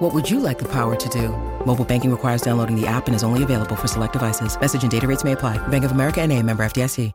What 0.00 0.14
would 0.14 0.30
you 0.30 0.40
like 0.40 0.58
the 0.58 0.68
power 0.68 0.96
to 0.96 1.08
do? 1.10 1.28
Mobile 1.66 1.84
banking 1.84 2.10
requires 2.10 2.40
downloading 2.40 2.74
the 2.74 2.86
app 2.86 3.06
and 3.06 3.14
is 3.14 3.22
only 3.22 3.42
available 3.42 3.76
for 3.76 3.86
select 3.86 4.14
devices. 4.14 4.58
Message 4.58 4.80
and 4.80 4.90
data 4.90 5.06
rates 5.06 5.24
may 5.24 5.32
apply. 5.32 5.58
Bank 5.68 5.84
of 5.84 5.92
America 5.92 6.22
and 6.22 6.32
a 6.32 6.42
member 6.42 6.62
FDIC. 6.62 7.12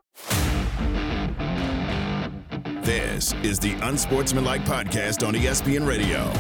This 2.84 3.34
is 3.41 3.57
the 3.57 3.73
Unsportsmanlike 3.81 4.66
Podcast 4.66 5.27
on 5.27 5.34
ESPN 5.34 5.88
Radio. 5.88 6.31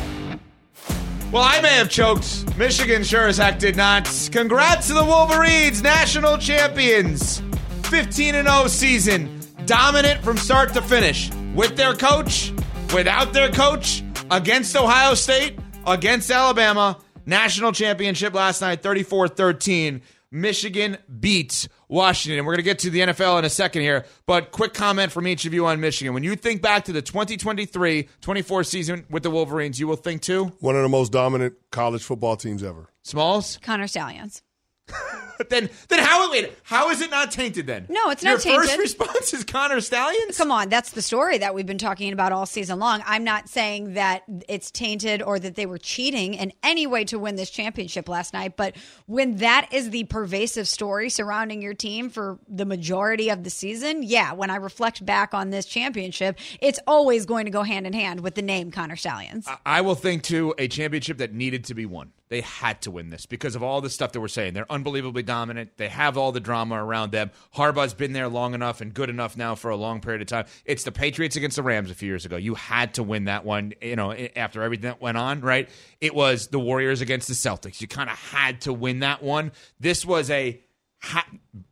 Well, 1.31 1.41
I 1.41 1.59
may 1.61 1.73
have 1.73 1.89
choked. 1.89 2.55
Michigan 2.59 3.03
sure 3.03 3.27
as 3.27 3.37
heck 3.37 3.57
did 3.57 3.75
not. 3.75 4.05
Congrats 4.31 4.85
to 4.89 4.93
the 4.93 5.03
Wolverines, 5.03 5.81
national 5.81 6.37
champions. 6.37 7.41
15 7.85 8.33
0 8.33 8.67
season. 8.67 9.39
Dominant 9.65 10.23
from 10.23 10.37
start 10.37 10.73
to 10.73 10.83
finish. 10.83 11.31
With 11.55 11.75
their 11.75 11.95
coach, 11.95 12.53
without 12.93 13.33
their 13.33 13.49
coach, 13.49 14.03
against 14.29 14.75
Ohio 14.75 15.15
State, 15.15 15.57
against 15.85 16.29
Alabama. 16.31 16.97
National 17.25 17.71
championship 17.71 18.33
last 18.33 18.61
night, 18.61 18.83
34 18.83 19.27
13. 19.29 20.01
Michigan 20.31 20.97
beats 21.19 21.67
Washington. 21.87 22.39
And 22.39 22.45
we're 22.45 22.53
going 22.53 22.63
to 22.63 22.63
get 22.63 22.79
to 22.79 22.89
the 22.89 22.99
NFL 22.99 23.39
in 23.39 23.45
a 23.45 23.49
second 23.49 23.81
here, 23.83 24.05
but 24.25 24.51
quick 24.51 24.73
comment 24.73 25.11
from 25.11 25.27
each 25.27 25.45
of 25.45 25.53
you 25.53 25.65
on 25.65 25.79
Michigan. 25.79 26.13
When 26.13 26.23
you 26.23 26.35
think 26.35 26.61
back 26.61 26.85
to 26.85 26.91
the 26.91 27.01
2023 27.01 28.09
24 28.21 28.63
season 28.63 29.05
with 29.09 29.23
the 29.23 29.31
Wolverines, 29.31 29.79
you 29.79 29.87
will 29.87 29.95
think 29.95 30.21
too? 30.21 30.45
One 30.59 30.75
of 30.75 30.83
the 30.83 30.89
most 30.89 31.11
dominant 31.11 31.55
college 31.71 32.03
football 32.03 32.35
teams 32.35 32.63
ever. 32.63 32.89
Smalls? 33.01 33.59
Connor 33.61 33.87
Stalions. 33.87 34.41
then 35.49 35.69
then 35.89 35.99
how 35.99 36.31
wait 36.31 36.53
how 36.63 36.89
is 36.89 37.01
it 37.01 37.09
not 37.09 37.31
tainted 37.31 37.65
then? 37.65 37.87
No, 37.89 38.09
it's 38.09 38.23
Your 38.23 38.33
not 38.33 38.41
tainted. 38.41 38.69
first 38.69 38.77
response 38.77 39.33
is 39.33 39.43
Connor 39.43 39.81
Stalions. 39.81 40.37
Come 40.37 40.51
on, 40.51 40.69
that's 40.69 40.91
the 40.91 41.01
story 41.01 41.39
that 41.39 41.55
we've 41.55 41.65
been 41.65 41.77
talking 41.77 42.13
about 42.13 42.31
all 42.31 42.45
season 42.45 42.79
long. 42.79 43.01
I'm 43.05 43.23
not 43.23 43.49
saying 43.49 43.93
that 43.93 44.23
it's 44.47 44.71
tainted 44.71 45.21
or 45.21 45.39
that 45.39 45.55
they 45.55 45.65
were 45.65 45.77
cheating 45.77 46.35
in 46.35 46.53
any 46.63 46.87
way 46.87 47.03
to 47.05 47.17
win 47.17 47.35
this 47.35 47.49
championship 47.49 48.07
last 48.07 48.33
night, 48.33 48.55
but 48.55 48.75
when 49.07 49.37
that 49.37 49.67
is 49.71 49.89
the 49.89 50.03
pervasive 50.05 50.67
story 50.67 51.09
surrounding 51.09 51.61
your 51.61 51.73
team 51.73 52.09
for 52.09 52.39
the 52.47 52.65
majority 52.65 53.29
of 53.29 53.43
the 53.43 53.49
season, 53.49 54.03
yeah, 54.03 54.33
when 54.33 54.49
I 54.49 54.57
reflect 54.57 55.05
back 55.05 55.33
on 55.33 55.49
this 55.49 55.65
championship, 55.65 56.37
it's 56.61 56.79
always 56.85 57.25
going 57.25 57.45
to 57.45 57.51
go 57.51 57.63
hand 57.63 57.87
in 57.87 57.93
hand 57.93 58.21
with 58.21 58.35
the 58.35 58.41
name 58.41 58.71
Connor 58.71 58.95
Stalions. 58.95 59.47
I 59.65 59.81
will 59.81 59.95
think 59.95 60.23
too 60.23 60.53
a 60.57 60.67
championship 60.67 61.17
that 61.17 61.33
needed 61.33 61.65
to 61.65 61.73
be 61.73 61.85
won. 61.85 62.11
They 62.35 62.41
had 62.41 62.81
to 62.81 62.91
win 62.91 63.11
this 63.11 63.25
because 63.25 63.55
of 63.55 63.63
all 63.63 63.79
the 63.79 63.89
stuff 63.89 64.11
that 64.11 64.19
we're 64.19 64.27
saying. 64.27 64.55
They're 64.55 64.69
unbelievably 64.69 65.23
dominant. 65.23 65.77
They 65.77 65.87
have 65.87 66.17
all 66.17 66.33
the 66.33 66.41
drama 66.41 66.83
around 66.83 67.13
them. 67.13 67.31
Harbaugh's 67.55 67.93
been 67.93 68.11
there 68.11 68.27
long 68.27 68.53
enough 68.53 68.81
and 68.81 68.93
good 68.93 69.09
enough 69.09 69.37
now 69.37 69.55
for 69.55 69.69
a 69.71 69.77
long 69.77 70.01
period 70.01 70.21
of 70.21 70.27
time. 70.27 70.45
It's 70.65 70.83
the 70.83 70.91
Patriots 70.91 71.37
against 71.37 71.55
the 71.55 71.63
Rams 71.63 71.89
a 71.89 71.95
few 71.95 72.09
years 72.09 72.25
ago. 72.25 72.35
You 72.35 72.55
had 72.55 72.95
to 72.95 73.03
win 73.03 73.23
that 73.25 73.45
one, 73.45 73.71
you 73.81 73.95
know, 73.95 74.11
after 74.11 74.61
everything 74.63 74.89
that 74.89 74.99
went 75.01 75.15
on, 75.17 75.39
right? 75.39 75.69
It 76.01 76.13
was 76.13 76.47
the 76.47 76.59
Warriors 76.59 76.99
against 76.99 77.29
the 77.29 77.35
Celtics. 77.35 77.79
You 77.79 77.87
kind 77.87 78.09
of 78.09 78.17
had 78.17 78.59
to 78.61 78.73
win 78.73 78.99
that 78.99 79.23
one. 79.23 79.53
This 79.79 80.05
was 80.05 80.29
a 80.29 80.59
ha- 81.01 81.25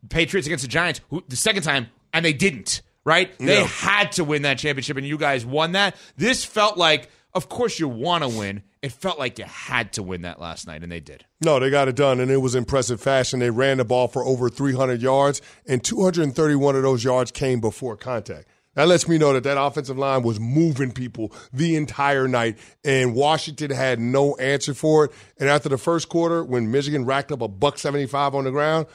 Patriots 0.07 0.47
against 0.47 0.61
the 0.63 0.69
Giants 0.69 1.01
who, 1.09 1.25
the 1.27 1.35
second 1.35 1.63
time, 1.63 1.87
and 2.13 2.23
they 2.23 2.31
didn't, 2.31 2.83
right? 3.03 3.37
They 3.37 3.59
No. 3.59 3.65
had 3.65 4.13
to 4.13 4.23
win 4.23 4.43
that 4.43 4.59
championship, 4.59 4.95
and 4.95 5.05
you 5.05 5.17
guys 5.17 5.45
won 5.45 5.73
that. 5.73 5.97
This 6.15 6.45
felt 6.45 6.77
like, 6.77 7.09
of 7.35 7.49
course, 7.49 7.79
you 7.79 7.87
want 7.87 8.23
to 8.23 8.29
win. 8.29 8.63
It 8.81 8.91
felt 8.91 9.17
like 9.17 9.39
you 9.39 9.45
had 9.45 9.93
to 9.93 10.03
win 10.03 10.23
that 10.23 10.39
last 10.39 10.67
night, 10.67 10.83
and 10.83 10.91
they 10.91 10.99
did. 10.99 11.25
No, 11.41 11.59
they 11.59 11.69
got 11.69 11.87
it 11.87 11.95
done, 11.95 12.19
and 12.19 12.29
it 12.29 12.37
was 12.37 12.53
impressive 12.53 13.01
fashion. 13.01 13.39
They 13.39 13.49
ran 13.49 13.77
the 13.77 13.85
ball 13.85 14.07
for 14.07 14.25
over 14.25 14.49
300 14.49 15.01
yards, 15.01 15.41
and 15.65 15.83
231 15.83 16.75
of 16.75 16.83
those 16.83 17.03
yards 17.03 17.31
came 17.31 17.59
before 17.59 17.95
contact. 17.95 18.47
That 18.75 18.87
lets 18.87 19.07
me 19.07 19.17
know 19.17 19.33
that 19.33 19.43
that 19.43 19.61
offensive 19.61 19.97
line 19.97 20.23
was 20.23 20.39
moving 20.39 20.91
people 20.91 21.31
the 21.51 21.75
entire 21.75 22.27
night, 22.27 22.57
and 22.83 23.13
Washington 23.13 23.71
had 23.71 23.99
no 23.99 24.35
answer 24.35 24.73
for 24.73 25.05
it. 25.05 25.11
And 25.37 25.47
after 25.47 25.69
the 25.69 25.77
first 25.77 26.09
quarter, 26.09 26.43
when 26.43 26.71
Michigan 26.71 27.05
racked 27.05 27.31
up 27.31 27.41
a 27.41 27.47
buck 27.47 27.77
75 27.77 28.33
on 28.35 28.45
the 28.45 28.51
ground, 28.51 28.87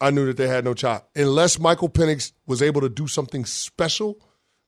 I 0.00 0.10
knew 0.10 0.26
that 0.26 0.36
they 0.36 0.48
had 0.48 0.64
no 0.64 0.74
shot. 0.74 1.08
Unless 1.14 1.58
Michael 1.58 1.88
Penix 1.88 2.32
was 2.46 2.62
able 2.62 2.80
to 2.80 2.88
do 2.88 3.06
something 3.06 3.44
special, 3.44 4.18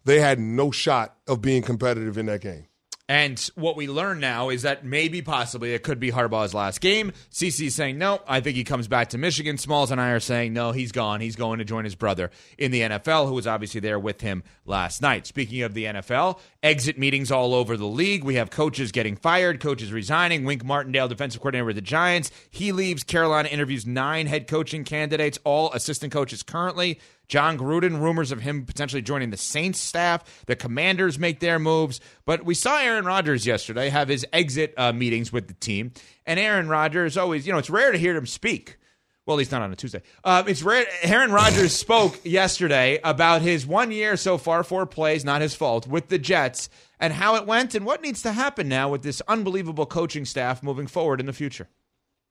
they 0.04 0.20
had 0.20 0.38
no 0.38 0.70
shot 0.70 1.16
of 1.26 1.42
being 1.42 1.62
competitive 1.62 2.16
in 2.16 2.26
that 2.26 2.40
game. 2.42 2.67
And 3.08 3.40
what 3.54 3.74
we 3.74 3.88
learn 3.88 4.20
now 4.20 4.50
is 4.50 4.62
that 4.62 4.84
maybe, 4.84 5.22
possibly, 5.22 5.72
it 5.72 5.82
could 5.82 5.98
be 5.98 6.10
Harbaugh's 6.12 6.52
last 6.52 6.82
game. 6.82 7.12
CC's 7.30 7.74
saying 7.74 7.96
no. 7.96 8.20
I 8.28 8.40
think 8.40 8.56
he 8.56 8.64
comes 8.64 8.86
back 8.86 9.08
to 9.10 9.18
Michigan. 9.18 9.56
Smalls 9.56 9.90
and 9.90 9.98
I 9.98 10.10
are 10.10 10.20
saying 10.20 10.52
no. 10.52 10.72
He's 10.72 10.92
gone. 10.92 11.22
He's 11.22 11.34
going 11.34 11.58
to 11.58 11.64
join 11.64 11.84
his 11.84 11.94
brother 11.94 12.30
in 12.58 12.70
the 12.70 12.82
NFL, 12.82 13.26
who 13.26 13.32
was 13.32 13.46
obviously 13.46 13.80
there 13.80 13.98
with 13.98 14.20
him 14.20 14.42
last 14.66 15.00
night. 15.00 15.26
Speaking 15.26 15.62
of 15.62 15.72
the 15.72 15.84
NFL, 15.84 16.38
exit 16.62 16.98
meetings 16.98 17.32
all 17.32 17.54
over 17.54 17.78
the 17.78 17.86
league. 17.86 18.24
We 18.24 18.34
have 18.34 18.50
coaches 18.50 18.92
getting 18.92 19.16
fired, 19.16 19.58
coaches 19.58 19.90
resigning. 19.90 20.44
Wink 20.44 20.62
Martindale, 20.62 21.08
defensive 21.08 21.40
coordinator 21.40 21.64
with 21.64 21.76
the 21.76 21.82
Giants, 21.82 22.30
he 22.50 22.72
leaves. 22.72 23.04
Carolina 23.04 23.48
interviews 23.48 23.86
nine 23.86 24.26
head 24.26 24.46
coaching 24.46 24.84
candidates, 24.84 25.38
all 25.44 25.72
assistant 25.72 26.12
coaches 26.12 26.42
currently. 26.42 27.00
Jon 27.28 27.58
Gruden, 27.58 28.00
rumors 28.00 28.32
of 28.32 28.40
him 28.40 28.64
potentially 28.64 29.02
joining 29.02 29.30
the 29.30 29.36
Saints 29.36 29.78
staff. 29.78 30.44
The 30.46 30.56
Commanders 30.56 31.18
make 31.18 31.40
their 31.40 31.58
moves. 31.58 32.00
But 32.24 32.44
we 32.44 32.54
saw 32.54 32.78
Aaron 32.78 33.04
Rodgers 33.04 33.46
yesterday 33.46 33.90
have 33.90 34.08
his 34.08 34.26
exit 34.32 34.72
uh, 34.76 34.92
meetings 34.92 35.32
with 35.32 35.46
the 35.46 35.54
team. 35.54 35.92
And 36.26 36.40
Aaron 36.40 36.68
Rodgers 36.68 37.16
always, 37.16 37.46
you 37.46 37.52
know, 37.52 37.58
it's 37.58 37.70
rare 37.70 37.92
to 37.92 37.98
hear 37.98 38.16
him 38.16 38.26
speak. 38.26 38.78
Well, 39.26 39.36
he's 39.36 39.50
not 39.50 39.60
on 39.60 39.70
a 39.70 39.76
Tuesday. 39.76 40.00
Uh, 40.24 40.42
it's 40.46 40.62
rare. 40.62 40.86
Aaron 41.02 41.30
Rodgers 41.30 41.72
spoke 41.76 42.18
yesterday 42.24 42.98
about 43.04 43.42
his 43.42 43.66
one 43.66 43.92
year 43.92 44.16
so 44.16 44.38
far, 44.38 44.64
four 44.64 44.86
plays, 44.86 45.22
not 45.22 45.42
his 45.42 45.54
fault, 45.54 45.86
with 45.86 46.08
the 46.08 46.18
Jets 46.18 46.70
and 46.98 47.12
how 47.12 47.36
it 47.36 47.46
went 47.46 47.74
and 47.74 47.84
what 47.84 48.00
needs 48.00 48.22
to 48.22 48.32
happen 48.32 48.68
now 48.68 48.88
with 48.88 49.02
this 49.02 49.20
unbelievable 49.28 49.84
coaching 49.84 50.24
staff 50.24 50.62
moving 50.62 50.86
forward 50.86 51.20
in 51.20 51.26
the 51.26 51.34
future. 51.34 51.68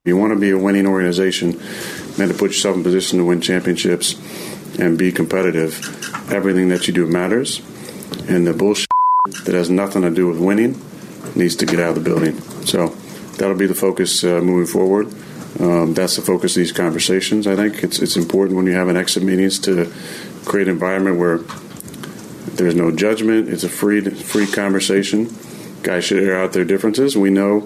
You 0.06 0.18
want 0.18 0.34
to 0.34 0.40
be 0.40 0.50
a 0.50 0.58
winning 0.58 0.88
organization 0.88 1.60
and 2.20 2.32
to 2.32 2.34
put 2.34 2.52
yourself 2.52 2.78
in 2.78 2.84
position 2.84 3.20
to 3.20 3.26
win 3.26 3.42
championships 3.42 4.16
and 4.80 4.98
be 4.98 5.12
competitive. 5.12 5.80
Everything 6.32 6.70
that 6.70 6.88
you 6.88 6.94
do 6.94 7.06
matters, 7.06 7.60
and 8.28 8.46
the 8.46 8.54
bullshit 8.54 8.88
that 9.44 9.56
has 9.56 9.70
nothing 9.70 10.02
to 10.02 10.12
do 10.12 10.28
with 10.28 10.40
winning 10.40 10.82
needs 11.36 11.56
to 11.58 11.66
get 11.66 11.80
out 11.80 11.90
of 11.90 11.96
the 11.96 12.02
building. 12.02 12.40
So 12.66 12.88
that'll 13.38 13.58
be 13.58 13.68
the 13.68 13.76
focus 13.76 14.24
uh, 14.24 14.42
moving 14.42 14.66
forward. 14.66 15.08
Um, 15.60 15.94
that's 15.94 16.16
the 16.16 16.22
focus 16.22 16.56
of 16.56 16.62
these 16.62 16.72
conversations. 16.72 17.48
I 17.48 17.56
think 17.56 17.84
it's 17.84 18.00
it's 18.00 18.16
important 18.16 18.58
when 18.58 18.68
you 18.68 18.74
have 18.74 18.90
an 18.90 18.98
exit 18.98 19.24
meetings 19.24 19.60
to 19.60 19.92
create 20.46 20.68
an 20.68 20.74
environment 20.74 21.18
where 21.18 21.40
there's 22.58 22.76
no 22.76 22.92
judgment. 22.92 23.50
It's 23.50 23.64
a 23.64 23.70
free 23.70 24.02
free 24.02 24.48
conversation. 24.48 25.30
Guys 25.84 26.06
should 26.06 26.22
air 26.22 26.40
out 26.40 26.54
their 26.54 26.66
differences. 26.66 27.18
We 27.18 27.30
know 27.30 27.62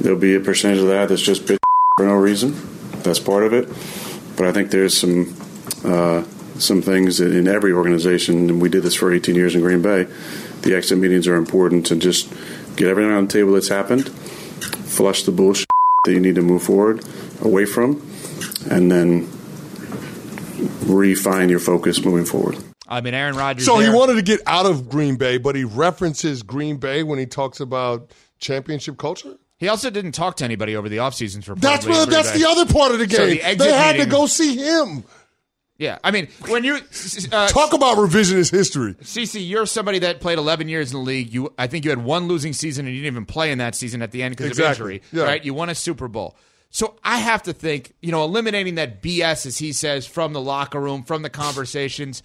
there'll 0.00 0.18
be 0.18 0.34
a 0.34 0.40
percentage 0.40 0.80
of 0.80 0.86
that 0.88 1.08
that's 1.08 1.22
just 1.22 1.44
bitch 1.44 1.58
for 1.96 2.06
no 2.06 2.14
reason. 2.14 2.56
That's 3.02 3.18
part 3.18 3.44
of 3.44 3.52
it. 3.52 3.68
But 4.36 4.46
I 4.46 4.52
think 4.52 4.70
there's 4.70 4.96
some 4.96 5.34
uh, 5.84 6.24
some 6.58 6.82
things 6.82 7.20
in 7.20 7.46
every 7.48 7.72
organization, 7.72 8.50
and 8.50 8.60
we 8.62 8.68
did 8.68 8.82
this 8.82 8.94
for 8.94 9.12
18 9.12 9.34
years 9.34 9.54
in 9.54 9.60
Green 9.60 9.82
Bay. 9.82 10.06
The 10.62 10.74
exit 10.74 10.98
meetings 10.98 11.26
are 11.28 11.36
important 11.36 11.86
to 11.86 11.96
just 11.96 12.30
get 12.76 12.88
everything 12.88 13.12
on 13.12 13.26
the 13.26 13.32
table 13.32 13.52
that's 13.52 13.68
happened, 13.68 14.08
flush 14.08 15.22
the 15.24 15.32
bullshit 15.32 15.66
that 16.04 16.12
you 16.12 16.20
need 16.20 16.34
to 16.34 16.42
move 16.42 16.62
forward 16.62 17.04
away 17.42 17.64
from, 17.64 18.02
and 18.70 18.90
then 18.90 19.28
refine 20.86 21.48
your 21.48 21.60
focus 21.60 22.04
moving 22.04 22.24
forward. 22.24 22.56
I 22.88 23.00
mean, 23.02 23.14
Aaron 23.14 23.36
Rodgers. 23.36 23.66
So 23.66 23.78
he 23.78 23.90
wanted 23.90 24.14
to 24.14 24.22
get 24.22 24.40
out 24.46 24.66
of 24.66 24.88
Green 24.88 25.16
Bay, 25.16 25.36
but 25.38 25.54
he 25.54 25.64
references 25.64 26.42
Green 26.42 26.78
Bay 26.78 27.02
when 27.02 27.18
he 27.18 27.26
talks 27.26 27.60
about 27.60 28.10
championship 28.38 28.96
culture. 28.96 29.36
He 29.58 29.68
also 29.68 29.90
didn't 29.90 30.12
talk 30.12 30.36
to 30.36 30.44
anybody 30.44 30.76
over 30.76 30.88
the 30.88 30.98
offseason 30.98 31.42
for 31.44 31.54
That's 31.56 31.84
probably 31.84 32.00
what, 32.02 32.10
that's 32.10 32.32
days. 32.32 32.40
the 32.42 32.48
other 32.48 32.72
part 32.72 32.92
of 32.92 32.98
the 33.00 33.08
So 33.10 33.26
game. 33.26 33.38
the 33.58 33.64
they 33.64 33.72
had 33.72 33.96
meeting- 33.96 34.10
to 34.10 34.16
go 34.16 34.26
see 34.26 34.56
him. 34.56 35.04
Yeah, 35.78 35.98
I 36.02 36.10
mean, 36.10 36.26
when 36.48 36.64
you 36.64 36.74
uh, 37.30 37.48
Talk 37.48 37.72
about 37.72 37.98
revisionist 37.98 38.50
history. 38.50 38.94
CC, 38.94 39.48
you're 39.48 39.64
somebody 39.64 40.00
that 40.00 40.20
played 40.20 40.38
11 40.38 40.68
years 40.68 40.92
in 40.92 40.98
the 40.98 41.04
league. 41.04 41.32
You, 41.32 41.54
I 41.56 41.68
think 41.68 41.84
you 41.84 41.90
had 41.90 42.02
one 42.02 42.26
losing 42.26 42.52
season, 42.52 42.86
and 42.86 42.94
you 42.96 43.00
didn't 43.02 43.14
even 43.14 43.26
play 43.26 43.52
in 43.52 43.58
that 43.58 43.76
season 43.76 44.02
at 44.02 44.10
the 44.10 44.24
end 44.24 44.36
because 44.36 44.50
Exactly. 44.50 44.96
of 44.96 45.02
injury. 45.02 45.02
Yeah. 45.12 45.24
Right? 45.24 45.44
You 45.44 45.54
won 45.54 45.68
a 45.68 45.76
Super 45.76 46.08
Bowl. 46.08 46.36
So 46.70 46.96
I 47.04 47.18
have 47.18 47.44
to 47.44 47.52
think, 47.52 47.92
you 48.02 48.10
know, 48.10 48.24
eliminating 48.24 48.74
that 48.74 49.00
BS, 49.02 49.46
as 49.46 49.56
he 49.58 49.72
says, 49.72 50.04
from 50.04 50.32
the 50.32 50.40
locker 50.40 50.80
room, 50.80 51.04
from 51.04 51.22
the 51.22 51.30
conversations. 51.30 52.24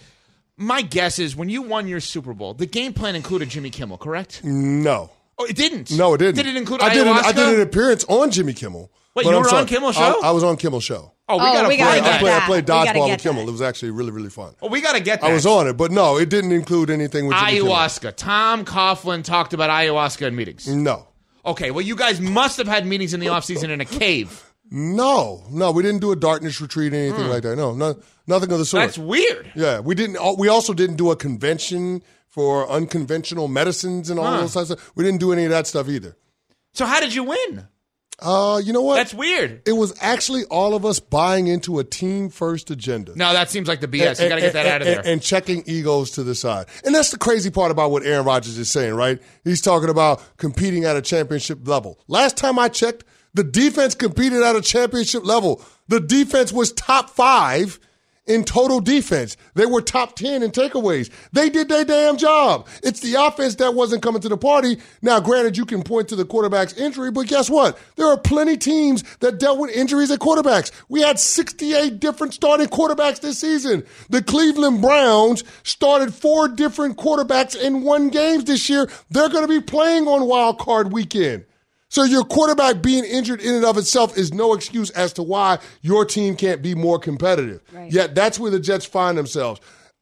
My 0.58 0.82
guess 0.82 1.20
is 1.20 1.36
when 1.36 1.48
you 1.48 1.62
won 1.62 1.88
your 1.88 2.00
Super 2.00 2.34
Bowl, 2.34 2.56
the 2.56 2.66
game 2.66 2.94
plan 2.94 3.16
included 3.16 3.50
Jimmy 3.50 3.70
Kimmel, 3.70 3.98
correct? 4.00 4.44
No. 4.44 5.12
Oh, 5.38 5.46
it 5.46 5.56
didn't. 5.56 5.92
No, 5.92 6.14
it 6.16 6.18
didn't. 6.18 6.36
Did 6.36 6.48
it 6.48 6.56
include 6.56 6.82
I 6.82 6.94
did, 6.94 7.08
an? 7.08 7.14
I 7.14 7.32
did 7.32 7.56
an 7.56 7.62
appearance 7.62 8.04
on 8.08 8.32
Jimmy 8.32 8.54
Kimmel. 8.54 8.92
Wait, 9.15 9.24
But 9.25 9.30
you 9.30 9.36
I'm 9.36 9.44
were 9.44 9.50
sorry. 9.50 9.62
on 9.62 9.68
Kimmel's 9.68 9.95
show? 9.95 10.21
I, 10.24 10.31
was 10.31 10.44
on 10.44 10.57
Kimmel's 10.57 10.83
show. 10.83 11.12
Oh, 11.30 11.38
we 11.38 11.44
Oh, 11.44 11.54
gotta 11.54 11.68
we 11.68 11.77
gotta 11.77 11.92
play 11.92 12.00
get 12.01 12.07
I 12.07 12.12
that. 12.12 12.19
played, 12.19 12.33
I 12.33 12.45
played 12.45 12.65
dodgeball 12.65 13.10
with 13.12 13.21
Kimmel. 13.21 13.44
that. 13.45 13.50
It 13.50 13.51
was 13.51 13.62
actually 13.62 13.92
really, 13.92 14.12
really 14.12 14.30
fun. 14.31 14.56
Oh, 14.62 14.68
we 14.69 14.81
got 14.81 14.94
to 14.95 15.01
get 15.01 15.21
that. 15.21 15.30
I 15.30 15.33
was 15.33 15.45
on 15.45 15.68
it, 15.68 15.74
but 15.77 15.92
no, 15.92 16.18
it 16.18 16.30
didn't 16.30 16.51
include 16.51 16.89
anything 16.89 17.27
with 17.27 17.38
Jimmy 17.38 17.51
Kimmel. 17.60 17.71
ayahuasca. 17.74 18.15
Tom 18.15 18.65
Coughlin 18.65 19.24
talked 19.24 19.54
about 19.54 19.69
ayahuasca 19.69 20.27
in 20.27 20.36
meetings. 20.36 20.68
No. 20.68 21.07
Okay, 21.45 21.71
well, 21.71 21.81
you 21.86 21.95
guys 21.95 22.19
must 22.19 22.57
have 22.57 22.68
had 22.68 22.86
meetings 22.88 23.13
in 23.13 23.19
the 23.19 23.27
offseason 23.27 23.69
in 23.69 23.81
a 23.81 23.86
cave. 23.86 24.44
No, 24.71 25.44
no, 25.51 25.71
we 25.71 25.83
didn't 25.83 26.01
do 26.01 26.12
a 26.12 26.16
darkness 26.16 26.59
retreat 26.59 26.94
or 26.94 26.95
anything 26.95 27.25
hmm. 27.25 27.30
like 27.30 27.44
that. 27.44 27.56
No, 27.56 27.74
no, 27.75 27.95
nothing 28.25 28.51
of 28.51 28.57
the 28.57 28.66
sort. 28.66 28.83
That's 28.83 28.98
weird. 28.98 29.51
Yeah, 29.56 29.80
we 29.81 29.94
didn't. 29.94 30.18
We 30.39 30.48
also 30.48 30.74
didn't 30.74 30.95
do 30.95 31.12
a 31.12 31.16
convention 31.16 32.01
for 32.27 32.68
unconventional 32.69 33.48
medicines 33.48 34.09
and 34.09 34.19
all 34.19 34.25
Huh. 34.25 34.42
those 34.42 34.54
types 34.56 34.71
of. 34.71 34.92
We 34.95 35.04
didn't 35.04 35.19
do 35.19 35.31
any 35.31 35.44
of 35.44 35.51
that 35.51 35.68
stuff 35.68 35.88
either. 35.89 36.18
So 36.74 36.86
how 36.88 37.00
did 37.00 37.13
you 37.13 37.24
win? 37.24 37.68
Uh, 38.24 38.62
you 38.64 38.72
know 38.74 38.81
what? 38.81 38.96
That's 38.96 39.14
weird. 39.14 39.62
it 39.68 39.74
was 39.74 39.94
actually 40.02 40.46
all 40.46 40.74
of 40.75 40.86
us 40.86 41.00
buying 41.00 41.48
into 41.48 41.80
a 41.80 41.84
team 41.84 42.30
first 42.30 42.72
agenda. 42.72 43.12
No, 43.16 43.34
that 43.34 43.50
seems 43.52 43.68
like 43.68 43.81
the 43.81 43.88
BS. 43.88 44.22
You 44.24 44.30
got 44.30 44.36
to 44.36 44.42
get 44.42 44.54
that 44.54 44.66
out 44.66 44.81
of 44.81 44.88
there. 44.88 45.00
And, 45.00 45.08
and 45.08 45.22
checking 45.22 45.64
egos 45.66 46.12
to 46.12 46.24
the 46.24 46.34
side. 46.34 46.68
And 46.86 46.96
that's 46.96 47.12
the 47.12 47.18
crazy 47.18 47.52
part 47.52 47.72
about 47.72 47.92
what 47.92 48.04
Aaron 48.06 48.25
Rodgers 48.25 48.58
is 48.58 48.70
saying, 48.70 48.94
right? 48.94 49.22
He's 49.44 49.62
talking 49.62 49.90
about 49.90 50.24
competing 50.38 50.86
at 50.86 50.96
a 50.96 51.02
championship 51.02 51.68
level. 51.68 52.00
Last 52.08 52.38
time 52.38 52.58
I 52.58 52.70
checked, 52.70 53.04
the 53.34 53.44
defense 53.44 53.96
competed 53.96 54.42
at 54.42 54.56
a 54.56 54.62
championship 54.62 55.26
level. 55.26 55.62
The 55.90 56.00
defense 56.00 56.54
was 56.54 56.72
top 56.72 57.10
five 57.10 57.80
in 58.25 58.44
total 58.44 58.80
defense. 58.80 59.36
They 59.54 59.66
were 59.66 59.81
top 59.81 60.16
10 60.16 60.44
in 60.44 60.52
takeaways. 60.52 61.10
They 61.31 61.50
did 61.50 61.68
their 61.68 61.84
damn 61.86 62.18
job. 62.18 62.68
It's 62.81 63.02
the 63.02 63.16
offense 63.16 63.56
that 63.56 63.75
wasn't 63.75 64.02
coming 64.02 64.22
to 64.22 64.30
the 64.30 64.38
party. 64.38 64.78
Now, 65.02 65.20
granted, 65.20 65.58
you 65.58 65.66
can 65.66 65.84
point 65.84 66.08
to 66.10 66.16
the 66.16 66.25
quarterback's 66.25 66.74
injury, 66.74 67.12
but 67.12 67.28
guess 67.28 67.50
what? 67.50 67.78
There 67.96 68.08
are 68.08 68.18
plenty 68.18 68.58
teams 68.58 69.04
that 69.20 69.40
dealt 69.40 69.60
with 69.60 69.72
injuries 69.72 70.12
at 70.12 70.20
quarterbacks. 70.20 70.72
We 70.88 71.02
had 71.02 71.20
68 71.20 72.00
different 72.00 72.34
starting 72.34 72.68
quarterbacks 72.68 73.20
this 73.20 73.40
season. 73.40 73.84
The 74.10 74.22
Cleveland 74.22 74.81
Browns 74.81 75.44
started 75.64 76.14
four 76.14 76.48
different 76.48 76.98
quarterbacks 76.98 77.60
in 77.60 77.84
one 77.84 78.10
games 78.10 78.46
this 78.46 78.69
year. 78.69 78.90
They're 79.10 79.30
going 79.30 79.48
to 79.48 79.48
be 79.48 79.62
playing 79.62 80.08
on 80.08 80.26
wild 80.28 80.60
card 80.60 80.94
weekend. 80.94 81.46
So 81.94 82.04
your 82.04 82.24
quarterback 82.24 82.81
being 82.81 83.06
injured 83.06 83.40
in 83.40 83.54
and 83.54 83.63
of 83.63 83.78
itself 83.78 84.18
is 84.18 84.34
no 84.34 84.56
excuse 84.56 84.90
as 84.90 85.13
to 85.13 85.22
why 85.22 85.60
your 85.84 86.06
team 86.06 86.36
can't 86.36 86.60
be 86.60 86.74
more 86.74 86.98
competitive. 86.98 87.62
Right. 87.72 87.92
Yet 87.92 88.16
that's 88.16 88.40
where 88.40 88.50
the 88.50 88.60
Jets 88.60 88.84
find 88.84 89.16
themselves. 89.16 89.62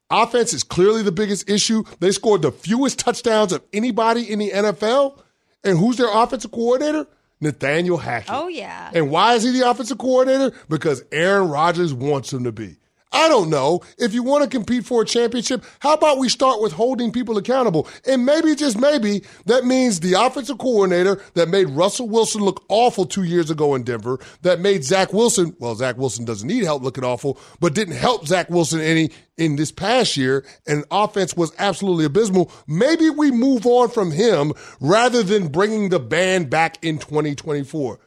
Offense 0.10 0.54
is 0.54 0.64
clearly 0.64 1.04
the 1.04 1.12
biggest 1.12 1.50
issue. 1.50 1.84
They 2.00 2.12
scored 2.12 2.44
the 2.44 2.54
fewest 2.54 2.98
touchdowns 2.98 3.52
of 3.52 3.62
anybody 3.74 4.32
in 4.32 4.40
the 4.40 4.52
NFL. 4.52 5.20
And 5.66 5.78
who's 5.78 5.98
their 5.98 6.10
offensive 6.10 6.52
coordinator? 6.52 7.08
Nathaniel 7.42 7.98
Hackett. 7.98 8.30
Oh, 8.32 8.48
yeah. 8.48 8.90
And 8.94 9.12
why 9.12 9.34
is 9.34 9.44
he 9.44 9.52
the 9.52 9.70
offensive 9.70 9.98
coordinator? 9.98 10.56
Because 10.70 11.04
Aaron 11.12 11.50
Rodgers 11.50 11.94
wants 11.94 12.32
him 12.32 12.46
to 12.46 12.54
be. 12.54 12.78
I 13.12 13.28
don't 13.28 13.50
know. 13.50 13.82
If 13.98 14.14
you 14.14 14.24
want 14.24 14.44
to 14.44 14.50
compete 14.50 14.86
for 14.86 15.02
a 15.02 15.06
championship, 15.06 15.66
how 15.80 15.94
about 15.94 16.18
we 16.18 16.30
start 16.30 16.62
with 16.62 16.72
holding 16.72 17.12
people 17.12 17.38
accountable? 17.38 17.88
And 18.08 18.26
maybe, 18.26 18.56
just 18.56 18.80
maybe, 18.80 19.24
that 19.46 19.66
means 19.66 20.00
the 20.00 20.14
offensive 20.14 20.58
coordinator 20.58 21.22
that 21.34 21.50
made 21.50 21.70
Russell 21.70 22.08
Wilson 22.08 22.42
look 22.42 22.64
awful 22.70 23.06
two 23.06 23.24
years 23.24 23.50
ago 23.50 23.76
in 23.76 23.84
Denver, 23.84 24.20
that 24.44 24.60
made 24.60 24.84
Zach 24.84 25.12
Wilson, 25.12 25.56
well, 25.60 25.76
Zach 25.76 25.98
Wilson 25.98 26.24
doesn't 26.24 26.48
need 26.48 26.64
help 26.64 26.84
looking 26.84 27.04
awful, 27.04 27.38
but 27.60 27.76
didn't 27.76 27.96
help 27.96 28.28
Zach 28.28 28.50
Wilson 28.50 28.80
any 28.80 29.12
in 29.38 29.56
this 29.56 29.72
past 29.72 30.16
year, 30.16 30.46
and 30.68 30.86
offense 30.92 31.36
was 31.36 31.52
absolutely 31.58 32.06
abysmal. 32.06 32.52
Maybe 32.68 33.10
we 33.10 33.32
move 33.32 33.66
on 33.66 33.90
from 33.90 34.12
him 34.12 34.54
rather 34.80 35.24
than 35.24 35.48
bringing 35.48 35.90
the 35.90 36.00
band 36.00 36.50
back 36.50 36.78
in 36.84 37.00
2024. 37.00 38.00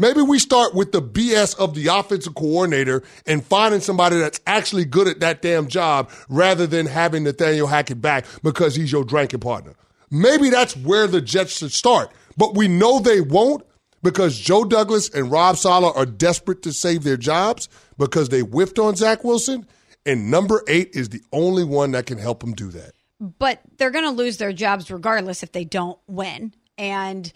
Maybe 0.00 0.22
we 0.22 0.38
start 0.38 0.74
with 0.74 0.92
the 0.92 1.02
BS 1.02 1.58
of 1.58 1.74
the 1.74 1.88
offensive 1.88 2.34
coordinator 2.34 3.02
and 3.26 3.44
finding 3.44 3.82
somebody 3.82 4.16
that's 4.16 4.40
actually 4.46 4.86
good 4.86 5.06
at 5.06 5.20
that 5.20 5.42
damn 5.42 5.68
job 5.68 6.10
rather 6.30 6.66
than 6.66 6.86
having 6.86 7.24
Nathaniel 7.24 7.66
Hackett 7.66 8.00
back 8.00 8.24
because 8.42 8.74
he's 8.74 8.90
your 8.90 9.04
drinking 9.04 9.40
partner. 9.40 9.74
Maybe 10.10 10.48
that's 10.48 10.74
where 10.74 11.06
the 11.06 11.20
Jets 11.20 11.58
should 11.58 11.72
start. 11.72 12.10
But 12.38 12.54
we 12.54 12.66
know 12.66 12.98
they 12.98 13.20
won't 13.20 13.62
because 14.02 14.38
Joe 14.38 14.64
Douglas 14.64 15.10
and 15.10 15.30
Rob 15.30 15.58
Saleh 15.58 15.94
are 15.94 16.06
desperate 16.06 16.62
to 16.62 16.72
save 16.72 17.04
their 17.04 17.18
jobs 17.18 17.68
because 17.98 18.30
they 18.30 18.40
whiffed 18.40 18.78
on 18.78 18.96
Zach 18.96 19.22
Wilson. 19.22 19.66
And 20.06 20.30
number 20.30 20.62
eight 20.66 20.92
is 20.94 21.10
the 21.10 21.20
only 21.30 21.62
one 21.62 21.90
that 21.90 22.06
can 22.06 22.16
help 22.16 22.40
them 22.40 22.54
do 22.54 22.70
that. 22.70 22.92
But 23.20 23.60
they're 23.76 23.90
going 23.90 24.06
to 24.06 24.10
lose 24.12 24.38
their 24.38 24.54
jobs 24.54 24.90
regardless 24.90 25.42
if 25.42 25.52
they 25.52 25.66
don't 25.66 25.98
win. 26.06 26.54
And 26.78 27.30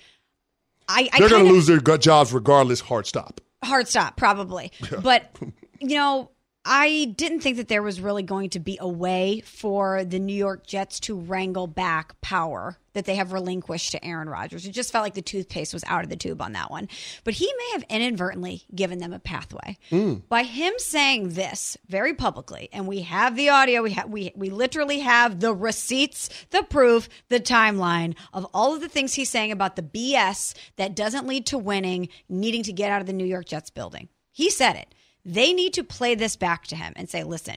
I, 0.89 1.09
I 1.13 1.19
They're 1.19 1.29
going 1.29 1.45
to 1.47 1.51
lose 1.51 1.67
their 1.67 1.81
gut 1.81 2.01
jobs 2.01 2.33
regardless. 2.33 2.81
Hard 2.81 3.07
stop. 3.07 3.41
hard 3.65 3.89
stop 3.89 4.17
probably 4.17 4.71
but 5.03 5.35
you 5.81 5.97
know 5.97 6.31
i 6.65 7.13
didn't 7.17 7.41
think 7.41 7.57
that 7.57 7.69
there 7.69 7.83
was 7.83 8.01
really 8.01 8.23
going 8.23 8.51
to 8.51 8.61
be 8.61 8.79
a 8.81 8.89
way 8.89 9.41
for 9.45 10.05
the 10.05 10.19
new 10.19 10.35
york 10.35 10.67
jets 10.67 11.01
to 11.01 11.19
wrangle 11.19 11.67
back 11.67 12.21
power 12.21 12.79
that 12.95 13.05
they 13.05 13.17
have 13.17 13.33
relinquished 13.33 13.93
to 13.93 14.05
aaron 14.05 14.29
rodgers. 14.29 14.67
It 14.67 14.71
just 14.71 14.91
felt 14.91 15.05
like 15.05 15.15
the 15.15 15.23
toothpaste 15.23 15.75
was 15.75 15.85
out 15.87 16.05
of 16.05 16.11
the 16.11 16.17
tube 16.17 16.41
on 16.41 16.53
that 16.53 16.71
one. 16.71 16.89
But 17.25 17.35
he 17.35 17.53
may 17.57 17.71
have 17.73 17.85
inadvertently 17.91 18.63
given 18.75 18.99
them 18.99 19.13
a 19.13 19.19
pathway. 19.19 19.77
Mm. 19.91 20.23
By 20.29 20.45
him 20.45 20.73
saying 20.79 21.31
this 21.31 21.77
very 21.89 22.15
publicly 22.15 22.69
and 22.73 22.87
we 22.87 23.03
have 23.03 23.37
the 23.37 23.51
audio 23.51 23.83
we 23.83 23.91
have 23.93 24.09
we, 24.09 24.33
we 24.35 24.49
literally 24.49 25.01
have 25.01 25.41
the 25.41 25.55
receipts 25.55 26.31
the 26.51 26.63
proof 26.63 27.09
the 27.29 27.41
timeline 27.41 28.15
of 28.33 28.47
all 28.55 28.75
of 28.75 28.81
the 28.81 28.89
things 28.89 29.15
he's 29.15 29.29
saying 29.29 29.53
about 29.53 29.77
the 29.77 29.83
bs 29.83 30.55
that 30.77 30.97
doesn't 30.97 31.27
lead 31.27 31.47
to 31.47 31.59
winning 31.59 32.09
needing 32.29 32.63
to 32.63 32.73
get 32.73 32.91
out 32.91 33.01
of 33.01 33.07
the 33.07 33.13
new 33.13 33.27
york 33.27 33.47
jets 33.47 33.71
building. 33.71 34.09
He 34.31 34.51
said 34.51 34.77
it 34.77 34.95
they 35.25 35.53
need 35.53 35.75
to 35.75 35.85
play 35.85 36.15
this 36.15 36.37
back 36.37 36.67
to 36.67 36.77
him 36.77 36.93
and 36.97 37.09
say 37.09 37.25
listen 37.25 37.57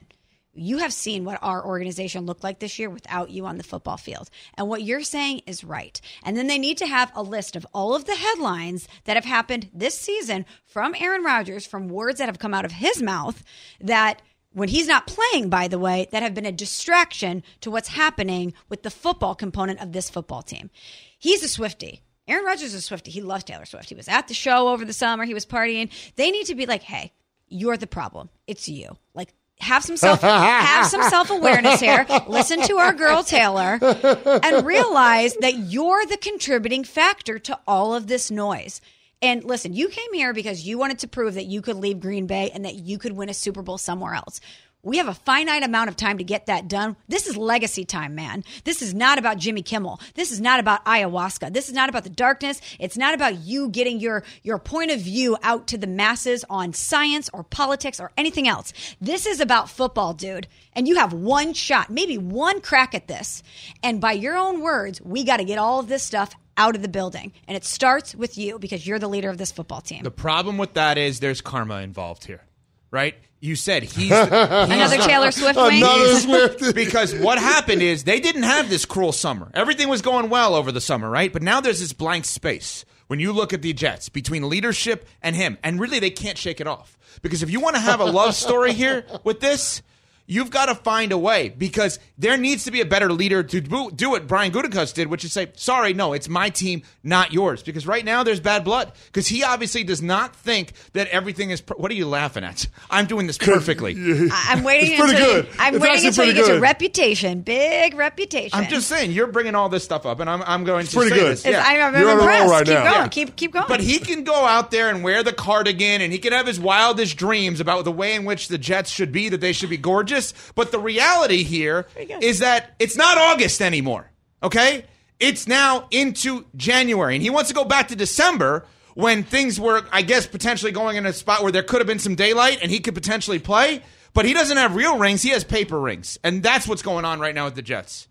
you 0.58 0.80
have 0.80 0.92
seen 0.92 1.24
what 1.24 1.40
our 1.42 1.66
organization 1.66 2.26
looked 2.26 2.44
like 2.44 2.60
this 2.60 2.80
year 2.80 2.90
without 2.90 3.30
you 3.30 3.46
on 3.46 3.58
the 3.58 3.64
football 3.64 3.98
field. 3.98 4.30
And 4.56 4.68
what 4.68 4.82
you're 4.82 5.04
saying 5.04 5.42
is 5.46 5.64
right. 5.64 6.00
And 6.24 6.36
then 6.36 6.48
they 6.48 6.58
need 6.58 6.78
to 6.80 6.88
have 6.88 7.12
a 7.16 7.22
list 7.22 7.56
of 7.56 7.68
all 7.74 7.96
of 7.96 8.06
the 8.06 8.16
headlines 8.16 8.88
that 9.06 9.16
have 9.16 9.26
happened 9.26 9.70
this 9.74 9.98
season 9.98 10.46
from 10.66 10.96
Aaron 11.00 11.24
Rodgers, 11.24 11.66
from 11.66 11.90
words 11.90 12.18
that 12.18 12.28
have 12.28 12.40
come 12.40 12.54
out 12.54 12.66
of 12.66 12.72
his 12.72 13.02
mouth 13.02 13.44
that 13.80 14.22
when 14.52 14.70
he's 14.70 14.88
not 14.88 15.08
playing, 15.08 15.50
by 15.50 15.68
the 15.68 15.80
way, 15.80 16.08
that 16.12 16.24
have 16.24 16.34
been 16.34 16.46
a 16.46 16.52
distraction 16.52 17.44
to 17.62 17.70
what's 17.70 17.90
happening 17.90 18.54
with 18.70 18.82
the 18.82 18.90
football 18.90 19.36
component 19.36 19.80
of 19.82 19.92
this 19.92 20.10
football 20.10 20.42
team. 20.42 20.72
He's 21.20 21.44
a 21.44 21.48
Swifty. 21.48 22.02
Aaron 22.28 22.46
Rodgers 22.46 22.74
is 22.74 22.76
a 22.76 22.82
Swifty. 22.82 23.12
He 23.12 23.22
loves 23.22 23.44
Taylor 23.44 23.66
Swift. 23.66 23.90
He 23.90 23.96
was 23.96 24.08
at 24.08 24.28
the 24.28 24.34
show 24.34 24.70
over 24.70 24.84
the 24.84 24.94
summer. 24.94 25.26
He 25.26 25.34
was 25.34 25.46
partying. 25.46 25.92
They 26.16 26.32
need 26.32 26.48
to 26.48 26.56
be 26.56 26.66
like, 26.66 26.82
hey, 26.82 27.14
you're 27.50 27.78
the 27.78 27.88
problem. 27.88 28.30
It's 28.48 28.68
you. 28.70 28.98
Like, 29.14 29.34
have 29.60 29.84
some 29.84 29.98
self 29.98 30.22
have 30.22 30.86
some 30.86 31.02
self 31.10 31.30
awareness 31.30 31.80
here. 31.80 32.06
Listen 32.28 32.62
to 32.64 32.78
our 32.78 32.94
girl 32.94 33.24
Taylor 33.24 33.80
and 33.82 34.66
realize 34.66 35.36
that 35.42 35.58
you're 35.58 36.06
the 36.06 36.18
contributing 36.18 36.84
factor 36.84 37.40
to 37.40 37.60
all 37.68 37.96
of 37.96 38.08
this 38.08 38.30
noise. 38.30 38.82
And 39.22 39.44
listen, 39.44 39.74
you 39.74 39.88
came 39.90 40.14
here 40.14 40.32
because 40.32 40.64
you 40.64 40.78
wanted 40.78 41.00
to 41.00 41.08
prove 41.08 41.34
that 41.34 41.46
you 41.48 41.64
could 41.64 41.78
leave 41.78 42.00
Green 42.00 42.28
Bay 42.28 42.52
and 42.54 42.66
that 42.66 42.76
you 42.76 43.00
could 43.00 43.14
win 43.14 43.30
a 43.30 43.34
Super 43.34 43.64
Bowl 43.64 43.80
somewhere 43.80 44.14
else. 44.14 44.40
We 44.88 45.00
have 45.00 45.10
a 45.10 45.14
finite 45.14 45.64
amount 45.64 45.90
of 45.90 45.98
time 45.98 46.18
to 46.20 46.24
get 46.24 46.46
that 46.46 46.70
done. 46.70 46.96
This 47.10 47.28
is 47.28 47.36
legacy 47.36 47.84
time, 47.84 48.16
man. 48.16 48.46
This 48.64 48.82
is 48.82 48.94
not 48.94 49.20
about 49.20 49.38
Jimmy 49.38 49.62
Kimmel. 49.62 50.00
This 50.14 50.32
is 50.32 50.40
not 50.40 50.62
about 50.62 50.86
ayahuasca. 50.86 51.52
This 51.52 51.68
is 51.68 51.74
not 51.74 51.90
about 51.90 52.06
the 52.06 52.10
darkness. 52.10 52.62
It's 52.80 52.98
not 52.98 53.14
about 53.14 53.40
you 53.40 53.68
getting 53.68 54.00
your 54.00 54.24
your 54.44 54.58
point 54.58 54.92
of 54.92 55.02
view 55.02 55.36
out 55.44 55.68
to 55.68 55.78
the 55.78 55.88
masses 55.88 56.46
on 56.50 56.72
science 56.72 57.30
or 57.34 57.44
politics 57.44 58.00
or 58.00 58.14
anything 58.16 58.48
else. 58.48 58.72
This 59.02 59.26
is 59.26 59.42
about 59.42 59.70
football, 59.70 60.14
dude. 60.14 60.48
And 60.72 60.88
you 60.88 60.96
have 60.96 61.12
one 61.12 61.54
shot, 61.54 61.90
maybe 61.90 62.18
one 62.18 62.62
crack 62.62 62.96
at 62.96 63.10
this. 63.10 63.44
And 63.84 64.00
by 64.00 64.14
your 64.14 64.38
own 64.38 64.62
words, 64.62 65.02
we 65.02 65.26
got 65.26 65.38
to 65.38 65.44
get 65.44 65.58
all 65.58 65.82
of 65.82 65.90
this 65.90 66.04
stuff 66.04 66.34
out 66.56 66.78
of 66.78 66.82
the 66.82 66.88
building. 66.88 67.34
And 67.46 67.58
it 67.58 67.66
starts 67.66 68.16
with 68.16 68.38
you 68.38 68.58
because 68.58 68.88
you're 68.88 69.00
the 69.00 69.10
leader 69.10 69.30
of 69.30 69.38
this 69.38 69.52
football 69.52 69.82
team. 69.82 70.04
The 70.04 70.12
problem 70.12 70.58
with 70.58 70.76
that 70.76 70.98
is 70.98 71.20
there's 71.20 71.42
karma 71.42 71.82
involved 71.82 72.24
here, 72.24 72.44
right? 72.90 73.16
You 73.40 73.56
said 73.56 73.84
he's, 73.84 74.10
he's 74.10 74.12
Another 74.12 74.98
Taylor 74.98 75.32
Swift. 75.32 75.58
Another 75.60 76.16
Swift. 76.16 76.76
because 76.76 77.14
what 77.16 77.38
happened 77.38 77.82
is 77.82 78.04
they 78.04 78.20
didn't 78.20 78.44
have 78.44 78.70
this 78.70 78.86
cruel 78.86 79.12
summer. 79.12 79.52
Everything 79.54 79.90
was 79.90 80.02
going 80.02 80.30
well 80.30 80.56
over 80.56 80.72
the 80.72 80.82
summer, 80.82 81.10
right? 81.10 81.32
But 81.32 81.44
now 81.44 81.62
there's 81.62 81.80
this 81.80 81.94
blank 81.94 82.26
space 82.26 82.86
when 83.08 83.20
you 83.20 83.32
look 83.32 83.54
at 83.54 83.62
the 83.62 83.74
Jets 83.74 84.10
between 84.10 84.50
leadership 84.50 85.08
and 85.22 85.36
him, 85.36 85.58
and 85.64 85.80
really 85.80 86.00
they 86.00 86.10
can't 86.10 86.38
shake 86.38 86.60
it 86.60 86.68
off. 86.68 86.98
Because 87.22 87.42
if 87.42 87.50
you 87.50 87.60
want 87.60 87.76
to 87.76 87.82
have 87.82 88.00
a 88.00 88.06
love 88.06 88.36
story 88.36 88.74
here 88.74 89.06
with 89.24 89.40
this, 89.40 89.82
you've 90.28 90.50
got 90.52 90.66
to 90.68 90.76
find 90.76 91.12
a 91.12 91.18
way 91.18 91.50
because 91.50 92.00
there 92.18 92.38
needs 92.38 92.66
to 92.66 92.72
be 92.72 92.82
a 92.82 92.86
better 92.86 93.12
leader 93.12 93.42
to 93.44 93.62
do, 93.62 93.90
do 93.92 94.10
what 94.12 94.28
Brian 94.28 94.52
Gutekunst 94.52 94.94
did, 94.94 95.08
which 95.08 95.24
is 95.26 95.32
say, 95.34 95.48
sorry, 95.56 95.94
no, 95.94 96.14
it's 96.14 96.28
my 96.30 96.50
team, 96.50 96.84
not 97.04 97.32
yours. 97.34 97.64
Because 97.64 97.88
right 97.88 98.04
now 98.04 98.24
there's 98.24 98.40
bad 98.40 98.64
blood. 98.64 98.92
Because 99.08 99.28
he 99.28 99.44
obviously 99.44 99.84
does 99.84 100.02
not 100.02 100.36
think 100.36 100.74
that 100.94 101.08
everything 101.08 101.50
is. 101.52 101.62
Per- 101.62 101.76
what 101.76 101.90
are 101.92 101.96
you 101.96 102.08
laughing 102.08 102.44
at? 102.44 102.68
I'm 102.90 103.06
doing 103.06 103.26
this 103.28 103.38
perfectly. 103.38 103.96
I- 103.98 104.46
I'm 104.50 104.64
waiting 104.64 104.92
It's 104.94 105.00
pretty 105.02 105.14
until 105.16 105.34
good. 105.42 105.46
You, 105.46 105.52
I'm 105.60 105.76
It's 105.76 105.82
waiting 105.84 105.96
actually 105.96 106.08
until 106.10 106.26
you 106.26 106.32
pretty 106.34 106.40
get 106.42 106.48
to 106.48 106.54
good. 106.56 106.62
reputation, 106.62 107.42
big 107.42 107.94
reputation. 107.96 108.60
I'm 108.60 108.68
just 108.70 108.88
saying, 108.90 109.12
you're 109.12 109.28
bringing 109.28 109.56
all 109.56 109.70
this 109.70 109.84
stuff 109.84 110.06
up, 110.06 110.20
and 110.20 110.30
I'm, 110.30 110.42
I'm 110.44 110.64
going 110.66 110.86
to 110.88 110.94
pretty 110.96 111.12
say 111.12 111.16
good. 111.20 111.32
this. 111.32 111.46
It's- 111.46 111.64
I'm, 111.66 111.82
I'm 111.96 112.00
You're 112.02 112.10
on 112.12 112.18
a 112.18 112.20
roll 112.20 112.30
impressed. 112.30 112.52
right 112.52 112.66
keep 112.66 112.74
now. 112.74 112.84
going. 112.84 112.96
Yeah. 113.04 113.08
Keep 113.08 113.36
keep 113.38 113.54
going. 113.54 113.66
But 113.70 113.80
he 113.82 114.00
can 114.00 114.24
go 114.26 114.34
out 114.46 114.72
there 114.72 114.90
and 114.90 115.04
wear 115.04 115.24
the 115.24 115.34
cardigan 115.34 116.02
and 116.02 116.12
he 116.12 116.20
can 116.20 116.34
have 116.34 116.46
his 116.48 116.60
wildest 116.60 117.16
dreams 117.18 117.60
about 117.62 117.86
the 117.86 117.92
way 117.92 118.14
in 118.16 118.26
which 118.26 118.48
the 118.50 118.58
Jets 118.58 118.90
should 118.92 119.12
be, 119.12 119.30
that 119.30 119.40
they 119.42 119.54
should 119.54 119.70
be 119.70 119.78
gorgeous. 119.78 120.17
But 120.56 120.72
the 120.72 120.80
reality 120.80 121.44
here 121.44 121.88
is 122.22 122.40
that 122.40 122.76
it's 122.80 122.96
not 122.98 123.18
August 123.18 123.62
anymore. 123.62 124.12
Okay? 124.44 124.86
It's 125.20 125.48
now 125.48 125.88
into 125.92 126.46
January. 126.56 127.16
And 127.16 127.24
he 127.24 127.30
wants 127.30 127.50
to 127.50 127.56
go 127.56 127.64
back 127.66 127.88
to 127.90 127.96
December 127.96 128.66
when 128.94 129.24
things 129.24 129.60
were, 129.60 129.84
I 129.92 130.02
guess, 130.02 130.28
potentially 130.28 130.72
going 130.72 130.98
in 130.98 131.06
a 131.06 131.14
spot 131.14 131.44
where 131.44 131.52
there 131.52 131.64
could 131.64 131.80
have 131.80 131.88
been 131.88 132.00
some 132.00 132.16
daylight 132.16 132.60
and 132.62 132.72
he 132.72 132.80
could 132.80 132.94
potentially 132.96 133.40
play. 133.40 133.82
But 134.14 134.26
he 134.26 134.34
doesn't 134.34 134.58
have 134.58 134.76
real 134.76 134.98
rings, 134.98 135.22
he 135.22 135.30
has 135.30 135.44
paper 135.44 135.80
rings. 135.80 136.18
And 136.24 136.42
that's 136.42 136.68
what's 136.68 136.82
going 136.82 137.06
on 137.06 137.20
right 137.20 137.36
now 137.36 137.46
with 137.46 137.56
the 137.56 137.62
Jets. 137.62 138.08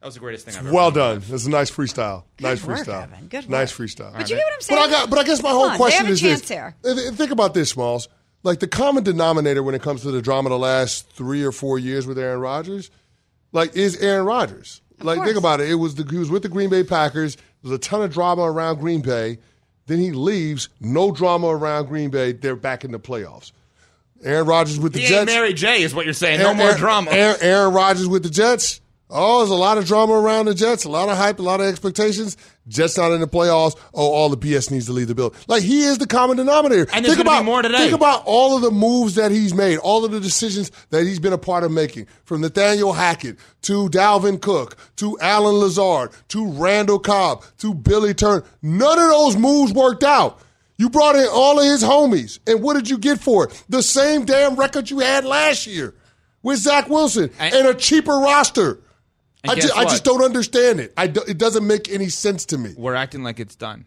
That 0.00 0.06
was 0.08 0.14
the 0.14 0.20
greatest 0.20 0.44
thing 0.44 0.54
I've 0.54 0.66
ever 0.66 0.74
Well 0.74 0.90
done. 0.90 1.20
done. 1.20 1.30
That's 1.30 1.46
a 1.46 1.50
nice 1.50 1.70
freestyle. 1.70 2.24
nice 2.38 2.62
work, 2.62 2.80
freestyle. 2.80 3.04
Evan. 3.04 3.26
Good 3.28 3.48
Nice 3.48 3.72
freestyle. 3.72 4.12
but 4.12 4.28
you 4.28 4.36
get 4.36 4.44
what 4.44 4.52
I'm 4.52 4.60
saying. 4.60 4.78
But 4.80 4.88
I 4.88 4.90
got, 4.90 5.08
but 5.10 5.18
I 5.18 5.24
guess 5.24 5.42
my 5.42 5.48
Come 5.48 5.56
whole 5.58 5.70
on, 5.70 5.76
question 5.78 6.02
they 6.04 6.08
have 6.08 6.12
is 6.12 6.22
a 6.22 6.26
chance 6.26 6.40
this: 6.40 6.48
here. 6.50 6.76
Th- 6.84 7.14
Think 7.14 7.30
about 7.30 7.54
this, 7.54 7.70
Smalls. 7.70 8.08
Like 8.44 8.60
the 8.60 8.68
common 8.68 9.02
denominator 9.02 9.62
when 9.62 9.74
it 9.74 9.82
comes 9.82 10.02
to 10.02 10.10
the 10.12 10.22
drama 10.22 10.50
the 10.50 10.58
last 10.58 11.08
three 11.10 11.42
or 11.42 11.50
four 11.50 11.78
years 11.78 12.06
with 12.06 12.18
Aaron 12.18 12.38
Rodgers, 12.40 12.90
like 13.52 13.74
is 13.74 13.96
Aaron 13.96 14.26
Rodgers. 14.26 14.80
like 15.00 15.16
course. 15.16 15.26
think 15.28 15.38
about 15.38 15.60
it. 15.60 15.70
It 15.70 15.74
was 15.76 15.96
the, 15.96 16.04
he 16.08 16.18
was 16.18 16.30
with 16.30 16.42
the 16.42 16.48
Green 16.48 16.70
Bay 16.70 16.84
Packers. 16.84 17.36
There's 17.62 17.74
a 17.74 17.78
ton 17.78 18.02
of 18.02 18.12
drama 18.12 18.42
around 18.42 18.78
Green 18.80 19.00
Bay. 19.00 19.38
Then 19.86 19.98
he 19.98 20.12
leaves. 20.12 20.68
No 20.80 21.10
drama 21.10 21.48
around 21.48 21.86
Green 21.86 22.10
Bay. 22.10 22.32
They're 22.32 22.54
back 22.56 22.84
in 22.84 22.92
the 22.92 22.98
playoffs. 23.00 23.52
Aaron 24.22 24.46
Rodgers 24.46 24.78
with 24.78 24.92
the 24.92 25.00
He 25.00 25.06
Jets. 25.08 25.20
ain't 25.20 25.26
Mary 25.26 25.52
J, 25.52 25.82
is 25.82 25.94
what 25.94 26.04
you're 26.06 26.14
saying. 26.14 26.40
No 26.40 26.54
more 26.54 26.66
Aaron- 26.68 26.78
drama. 26.78 27.10
Aaron, 27.10 27.36
Aaron 27.40 27.74
Rodgers 27.74 28.08
with 28.08 28.22
the 28.22 28.30
Jets. 28.30 28.80
Oh, 29.16 29.38
there's 29.38 29.50
a 29.50 29.54
lot 29.54 29.78
of 29.78 29.86
drama 29.86 30.12
around 30.14 30.46
the 30.46 30.54
Jets, 30.54 30.84
a 30.84 30.90
lot 30.90 31.08
of 31.08 31.16
hype, 31.16 31.38
a 31.38 31.42
lot 31.42 31.60
of 31.60 31.66
expectations. 31.66 32.36
Jets 32.66 32.96
not 32.98 33.12
in 33.12 33.20
the 33.20 33.28
playoffs. 33.28 33.76
Oh, 33.94 34.10
all 34.10 34.28
the 34.28 34.36
BS 34.36 34.72
needs 34.72 34.86
to 34.86 34.92
leave 34.92 35.06
the 35.06 35.14
building. 35.14 35.38
Like 35.46 35.62
he 35.62 35.84
is 35.84 35.98
the 35.98 36.06
common 36.08 36.36
denominator. 36.36 36.88
And 36.92 37.06
think 37.06 37.20
about 37.20 37.44
more 37.44 37.62
today. 37.62 37.78
Think 37.78 37.92
about 37.92 38.24
all 38.26 38.56
of 38.56 38.62
the 38.62 38.72
moves 38.72 39.14
that 39.14 39.30
he's 39.30 39.54
made, 39.54 39.78
all 39.78 40.04
of 40.04 40.10
the 40.10 40.18
decisions 40.18 40.72
that 40.90 41.04
he's 41.06 41.20
been 41.20 41.32
a 41.32 41.38
part 41.38 41.62
of 41.62 41.70
making, 41.70 42.08
from 42.24 42.40
Nathaniel 42.40 42.92
Hackett 42.92 43.38
to 43.62 43.88
Dalvin 43.88 44.40
Cook 44.42 44.76
to 44.96 45.16
Allen 45.20 45.54
Lazard 45.56 46.10
to 46.28 46.50
Randall 46.50 46.98
Cobb 46.98 47.44
to 47.58 47.72
Billy 47.72 48.14
Turner. 48.14 48.42
None 48.62 48.98
of 48.98 49.10
those 49.10 49.36
moves 49.36 49.72
worked 49.72 50.02
out. 50.02 50.40
You 50.76 50.90
brought 50.90 51.14
in 51.14 51.28
all 51.30 51.60
of 51.60 51.64
his 51.66 51.84
homies, 51.84 52.40
and 52.48 52.60
what 52.60 52.74
did 52.74 52.90
you 52.90 52.98
get 52.98 53.20
for 53.20 53.44
it? 53.44 53.62
The 53.68 53.80
same 53.80 54.24
damn 54.24 54.56
record 54.56 54.90
you 54.90 54.98
had 54.98 55.24
last 55.24 55.68
year 55.68 55.94
with 56.42 56.58
Zach 56.58 56.88
Wilson 56.88 57.30
and, 57.38 57.54
And- 57.54 57.68
a 57.68 57.74
cheaper 57.74 58.14
roster. 58.18 58.80
And 59.44 59.52
I, 59.52 59.54
guess 59.56 59.64
just, 59.66 59.76
I 59.76 59.84
just 59.84 60.04
don't 60.04 60.24
understand 60.24 60.80
it. 60.80 60.92
I 60.96 61.06
do, 61.06 61.20
it 61.28 61.36
doesn't 61.38 61.66
make 61.66 61.90
any 61.90 62.08
sense 62.08 62.46
to 62.46 62.58
me. 62.58 62.74
We're 62.76 62.94
acting 62.94 63.22
like 63.22 63.38
it's 63.38 63.54
done. 63.54 63.84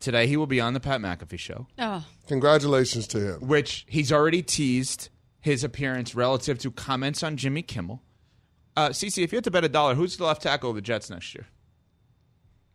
Today 0.00 0.26
he 0.26 0.38
will 0.38 0.46
be 0.46 0.58
on 0.60 0.72
the 0.72 0.80
Pat 0.80 1.00
McAfee 1.02 1.38
show, 1.38 1.66
oh, 1.78 2.06
Congratulations 2.26 3.06
to 3.08 3.34
him. 3.34 3.46
which 3.46 3.84
he's 3.86 4.10
already 4.10 4.42
teased 4.42 5.10
his 5.40 5.62
appearance 5.62 6.14
relative 6.14 6.58
to 6.60 6.70
comments 6.70 7.22
on 7.22 7.36
Jimmy 7.36 7.60
Kimmel. 7.60 8.00
Uh, 8.74 8.88
Cece, 8.88 9.22
if 9.22 9.32
you 9.32 9.36
had 9.36 9.44
to 9.44 9.50
bet 9.50 9.62
a 9.64 9.68
dollar, 9.68 9.94
who's 9.94 10.16
the 10.16 10.24
left 10.24 10.42
tackle 10.42 10.70
of 10.70 10.76
the 10.76 10.82
Jets 10.82 11.10
next 11.10 11.34
year? 11.34 11.46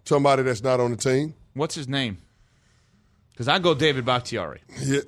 Somebody 0.06 0.44
that's 0.44 0.62
not 0.62 0.80
on 0.80 0.92
the 0.92 0.98
team. 0.98 1.34
What's 1.56 1.74
his 1.74 1.88
name? 1.88 2.20
Because 3.36 3.50
I 3.50 3.60
go 3.60 3.74
David 3.76 4.06
Bakhtiari. 4.06 4.62
Yeah, 4.82 5.02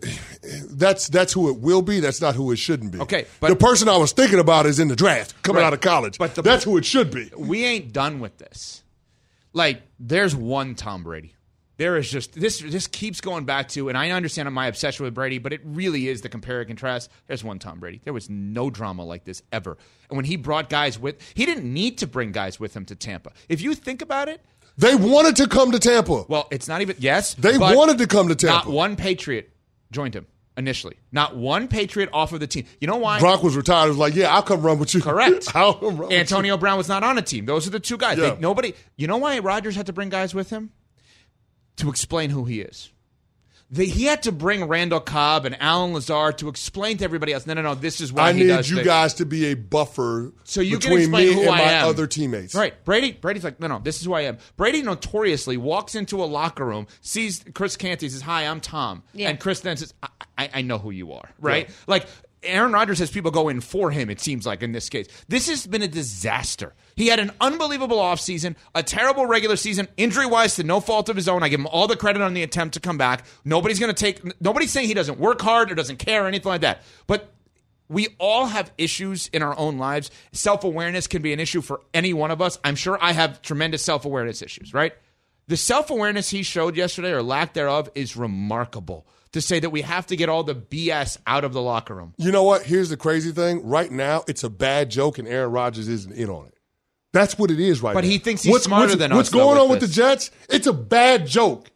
that's 0.69 1.07
that's 1.07 1.31
who 1.31 1.49
it 1.49 1.59
will 1.61 1.81
be. 1.81 2.01
That's 2.01 2.19
not 2.19 2.35
who 2.35 2.51
it 2.51 2.57
shouldn't 2.57 2.91
be. 2.91 2.99
Okay, 2.99 3.25
but- 3.39 3.47
the 3.49 3.55
person 3.55 3.87
I 3.87 3.95
was 3.97 4.11
thinking 4.11 4.39
about 4.39 4.65
is 4.65 4.79
in 4.79 4.89
the 4.89 4.95
draft 4.97 5.41
coming 5.43 5.61
Right. 5.61 5.67
out 5.67 5.73
of 5.73 5.79
college. 5.81 6.17
But 6.17 6.35
the- 6.35 6.41
that's 6.41 6.65
who 6.65 6.75
it 6.77 6.83
should 6.85 7.09
be. 7.11 7.31
We 7.37 7.63
ain't 7.63 7.93
done 7.93 8.19
with 8.19 8.37
this. 8.37 8.83
Like, 9.53 9.81
there's 9.99 10.35
one 10.35 10.75
Tom 10.75 11.03
Brady. 11.03 11.33
There 11.77 11.95
is 11.95 12.09
just 12.09 12.33
this. 12.33 12.59
This 12.59 12.87
keeps 12.87 13.21
going 13.21 13.45
back 13.45 13.69
to, 13.69 13.87
and 13.87 13.95
I 13.97 14.09
understand 14.09 14.51
my 14.51 14.65
obsession 14.67 15.05
with 15.05 15.13
Brady, 15.13 15.37
but 15.37 15.53
it 15.53 15.61
really 15.63 16.07
is 16.07 16.21
the 16.21 16.27
compare 16.29 16.59
and 16.59 16.67
contrast. 16.67 17.09
There's 17.27 17.43
one 17.43 17.59
Tom 17.59 17.79
Brady. 17.79 18.01
There 18.03 18.13
was 18.13 18.29
no 18.31 18.69
drama 18.71 19.05
like 19.05 19.25
this 19.25 19.43
ever. 19.51 19.77
And 20.09 20.17
when 20.17 20.25
he 20.25 20.37
brought 20.37 20.69
guys 20.69 20.97
with, 20.97 21.17
he 21.35 21.45
didn't 21.45 21.71
need 21.71 21.99
to 21.99 22.07
bring 22.07 22.31
guys 22.31 22.59
with 22.59 22.75
him 22.75 22.83
to 22.85 22.95
Tampa. 22.95 23.31
If 23.47 23.61
you 23.61 23.75
think 23.75 24.01
about 24.01 24.27
it, 24.27 24.41
They 24.77 24.95
wanted 24.95 25.35
to 25.37 25.47
come 25.47 25.71
to 25.71 25.79
Tampa. 25.79 26.25
well, 26.27 26.47
it's 26.51 26.67
not 26.67 26.81
even 26.81 26.95
yes. 26.99 27.33
They 27.33 27.57
wanted 27.57 27.97
to 27.97 28.07
come 28.07 28.27
to 28.29 28.35
Tampa. 28.35 28.67
Not 28.67 28.73
one 28.73 28.95
Patriot 28.95 29.49
joined 29.91 30.13
him 30.15 30.27
initially. 30.55 30.97
Not 31.11 31.35
one 31.35 31.67
Patriot 31.67 32.09
off 32.13 32.31
of 32.33 32.39
the 32.39 32.47
team. 32.47 32.65
You 32.79 32.87
know 32.87 32.97
why? 32.97 33.19
Gronk 33.19 33.43
was 33.43 33.55
retired. 33.55 33.85
He 33.85 33.89
was 33.89 33.97
like, 33.97 34.15
"Yeah, 34.15 34.33
I'll 34.33 34.43
come 34.43 34.61
run 34.61 34.79
with 34.79 34.93
you." 34.93 35.01
Correct. 35.01 35.47
I'll 35.55 35.73
come 35.73 35.89
run 35.97 35.97
with 36.09 36.11
you. 36.11 36.17
Antonio 36.17 36.57
Brown 36.57 36.77
was 36.77 36.87
not 36.89 37.03
on 37.03 37.17
a 37.17 37.21
team. 37.21 37.45
Those 37.45 37.67
are 37.67 37.71
the 37.71 37.79
two 37.79 37.97
guys. 37.97 38.17
Yeah. 38.17 38.31
They, 38.31 38.39
nobody. 38.39 38.73
You 38.97 39.07
know 39.07 39.17
why 39.17 39.39
Rodgers 39.39 39.75
had 39.75 39.87
to 39.87 39.93
bring 39.93 40.09
guys 40.09 40.33
with 40.35 40.49
him 40.49 40.71
to 41.77 41.89
explain 41.89 42.29
who 42.29 42.45
he 42.45 42.61
is. 42.61 42.91
They, 43.69 43.87
he 43.87 44.05
had 44.05 44.23
to 44.23 44.31
bring 44.31 44.63
Randall 44.63 45.01
Cobb 45.01 45.45
and 45.45 45.61
Allen 45.61 45.93
Lazard 45.93 46.37
to 46.37 46.47
explain 46.47 46.97
to 46.99 47.03
everybody 47.03 47.33
else. 47.33 47.45
No, 47.45 47.53
no, 47.53 47.61
no. 47.61 47.75
This 47.75 47.99
is 47.99 48.13
why 48.13 48.29
I 48.29 48.33
he 48.33 48.41
need 48.43 48.47
does 48.47 48.69
you 48.69 48.77
things." 48.77 48.85
guys 48.87 49.13
to 49.15 49.25
be 49.25 49.47
a 49.47 49.55
buffer 49.55 50.31
So 50.45 50.61
you 50.61 50.77
can 50.79 50.91
between 50.91 50.99
explain 51.01 51.27
me 51.27 51.33
who 51.33 51.41
and 51.41 51.49
I 51.49 51.57
my 51.57 51.63
am. 51.73 51.87
other 51.89 52.07
teammates. 52.07 52.55
Right. 52.55 52.81
Brady 52.85 53.11
Brady's 53.11 53.43
like, 53.43 53.59
no, 53.59 53.67
no, 53.67 53.79
this 53.79 53.99
is 53.99 54.05
who 54.05 54.13
I 54.13 54.21
am. 54.21 54.37
Brady 54.55 54.83
notoriously 54.83 55.57
walks 55.57 55.95
into 55.95 56.23
a 56.23 56.25
locker 56.25 56.65
room, 56.65 56.87
sees 57.01 57.43
Chris 57.53 57.75
Canty, 57.75 58.07
says, 58.07 58.21
Hi, 58.21 58.47
I'm 58.47 58.61
Tom. 58.61 59.03
Yeah. 59.13 59.29
And 59.29 59.39
Chris 59.39 59.59
then 59.59 59.75
says, 59.75 59.93
I, 60.01 60.07
I, 60.37 60.49
I 60.55 60.61
know 60.61 60.77
who 60.77 60.91
you 60.91 61.11
are. 61.11 61.29
Right? 61.39 61.69
Like 61.87 62.07
Aaron 62.43 62.71
Rodgers 62.71 62.99
has 62.99 63.09
people 63.09 63.31
go 63.31 63.49
in 63.49 63.61
for 63.61 63.91
him, 63.91 64.09
it 64.09 64.19
seems 64.21 64.45
like 64.45 64.61
in 64.61 64.71
this 64.71 64.89
case. 64.89 65.07
This 65.27 65.47
has 65.49 65.65
been 65.65 65.81
a 65.81 65.87
disaster. 65.87 66.73
He 66.95 67.07
had 67.07 67.19
an 67.19 67.31
unbelievable 67.41 67.97
offseason, 67.97 68.55
a 68.75 68.83
terrible 68.83 69.25
regular 69.25 69.55
season, 69.55 69.87
injury 69.97 70.25
wise 70.25 70.55
to 70.55 70.63
no 70.63 70.79
fault 70.79 71.09
of 71.09 71.15
his 71.15 71.27
own. 71.27 71.43
I 71.43 71.49
give 71.49 71.59
him 71.59 71.67
all 71.67 71.87
the 71.87 71.95
credit 71.95 72.21
on 72.21 72.33
the 72.33 72.43
attempt 72.43 72.75
to 72.75 72.79
come 72.79 72.97
back. 72.97 73.25
Nobody's 73.43 73.79
gonna 73.79 73.93
take 73.93 74.39
nobody's 74.41 74.71
saying 74.71 74.87
he 74.87 74.93
doesn't 74.93 75.19
work 75.19 75.41
hard 75.41 75.71
or 75.71 75.75
doesn't 75.75 75.97
care 75.97 76.25
or 76.25 76.27
anything 76.27 76.49
like 76.49 76.61
that. 76.61 76.83
But 77.07 77.33
we 77.89 78.09
all 78.19 78.47
have 78.47 78.71
issues 78.77 79.27
in 79.27 79.41
our 79.41 79.57
own 79.57 79.77
lives. 79.77 80.11
Self 80.31 80.63
awareness 80.63 81.07
can 81.07 81.21
be 81.21 81.33
an 81.33 81.39
issue 81.39 81.61
for 81.61 81.81
any 81.93 82.13
one 82.13 82.31
of 82.31 82.41
us. 82.41 82.59
I'm 82.63 82.75
sure 82.75 82.97
I 83.01 83.13
have 83.13 83.41
tremendous 83.41 83.83
self 83.83 84.05
awareness 84.05 84.41
issues, 84.41 84.73
right? 84.73 84.93
The 85.47 85.57
self 85.57 85.89
awareness 85.89 86.29
he 86.29 86.43
showed 86.43 86.75
yesterday, 86.75 87.11
or 87.11 87.23
lack 87.23 87.53
thereof, 87.53 87.89
is 87.95 88.17
remarkable. 88.17 89.07
To 89.33 89.41
say 89.41 89.59
that 89.59 89.69
we 89.69 89.81
have 89.81 90.07
to 90.07 90.15
get 90.15 90.29
all 90.29 90.43
the 90.43 90.55
BS 90.55 91.17
out 91.27 91.43
of 91.43 91.53
the 91.53 91.61
locker 91.61 91.93
room. 91.93 92.13
You 92.17 92.31
know 92.31 92.43
what? 92.43 92.63
Here's 92.63 92.89
the 92.89 92.97
crazy 92.97 93.31
thing. 93.31 93.67
Right 93.67 93.91
now, 93.91 94.23
it's 94.27 94.43
a 94.43 94.49
bad 94.49 94.89
joke, 94.89 95.17
and 95.17 95.27
Aaron 95.27 95.51
Rodgers 95.51 95.87
isn't 95.87 96.13
in 96.13 96.29
on 96.29 96.47
it. 96.47 96.53
That's 97.13 97.37
what 97.37 97.51
it 97.51 97.59
is 97.59 97.81
right 97.81 97.91
now. 97.91 97.95
But 97.95 98.03
now. 98.05 98.09
he 98.11 98.17
thinks 98.19 98.43
he's 98.43 98.63
smarter 98.63 98.95
than 98.95 99.13
What's 99.13 99.29
us, 99.29 99.33
though, 99.33 99.39
going 99.39 99.55
with 99.55 99.61
on 99.63 99.69
with 99.69 99.79
this. 99.81 99.89
the 99.89 99.95
Jets? 99.95 100.31
It's 100.49 100.67
a 100.67 100.73
bad 100.73 101.27
joke. 101.27 101.69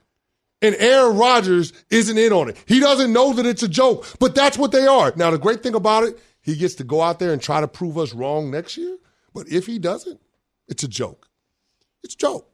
And 0.61 0.75
Aaron 0.75 1.17
Rodgers 1.17 1.73
isn't 1.89 2.17
in 2.17 2.31
on 2.31 2.49
it. 2.49 2.57
He 2.67 2.79
doesn't 2.79 3.11
know 3.11 3.33
that 3.33 3.45
it's 3.45 3.63
a 3.63 3.67
joke, 3.67 4.05
but 4.19 4.35
that's 4.35 4.57
what 4.57 4.71
they 4.71 4.85
are. 4.85 5.11
Now, 5.15 5.31
the 5.31 5.39
great 5.39 5.63
thing 5.63 5.73
about 5.73 6.03
it, 6.03 6.19
he 6.41 6.55
gets 6.55 6.75
to 6.75 6.83
go 6.83 7.01
out 7.01 7.19
there 7.19 7.33
and 7.33 7.41
try 7.41 7.59
to 7.61 7.67
prove 7.67 7.97
us 7.97 8.13
wrong 8.13 8.51
next 8.51 8.77
year. 8.77 8.97
But 9.33 9.47
if 9.49 9.65
he 9.65 9.79
doesn't, 9.79 10.19
it's 10.67 10.83
a 10.83 10.87
joke. 10.87 11.27
It's 12.03 12.13
a 12.13 12.17
joke. 12.17 12.47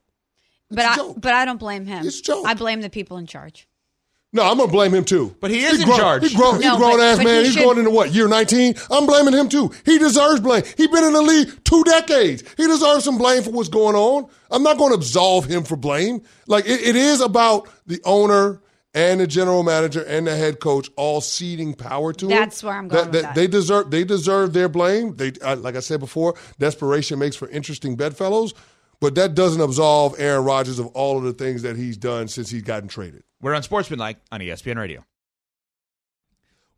but 0.69 0.85
a 0.85 0.89
I 0.89 0.95
joke. 0.95 1.17
but 1.19 1.33
I 1.33 1.45
don't 1.45 1.59
blame 1.59 1.85
him. 1.85 2.05
It's 2.05 2.19
a 2.19 2.23
joke. 2.23 2.45
I 2.47 2.53
blame 2.53 2.81
the 2.81 2.89
people 2.89 3.17
in 3.17 3.27
charge. 3.27 3.67
No, 4.33 4.43
I'm 4.43 4.57
gonna 4.57 4.71
blame 4.71 4.93
him 4.93 5.05
too. 5.05 5.35
But 5.39 5.51
he 5.51 5.63
is 5.63 5.79
in 5.79 5.85
grown, 5.85 5.97
charge. 5.97 6.21
He's 6.23 6.35
grown, 6.35 6.55
he's 6.55 6.65
No, 6.65 6.77
grown 6.77 6.97
but- 6.97 7.03
ass 7.03 7.17
but 7.17 7.23
man. 7.25 7.39
he 7.39 7.45
He's 7.45 7.53
should- 7.53 7.63
going 7.63 7.77
into 7.77 7.91
what 7.91 8.13
year 8.13 8.27
19? 8.27 8.75
I'm 8.91 9.05
blaming 9.05 9.33
him 9.33 9.47
too. 9.47 9.71
He 9.85 9.97
deserves 9.97 10.41
blame. 10.41 10.63
He's 10.75 10.89
been 10.89 11.03
in 11.05 11.13
the 11.13 11.21
league 11.21 11.49
two 11.63 11.83
decades. 11.85 12.43
He 12.57 12.67
deserves 12.67 13.05
some 13.05 13.17
blame 13.17 13.41
for 13.43 13.51
what's 13.51 13.69
going 13.69 13.95
on. 13.95 14.27
I'm 14.51 14.63
not 14.63 14.77
going 14.77 14.91
to 14.91 14.95
absolve 14.97 15.45
him 15.45 15.63
for 15.63 15.77
blame. 15.77 16.21
Like 16.45 16.65
it, 16.65 16.81
it 16.81 16.95
is 16.97 17.21
about 17.21 17.69
the 17.87 18.01
owner 18.03 18.61
and 18.93 19.19
the 19.21 19.27
general 19.27 19.63
manager 19.63 20.01
and 20.03 20.27
the 20.27 20.35
head 20.35 20.59
coach 20.59 20.89
all 20.97 21.21
ceding 21.21 21.73
power 21.73 22.11
to 22.13 22.25
him. 22.25 22.31
That's 22.31 22.63
where 22.63 22.73
I'm 22.73 22.87
going 22.89 23.11
with 23.11 23.21
that. 23.21 23.33
They 23.35 23.47
deserve 23.47 23.91
they 23.91 24.03
deserve 24.03 24.51
their 24.53 24.67
blame. 24.69 25.15
They 25.15 25.31
uh, 25.41 25.55
like 25.55 25.75
I 25.77 25.79
said 25.81 25.99
before, 26.01 26.35
desperation 26.59 27.17
makes 27.19 27.35
for 27.37 27.47
interesting 27.49 27.95
bedfellows. 27.95 28.53
But 28.99 29.15
that 29.15 29.35
doesn't 29.35 29.61
absolve 29.61 30.15
Aaron 30.17 30.43
Rodgers 30.43 30.79
of 30.79 30.87
all 30.87 31.17
of 31.17 31.23
the 31.23 31.33
things 31.33 31.61
that 31.61 31.77
he's 31.77 31.97
done 31.97 32.27
since 32.27 32.49
he's 32.49 32.63
gotten 32.63 32.89
traded. 32.89 33.23
We're 33.41 33.53
Unsportsmanlike 33.53 34.17
on 34.31 34.39
ESPN 34.39 34.77
Radio. 34.77 35.05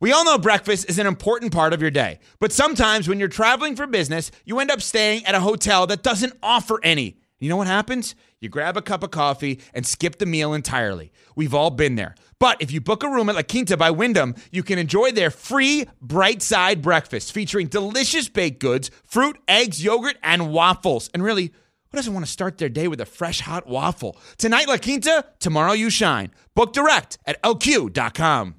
We 0.02 0.14
all 0.14 0.24
know 0.24 0.38
breakfast 0.38 0.90
is 0.90 0.98
an 0.98 1.08
important 1.08 1.52
part 1.54 1.74
of 1.74 1.82
your 1.82 1.92
day, 1.92 2.20
but 2.40 2.54
sometimes 2.54 3.10
when 3.10 3.20
you're 3.20 3.28
traveling 3.28 3.76
for 3.76 3.86
business, 3.86 4.32
you 4.46 4.60
end 4.60 4.72
up 4.72 4.82
staying 4.82 5.26
at 5.26 5.36
a 5.36 5.42
hotel 5.42 5.88
that 5.88 6.04
doesn't 6.04 6.34
offer 6.42 6.80
any. 6.84 7.18
You 7.38 7.50
know 7.50 7.58
what 7.58 7.68
happens? 7.68 8.16
You 8.40 8.48
grab 8.50 8.78
a 8.78 8.82
cup 8.82 9.04
of 9.04 9.12
coffee 9.12 9.60
and 9.74 9.86
skip 9.86 10.18
the 10.18 10.26
meal 10.26 10.54
entirely. 10.54 11.12
We've 11.36 11.54
all 11.54 11.70
been 11.70 11.96
there. 11.96 12.16
But 12.38 12.62
if 12.62 12.72
you 12.72 12.80
book 12.80 13.04
a 13.04 13.10
room 13.10 13.30
at 13.30 13.36
La 13.36 13.42
Quinta 13.42 13.76
by 13.76 13.92
Wyndham, 13.92 14.36
you 14.52 14.64
can 14.64 14.80
enjoy 14.80 15.12
their 15.12 15.32
free 15.32 15.86
bright 16.02 16.42
side 16.42 16.82
breakfast 16.82 17.34
featuring 17.34 17.68
delicious 17.68 18.30
baked 18.30 18.60
goods, 18.60 18.92
fruit, 19.04 19.38
eggs, 19.48 19.84
yogurt, 19.84 20.18
and 20.24 20.52
waffles. 20.52 21.10
And 21.14 21.24
really, 21.24 21.54
who 21.92 21.98
doesn't 21.98 22.14
want 22.14 22.26
to 22.26 22.32
start 22.32 22.60
their 22.60 22.70
day 22.70 22.88
with 22.88 23.02
a 23.02 23.06
fresh 23.06 23.42
hot 23.42 23.68
waffle? 23.68 24.16
Tonight, 24.38 24.68
La 24.68 24.78
Quinta, 24.78 25.26
tomorrow, 25.40 25.74
you 25.74 25.90
shine. 25.90 26.32
Book 26.54 26.72
direct 26.72 27.18
at 27.26 27.42
lq.com. 27.42 28.56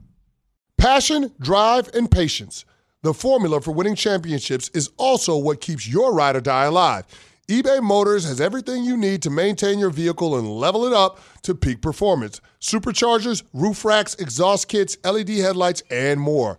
Passion, 0.76 1.32
drive, 1.38 1.88
and 1.94 2.10
patience. 2.10 2.64
The 3.02 3.14
formula 3.14 3.60
for 3.60 3.70
winning 3.70 3.94
championships 3.94 4.68
is 4.74 4.90
also 4.96 5.36
what 5.36 5.60
keeps 5.60 5.88
your 5.88 6.12
ride 6.12 6.36
or 6.36 6.40
die 6.40 6.64
alive. 6.64 7.04
eBay 7.48 7.80
Motors 7.80 8.24
has 8.24 8.40
everything 8.40 8.82
you 8.82 8.96
need 8.96 9.22
to 9.22 9.30
maintain 9.30 9.78
your 9.78 9.90
vehicle 9.90 10.36
and 10.36 10.48
level 10.48 10.84
it 10.84 10.92
up 10.92 11.20
to 11.42 11.54
peak 11.54 11.80
performance 11.80 12.40
superchargers, 12.60 13.42
roof 13.54 13.84
racks, 13.84 14.14
exhaust 14.16 14.68
kits, 14.68 14.98
LED 15.04 15.28
headlights, 15.30 15.82
and 15.90 16.20
more. 16.20 16.58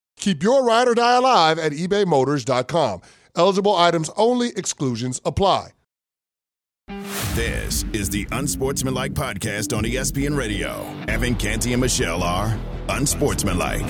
Keep 0.21 0.43
your 0.43 0.63
ride 0.63 0.87
or 0.87 0.95
die 0.95 1.17
alive 1.17 1.59
at 1.59 1.73
ebaymotors.com. 1.73 3.01
Eligible 3.35 3.75
items 3.75 4.09
only, 4.15 4.49
exclusions 4.55 5.19
apply. 5.25 5.69
This 7.33 7.85
is 7.93 8.09
the 8.09 8.27
Unsportsmanlike 8.31 9.13
Podcast 9.13 9.75
on 9.75 9.83
ESPN 9.83 10.37
Radio. 10.37 10.85
Evan 11.07 11.35
Canty 11.35 11.73
and 11.73 11.81
Michelle 11.81 12.23
are 12.23 12.57
Unsportsmanlike. 12.89 13.85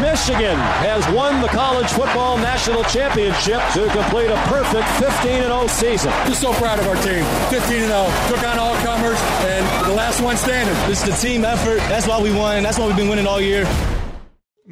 Michigan 0.00 0.56
has 0.80 1.06
won 1.12 1.42
the 1.42 1.48
college 1.48 1.88
football 1.88 2.38
national 2.38 2.82
championship 2.84 3.60
to 3.74 3.86
complete 3.92 4.30
a 4.30 4.36
perfect 4.46 4.88
15 4.98 5.42
0 5.42 5.66
season. 5.66 6.10
Just 6.26 6.40
so 6.40 6.52
proud 6.54 6.78
of 6.78 6.86
our 6.86 6.96
team. 7.02 7.24
15 7.50 7.86
0. 7.86 8.12
Took 8.28 8.42
on 8.44 8.58
all 8.58 8.74
comers 8.76 9.18
and 9.44 9.86
the 9.86 9.94
last 9.94 10.20
one 10.22 10.36
standing. 10.36 10.74
This 10.88 11.06
is 11.06 11.20
the 11.20 11.28
team 11.28 11.44
effort. 11.44 11.78
That's 11.90 12.06
why 12.06 12.20
we 12.22 12.32
won. 12.32 12.62
That's 12.62 12.78
why 12.78 12.86
we've 12.86 12.96
been 12.96 13.08
winning 13.08 13.26
all 13.26 13.40
year. 13.40 13.66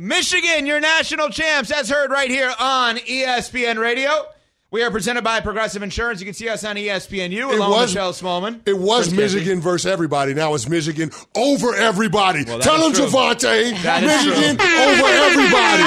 Michigan, 0.00 0.64
your 0.64 0.78
national 0.78 1.28
champs, 1.28 1.72
as 1.72 1.90
heard 1.90 2.12
right 2.12 2.30
here 2.30 2.54
on 2.60 2.98
ESPN 2.98 3.80
Radio. 3.80 4.26
We 4.70 4.82
are 4.82 4.90
presented 4.90 5.25
by 5.25 5.40
Progressive 5.40 5.82
Insurance. 5.82 6.20
You 6.20 6.26
can 6.26 6.34
see 6.34 6.46
us 6.50 6.62
on 6.62 6.76
ESPNU 6.76 7.54
along 7.54 7.70
with 7.70 7.88
Michelle 7.88 8.12
Smallman. 8.12 8.60
It 8.66 8.76
was 8.78 9.06
Chris 9.08 9.16
Michigan 9.18 9.46
Canty. 9.46 9.60
versus 9.62 9.87
everybody. 9.90 10.34
Now 10.34 10.52
it's 10.52 10.68
Michigan 10.68 11.10
over 11.34 11.75
everybody. 11.75 12.44
Well, 12.44 12.58
Tell 12.58 12.87
him. 12.87 12.92
Javante. 12.92 13.72
Michigan 13.72 14.60
over 14.60 15.08
everybody. 15.08 15.82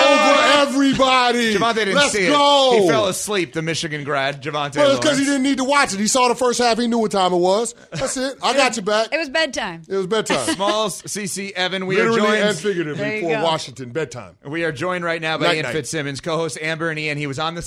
over 0.00 0.40
everybody. 0.62 1.54
Javante 1.54 1.74
didn't 1.74 1.94
Let's 1.96 2.12
see 2.12 2.26
go. 2.28 2.72
it. 2.78 2.80
He 2.84 2.88
fell 2.88 3.08
asleep, 3.08 3.52
the 3.52 3.60
Michigan 3.60 4.04
grad, 4.04 4.42
Javante 4.42 4.76
Well, 4.76 4.92
it's 4.92 5.00
because 5.00 5.18
he 5.18 5.26
didn't 5.26 5.42
need 5.42 5.58
to 5.58 5.64
watch 5.64 5.92
it. 5.92 6.00
He 6.00 6.06
saw 6.06 6.28
the 6.28 6.34
first 6.34 6.58
half. 6.60 6.78
He 6.78 6.86
knew 6.86 6.96
what 7.00 7.10
time 7.10 7.34
it 7.34 7.38
was. 7.38 7.74
That's 7.90 8.16
it. 8.16 8.38
I 8.42 8.54
got 8.56 8.74
you 8.76 8.82
back. 8.82 9.12
It 9.12 9.18
was 9.18 9.28
bedtime. 9.28 9.82
It 9.86 9.96
was 9.96 10.06
bedtime. 10.06 10.48
Smalls, 10.54 11.02
CC, 11.02 11.50
Evan, 11.52 11.84
we 11.84 11.96
Literally 11.96 12.20
are 12.22 12.34
and 12.36 12.42
joined. 12.44 12.56
figuratively 12.58 13.20
for 13.20 13.28
go. 13.28 13.44
Washington 13.44 13.90
bedtime. 13.90 14.34
We 14.46 14.64
are 14.64 14.72
joined 14.72 15.04
right 15.04 15.20
now 15.20 15.36
by 15.36 15.48
Night, 15.48 15.54
Ian 15.56 15.62
night. 15.64 15.72
Fitzsimmons, 15.72 16.22
co-host 16.22 16.56
Amber 16.62 16.88
and 16.88 16.98
Ian. 16.98 17.18
He 17.18 17.26
was 17.26 17.38
on 17.38 17.54
the 17.54 17.60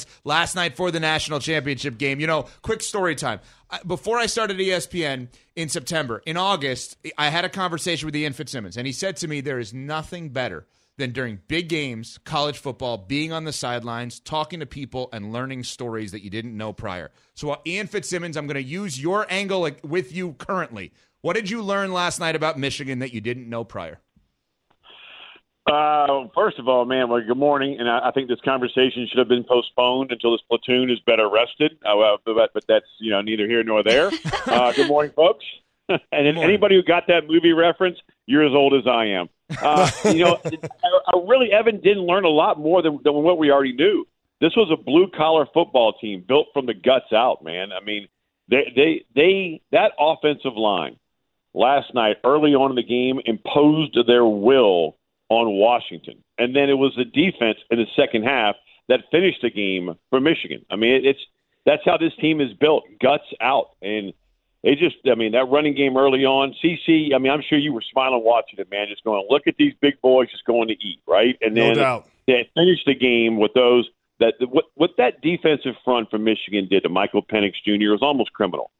sidelines 0.00 0.20
last 0.24 0.54
night 0.54 0.76
for 0.76 0.90
the 0.90 1.00
national 1.00 1.40
championship 1.40 1.98
game. 1.98 2.20
You 2.20 2.26
know, 2.26 2.46
quick 2.62 2.82
story 2.82 3.14
time. 3.14 3.40
Before 3.86 4.18
I 4.18 4.26
started 4.26 4.58
ESPN 4.58 5.28
in 5.56 5.68
September, 5.68 6.22
in 6.26 6.36
August, 6.36 6.96
I 7.18 7.28
had 7.28 7.44
a 7.44 7.48
conversation 7.48 8.06
with 8.06 8.16
Ian 8.16 8.32
Fitzsimmons, 8.32 8.76
and 8.76 8.86
he 8.86 8.92
said 8.92 9.16
to 9.16 9.28
me, 9.28 9.40
"There 9.40 9.58
is 9.58 9.72
nothing 9.72 10.30
better." 10.30 10.66
Than 10.96 11.10
during 11.10 11.40
big 11.48 11.68
games, 11.68 12.20
college 12.24 12.56
football, 12.56 12.98
being 12.98 13.32
on 13.32 13.42
the 13.42 13.52
sidelines, 13.52 14.20
talking 14.20 14.60
to 14.60 14.64
people, 14.64 15.08
and 15.12 15.32
learning 15.32 15.64
stories 15.64 16.12
that 16.12 16.22
you 16.22 16.30
didn't 16.30 16.56
know 16.56 16.72
prior. 16.72 17.10
So, 17.34 17.50
uh, 17.50 17.56
Ian 17.66 17.88
Fitzsimmons, 17.88 18.36
I'm 18.36 18.46
going 18.46 18.62
to 18.62 18.62
use 18.62 19.02
your 19.02 19.26
angle 19.28 19.68
with 19.82 20.14
you 20.14 20.34
currently. 20.34 20.92
What 21.20 21.34
did 21.34 21.50
you 21.50 21.62
learn 21.62 21.92
last 21.92 22.20
night 22.20 22.36
about 22.36 22.60
Michigan 22.60 23.00
that 23.00 23.12
you 23.12 23.20
didn't 23.20 23.48
know 23.48 23.64
prior? 23.64 23.98
Uh, 25.66 26.28
first 26.34 26.58
of 26.58 26.68
all, 26.68 26.84
man, 26.84 27.08
well, 27.08 27.22
good 27.26 27.38
morning. 27.38 27.78
And 27.78 27.88
I, 27.88 28.08
I 28.08 28.10
think 28.12 28.28
this 28.28 28.40
conversation 28.44 29.06
should 29.08 29.18
have 29.18 29.28
been 29.28 29.44
postponed 29.44 30.12
until 30.12 30.32
this 30.32 30.42
platoon 30.48 30.90
is 30.90 31.00
better 31.06 31.28
rested. 31.28 31.78
Uh, 31.84 32.16
but, 32.24 32.52
but 32.52 32.64
that's 32.68 32.86
you 32.98 33.10
know 33.10 33.22
neither 33.22 33.46
here 33.46 33.62
nor 33.62 33.82
there. 33.82 34.10
Uh, 34.46 34.72
good 34.72 34.88
morning, 34.88 35.10
folks. 35.16 35.44
and 35.88 36.00
morning. 36.12 36.38
anybody 36.38 36.74
who 36.76 36.82
got 36.82 37.06
that 37.08 37.26
movie 37.26 37.52
reference, 37.52 37.98
you're 38.26 38.46
as 38.46 38.52
old 38.52 38.74
as 38.74 38.86
I 38.86 39.06
am. 39.06 39.28
Uh, 39.60 39.90
you 40.04 40.22
know, 40.22 40.38
I, 40.44 41.00
I 41.14 41.22
really, 41.26 41.50
Evan 41.50 41.80
didn't 41.80 42.04
learn 42.04 42.24
a 42.24 42.28
lot 42.28 42.58
more 42.58 42.82
than, 42.82 43.00
than 43.02 43.14
what 43.14 43.38
we 43.38 43.50
already 43.50 43.72
knew. 43.72 44.06
This 44.40 44.54
was 44.54 44.70
a 44.70 44.76
blue 44.76 45.08
collar 45.16 45.46
football 45.52 45.94
team 45.94 46.24
built 46.26 46.48
from 46.52 46.66
the 46.66 46.74
guts 46.74 47.12
out, 47.12 47.42
man. 47.42 47.70
I 47.72 47.82
mean, 47.82 48.06
they, 48.48 48.70
they, 48.76 49.04
they, 49.14 49.62
that 49.72 49.92
offensive 49.98 50.56
line 50.56 50.98
last 51.54 51.94
night, 51.94 52.18
early 52.22 52.54
on 52.54 52.70
in 52.70 52.76
the 52.76 52.82
game, 52.82 53.20
imposed 53.24 53.96
their 54.06 54.26
will 54.26 54.96
on 55.28 55.46
Washington. 55.58 56.22
And 56.38 56.54
then 56.54 56.68
it 56.68 56.74
was 56.78 56.92
the 56.96 57.04
defense 57.04 57.58
in 57.70 57.78
the 57.78 57.86
second 57.96 58.24
half 58.24 58.56
that 58.88 59.00
finished 59.10 59.38
the 59.42 59.50
game 59.50 59.94
for 60.10 60.20
Michigan. 60.20 60.64
I 60.70 60.76
mean, 60.76 61.04
it's 61.04 61.20
that's 61.64 61.82
how 61.84 61.96
this 61.96 62.12
team 62.20 62.40
is 62.40 62.52
built, 62.54 62.84
guts 63.00 63.24
out. 63.40 63.70
And 63.80 64.12
they 64.62 64.74
just, 64.74 64.96
I 65.10 65.14
mean, 65.14 65.32
that 65.32 65.46
running 65.50 65.74
game 65.74 65.96
early 65.96 66.24
on, 66.24 66.54
CC, 66.62 67.14
I 67.14 67.18
mean, 67.18 67.32
I'm 67.32 67.42
sure 67.48 67.58
you 67.58 67.72
were 67.72 67.82
smiling 67.90 68.22
watching 68.24 68.58
it, 68.58 68.70
man, 68.70 68.86
just 68.88 69.04
going, 69.04 69.26
look 69.30 69.42
at 69.46 69.56
these 69.58 69.72
big 69.80 70.00
boys 70.02 70.30
just 70.30 70.44
going 70.44 70.68
to 70.68 70.74
eat, 70.74 71.00
right? 71.06 71.36
And 71.40 71.54
No 71.54 71.66
then 71.68 71.76
doubt. 71.76 72.08
they 72.26 72.48
finished 72.54 72.84
the 72.86 72.94
game 72.94 73.38
with 73.38 73.52
those 73.54 73.88
that 74.20 74.34
what 74.48 74.66
what 74.74 74.90
that 74.98 75.20
defensive 75.22 75.74
front 75.84 76.10
from 76.10 76.24
Michigan 76.24 76.68
did 76.70 76.84
to 76.84 76.88
Michael 76.88 77.22
Penix 77.22 77.54
Jr. 77.64 77.90
was 77.90 78.00
almost 78.02 78.32
criminal. 78.32 78.70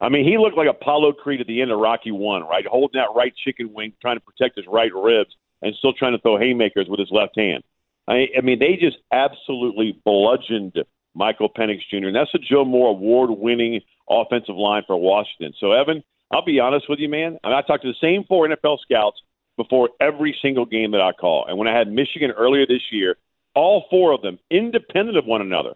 I 0.00 0.08
mean, 0.08 0.26
he 0.28 0.36
looked 0.36 0.56
like 0.56 0.68
Apollo 0.68 1.12
Creed 1.12 1.40
at 1.40 1.46
the 1.46 1.62
end 1.62 1.70
of 1.70 1.78
Rocky 1.78 2.10
One, 2.10 2.42
right? 2.42 2.66
Holding 2.66 3.00
that 3.00 3.14
right 3.16 3.32
chicken 3.44 3.72
wing, 3.72 3.92
trying 4.02 4.16
to 4.16 4.20
protect 4.20 4.56
his 4.56 4.66
right 4.66 4.92
ribs, 4.92 5.30
and 5.62 5.74
still 5.76 5.92
trying 5.92 6.12
to 6.12 6.18
throw 6.18 6.38
haymakers 6.38 6.86
with 6.88 7.00
his 7.00 7.10
left 7.10 7.38
hand. 7.38 7.62
I, 8.08 8.26
I 8.36 8.40
mean, 8.42 8.58
they 8.58 8.76
just 8.76 8.98
absolutely 9.12 10.00
bludgeoned 10.04 10.76
Michael 11.14 11.48
Penix 11.48 11.80
Jr. 11.90 12.08
And 12.08 12.16
that's 12.16 12.34
a 12.34 12.38
Joe 12.38 12.64
Moore 12.64 12.90
award-winning 12.90 13.80
offensive 14.08 14.56
line 14.56 14.82
for 14.86 14.96
Washington. 14.96 15.54
So, 15.60 15.72
Evan, 15.72 16.02
I'll 16.30 16.44
be 16.44 16.60
honest 16.60 16.88
with 16.88 16.98
you, 16.98 17.08
man. 17.08 17.38
I, 17.44 17.48
mean, 17.48 17.56
I 17.56 17.62
talked 17.62 17.84
to 17.84 17.92
the 17.92 17.94
same 18.00 18.24
four 18.24 18.48
NFL 18.48 18.78
scouts 18.80 19.20
before 19.56 19.90
every 20.00 20.36
single 20.42 20.64
game 20.64 20.92
that 20.92 21.00
I 21.00 21.12
call. 21.12 21.46
And 21.46 21.58
when 21.58 21.68
I 21.68 21.76
had 21.76 21.92
Michigan 21.92 22.30
earlier 22.30 22.66
this 22.66 22.82
year, 22.90 23.16
all 23.54 23.84
four 23.90 24.12
of 24.12 24.22
them, 24.22 24.38
independent 24.50 25.18
of 25.18 25.26
one 25.26 25.42
another, 25.42 25.74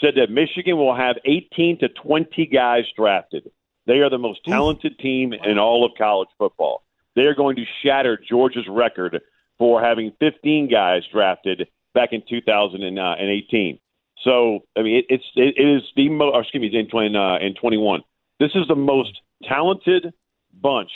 said 0.00 0.14
that 0.16 0.30
Michigan 0.30 0.76
will 0.76 0.94
have 0.94 1.16
18 1.24 1.78
to 1.80 1.88
20 1.88 2.46
guys 2.46 2.84
drafted. 2.96 3.50
They 3.86 4.00
are 4.00 4.10
the 4.10 4.18
most 4.18 4.44
talented 4.44 4.98
team 4.98 5.32
in 5.32 5.58
all 5.58 5.84
of 5.84 5.92
college 5.96 6.28
football. 6.36 6.82
They 7.16 7.22
are 7.22 7.34
going 7.34 7.56
to 7.56 7.64
shatter 7.82 8.18
Georgia's 8.28 8.66
record 8.68 9.20
for 9.58 9.82
having 9.82 10.12
15 10.20 10.70
guys 10.70 11.02
drafted 11.12 11.68
back 11.94 12.10
in 12.12 12.22
2018. 12.28 13.78
So, 14.24 14.60
I 14.76 14.82
mean, 14.82 14.96
it, 14.98 15.06
it's 15.08 15.24
it, 15.36 15.54
it 15.56 15.76
is 15.76 15.82
the 15.96 16.08
most. 16.08 16.36
Excuse 16.42 16.72
me, 16.72 16.78
in 16.78 16.88
20 16.88 17.16
uh, 17.16 17.38
in 17.38 17.54
21. 17.54 18.02
This 18.40 18.50
is 18.54 18.66
the 18.68 18.76
most 18.76 19.20
talented 19.44 20.12
bunch 20.60 20.90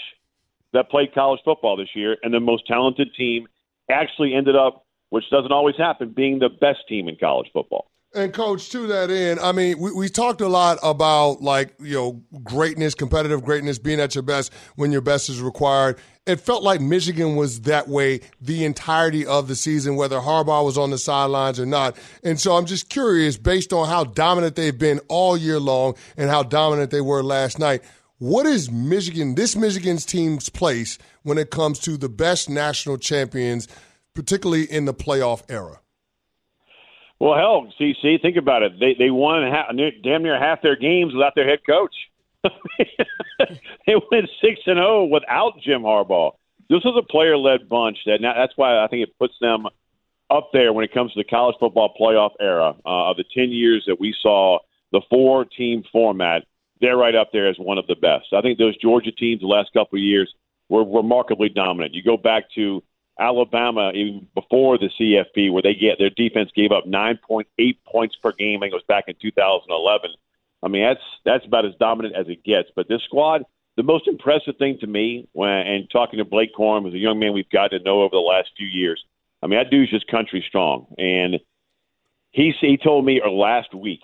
that 0.72 0.90
played 0.90 1.14
college 1.14 1.40
football 1.44 1.76
this 1.76 1.88
year, 1.94 2.16
and 2.22 2.32
the 2.32 2.40
most 2.40 2.66
talented 2.66 3.08
team 3.16 3.46
actually 3.90 4.34
ended 4.34 4.56
up, 4.56 4.86
which 5.10 5.28
doesn't 5.30 5.52
always 5.52 5.76
happen, 5.76 6.12
being 6.14 6.38
the 6.38 6.48
best 6.48 6.80
team 6.88 7.08
in 7.08 7.16
college 7.16 7.48
football. 7.52 7.90
And 8.14 8.34
coach, 8.34 8.68
to 8.70 8.86
that 8.88 9.10
end, 9.10 9.40
I 9.40 9.52
mean, 9.52 9.78
we, 9.78 9.90
we 9.90 10.08
talked 10.10 10.42
a 10.42 10.48
lot 10.48 10.78
about 10.82 11.40
like 11.40 11.74
you 11.80 11.94
know 11.94 12.22
greatness, 12.44 12.94
competitive 12.94 13.42
greatness, 13.42 13.78
being 13.78 14.00
at 14.00 14.14
your 14.14 14.22
best 14.22 14.52
when 14.76 14.92
your 14.92 15.00
best 15.00 15.30
is 15.30 15.40
required. 15.40 15.98
It 16.26 16.38
felt 16.38 16.62
like 16.62 16.80
Michigan 16.82 17.36
was 17.36 17.62
that 17.62 17.88
way 17.88 18.20
the 18.38 18.66
entirety 18.66 19.24
of 19.24 19.48
the 19.48 19.56
season, 19.56 19.96
whether 19.96 20.20
Harbaugh 20.20 20.62
was 20.62 20.76
on 20.76 20.90
the 20.90 20.98
sidelines 20.98 21.58
or 21.58 21.64
not. 21.64 21.96
And 22.22 22.38
so 22.38 22.54
I'm 22.54 22.66
just 22.66 22.90
curious, 22.90 23.38
based 23.38 23.72
on 23.72 23.88
how 23.88 24.04
dominant 24.04 24.56
they've 24.56 24.76
been 24.76 25.00
all 25.08 25.36
year 25.36 25.58
long 25.58 25.94
and 26.18 26.28
how 26.28 26.42
dominant 26.42 26.90
they 26.90 27.00
were 27.00 27.22
last 27.22 27.58
night. 27.58 27.82
What 28.18 28.46
is 28.46 28.70
Michigan, 28.70 29.34
this 29.34 29.56
Michigan's 29.56 30.04
team's 30.04 30.48
place 30.48 30.98
when 31.22 31.38
it 31.38 31.50
comes 31.50 31.80
to 31.80 31.96
the 31.96 32.10
best 32.10 32.48
national 32.48 32.98
champions, 32.98 33.66
particularly 34.14 34.70
in 34.70 34.84
the 34.84 34.94
playoff 34.94 35.42
era? 35.48 35.81
Well, 37.22 37.38
hell, 37.38 37.72
CC, 37.78 38.20
think 38.20 38.36
about 38.36 38.64
it. 38.64 38.80
They 38.80 38.96
they 38.98 39.10
won 39.10 39.48
half, 39.48 39.66
damn 40.02 40.24
near 40.24 40.36
half 40.36 40.60
their 40.60 40.74
games 40.74 41.14
without 41.14 41.36
their 41.36 41.46
head 41.46 41.60
coach. 41.64 41.94
they 42.42 43.94
went 44.10 44.28
six 44.40 44.60
and 44.66 44.76
zero 44.76 45.04
without 45.04 45.52
Jim 45.62 45.82
Harbaugh. 45.82 46.32
This 46.68 46.82
was 46.84 46.96
a 46.98 47.12
player-led 47.12 47.68
bunch. 47.68 47.98
That 48.06 48.20
now, 48.20 48.34
that's 48.34 48.54
why 48.56 48.82
I 48.82 48.88
think 48.88 49.04
it 49.04 49.16
puts 49.20 49.34
them 49.40 49.66
up 50.30 50.50
there 50.52 50.72
when 50.72 50.84
it 50.84 50.92
comes 50.92 51.12
to 51.12 51.20
the 51.20 51.24
college 51.24 51.54
football 51.60 51.94
playoff 51.94 52.32
era 52.40 52.74
uh, 52.84 53.10
of 53.10 53.18
the 53.18 53.24
ten 53.32 53.50
years 53.50 53.84
that 53.86 54.00
we 54.00 54.12
saw 54.20 54.58
the 54.90 55.00
four-team 55.08 55.84
format. 55.92 56.42
They're 56.80 56.96
right 56.96 57.14
up 57.14 57.30
there 57.32 57.46
as 57.46 57.56
one 57.56 57.78
of 57.78 57.86
the 57.86 57.94
best. 57.94 58.32
I 58.32 58.40
think 58.40 58.58
those 58.58 58.76
Georgia 58.78 59.12
teams 59.12 59.42
the 59.42 59.46
last 59.46 59.72
couple 59.72 59.96
of 59.96 60.02
years 60.02 60.34
were 60.68 60.84
remarkably 60.84 61.50
dominant. 61.50 61.94
You 61.94 62.02
go 62.02 62.16
back 62.16 62.50
to 62.56 62.82
Alabama 63.18 63.92
even 63.94 64.26
before 64.34 64.78
the 64.78 64.90
CFP, 64.98 65.52
where 65.52 65.62
they 65.62 65.74
get 65.74 65.98
their 65.98 66.10
defense 66.10 66.50
gave 66.54 66.72
up 66.72 66.84
9.8 66.86 67.44
points 67.86 68.16
per 68.16 68.32
game. 68.32 68.60
I 68.60 68.66
think 68.66 68.72
it 68.72 68.76
was 68.76 68.84
back 68.88 69.04
in 69.08 69.14
2011. 69.20 70.10
I 70.62 70.68
mean, 70.68 70.82
that's 70.82 71.00
that's 71.24 71.44
about 71.44 71.66
as 71.66 71.74
dominant 71.78 72.14
as 72.14 72.28
it 72.28 72.44
gets. 72.44 72.70
But 72.74 72.88
this 72.88 73.02
squad, 73.02 73.44
the 73.76 73.82
most 73.82 74.08
impressive 74.08 74.56
thing 74.56 74.78
to 74.80 74.86
me, 74.86 75.28
when 75.32 75.48
and 75.48 75.90
talking 75.90 76.18
to 76.18 76.24
Blake 76.24 76.54
Corum, 76.54 76.82
who's 76.82 76.94
a 76.94 76.98
young 76.98 77.18
man 77.18 77.32
we've 77.32 77.50
got 77.50 77.68
to 77.68 77.80
know 77.80 78.02
over 78.02 78.14
the 78.14 78.18
last 78.18 78.50
few 78.56 78.66
years. 78.66 79.02
I 79.42 79.46
mean, 79.46 79.58
that 79.58 79.70
dude's 79.70 79.90
just 79.90 80.06
country 80.06 80.44
strong, 80.46 80.86
and 80.98 81.40
he 82.30 82.52
he 82.60 82.76
told 82.76 83.04
me 83.04 83.20
last 83.28 83.74
week 83.74 84.00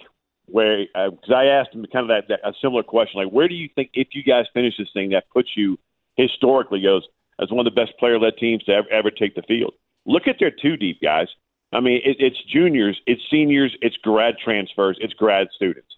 where 0.47 0.85
because 0.87 1.31
uh, 1.31 1.35
I 1.35 1.45
asked 1.47 1.75
him 1.75 1.85
kind 1.93 2.11
of 2.11 2.29
that, 2.29 2.29
that 2.29 2.49
a 2.49 2.53
similar 2.61 2.83
question, 2.83 3.23
like 3.23 3.33
where 3.33 3.49
do 3.49 3.55
you 3.55 3.69
think 3.75 3.91
if 3.95 4.09
you 4.13 4.23
guys 4.23 4.47
finish 4.53 4.77
this 4.79 4.89
thing 4.93 5.11
that 5.11 5.31
puts 5.31 5.51
you 5.57 5.79
historically 6.17 6.83
goes 6.83 7.07
as 7.41 7.51
one 7.51 7.67
of 7.67 7.73
the 7.73 7.81
best 7.81 7.97
player 7.99 8.19
led 8.19 8.37
teams 8.37 8.65
to 8.65 8.73
ever, 8.73 8.89
ever 8.91 9.11
take 9.11 9.35
the 9.35 9.43
field. 9.43 9.75
Look 10.07 10.27
at 10.27 10.37
their 10.39 10.51
two 10.51 10.77
deep 10.77 11.01
guys. 11.03 11.29
I 11.73 11.81
mean, 11.81 12.01
it, 12.05 12.17
it's 12.19 12.43
juniors, 12.45 13.01
it's 13.07 13.23
seniors, 13.31 13.77
it's 13.83 13.97
grad 13.99 14.37
transfers, 14.43 14.97
it's 15.01 15.13
grad 15.15 15.49
students. 15.55 15.89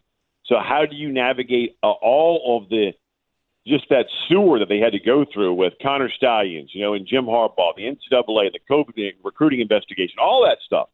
So 0.46 0.56
how 0.58 0.84
do 0.84 0.96
you 0.96 1.12
navigate 1.12 1.76
uh, 1.82 1.90
all 1.90 2.58
of 2.58 2.68
the 2.68 2.92
just 3.66 3.88
that 3.90 4.06
sewer 4.26 4.58
that 4.58 4.68
they 4.68 4.78
had 4.78 4.92
to 4.92 4.98
go 4.98 5.24
through 5.32 5.54
with 5.54 5.74
Connor 5.82 6.10
Stalions, 6.10 6.70
you 6.72 6.82
know, 6.82 6.94
and 6.94 7.06
Jim 7.06 7.26
Harbaugh, 7.26 7.76
the 7.76 7.82
NCAA, 7.82 8.50
the 8.52 8.58
COVID 8.68 9.12
recruiting 9.22 9.60
investigation, 9.60 10.16
all 10.20 10.44
that 10.46 10.58
stuff. 10.64 10.88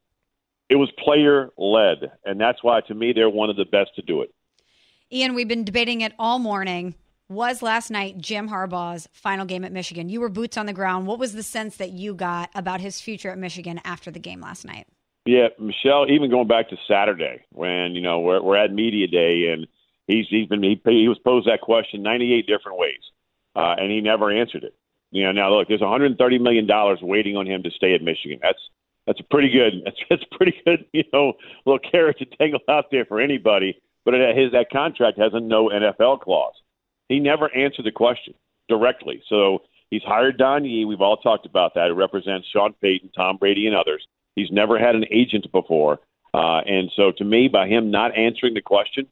It 0.69 0.75
was 0.75 0.91
player 0.99 1.51
led, 1.57 2.11
and 2.25 2.41
that's 2.41 2.63
why 2.63 2.81
to 2.83 2.95
me 2.95 3.13
they're 3.13 3.31
one 3.31 3.51
of 3.51 3.57
the 3.57 3.65
best 3.65 3.95
to 3.97 4.03
do 4.03 4.23
it. 4.23 4.35
Ian, 5.13 5.35
we've 5.35 5.47
been 5.47 5.65
debating 5.65 6.01
it 6.01 6.13
all 6.19 6.41
morning 6.41 6.97
was 7.29 7.63
last 7.63 7.91
night 7.91 8.19
Jim 8.19 8.49
Harbaugh's 8.49 9.09
final 9.13 9.47
game 9.47 9.65
at 9.65 9.73
Michigan. 9.73 10.09
You 10.09 10.21
were 10.21 10.29
boots 10.29 10.57
on 10.57 10.67
the 10.67 10.73
ground. 10.73 11.07
What 11.07 11.19
was 11.19 11.33
the 11.33 11.43
sense 11.43 11.77
that 11.77 11.91
you 11.91 12.15
got 12.15 12.51
about 12.55 12.81
his 12.81 13.01
future 13.01 13.31
at 13.31 13.39
Michigan 13.39 13.81
after 13.85 14.11
the 14.11 14.19
game 14.19 14.41
last 14.41 14.65
night? 14.65 14.87
Yeah, 15.25 15.49
Michelle. 15.59 16.09
Even 16.09 16.31
going 16.31 16.47
back 16.47 16.69
to 16.71 16.77
Saturday 16.89 17.45
when 17.51 17.95
you 17.95 18.01
know 18.01 18.21
we're 18.21 18.41
we're 18.41 18.57
at 18.57 18.73
media 18.73 19.09
day 19.09 19.49
and 19.53 19.67
he's 20.07 20.27
he's 20.29 20.47
been 20.47 20.63
he, 20.63 20.81
he 20.85 21.09
was 21.09 21.19
posed 21.19 21.49
that 21.49 21.61
question 21.61 22.03
98 22.03 22.47
different 22.47 22.79
ways, 22.79 23.01
uh, 23.57 23.75
and 23.79 23.91
he 23.91 24.01
never 24.01 24.31
answered 24.31 24.63
it. 24.63 24.75
You 25.11 25.25
know, 25.25 25.33
now 25.33 25.53
look, 25.53 25.69
there's 25.69 25.81
130 25.81 26.39
million 26.39 26.67
dollars 26.67 27.01
waiting 27.03 27.37
on 27.37 27.47
him 27.47 27.63
to 27.65 27.71
stay 27.71 27.95
at 27.95 28.03
Michigan. 28.03 28.39
That's 28.41 28.59
that's 29.07 29.21
a 29.21 29.25
pretty 29.25 29.51
good 29.51 29.83
that's 29.85 29.97
that's 30.09 30.25
pretty 30.31 30.55
good 30.65 30.85
you 30.93 31.05
know 31.13 31.33
little 31.65 31.81
carrot 31.81 32.19
to 32.19 32.25
tangle 32.39 32.61
out 32.69 32.91
there 32.93 33.05
for 33.05 33.21
anybody. 33.21 33.81
But 34.05 34.15
it, 34.15 34.37
his 34.37 34.53
that 34.53 34.71
contract 34.71 35.19
has 35.19 35.33
a 35.35 35.41
no 35.41 35.69
NFL 35.71 36.21
clause. 36.21 36.55
He 37.09 37.21
never 37.21 37.55
answered 37.55 37.85
the 37.85 37.93
question 37.93 38.35
directly. 38.69 39.23
So 39.29 39.63
he's 39.91 40.03
hired 40.03 40.39
Don 40.39 40.65
Yee. 40.65 40.85
We've 40.85 41.01
all 41.01 41.17
talked 41.17 41.47
about 41.47 41.75
that. 41.75 41.89
It 41.89 41.95
represents 41.95 42.49
Sean 42.53 42.75
Payton, 42.81 43.11
Tom 43.17 43.37
Brady, 43.37 43.67
and 43.67 43.77
others. 43.77 44.07
He's 44.35 44.51
never 44.51 44.79
had 44.79 44.95
an 44.95 45.05
agent 45.11 45.51
before. 45.53 46.01
Uh, 46.35 46.61
and 46.67 46.91
so 46.97 47.13
to 47.17 47.25
me, 47.25 47.49
by 47.49 47.67
him 47.67 47.91
not 47.91 48.17
answering 48.17 48.55
the 48.55 48.61
question, 48.61 49.07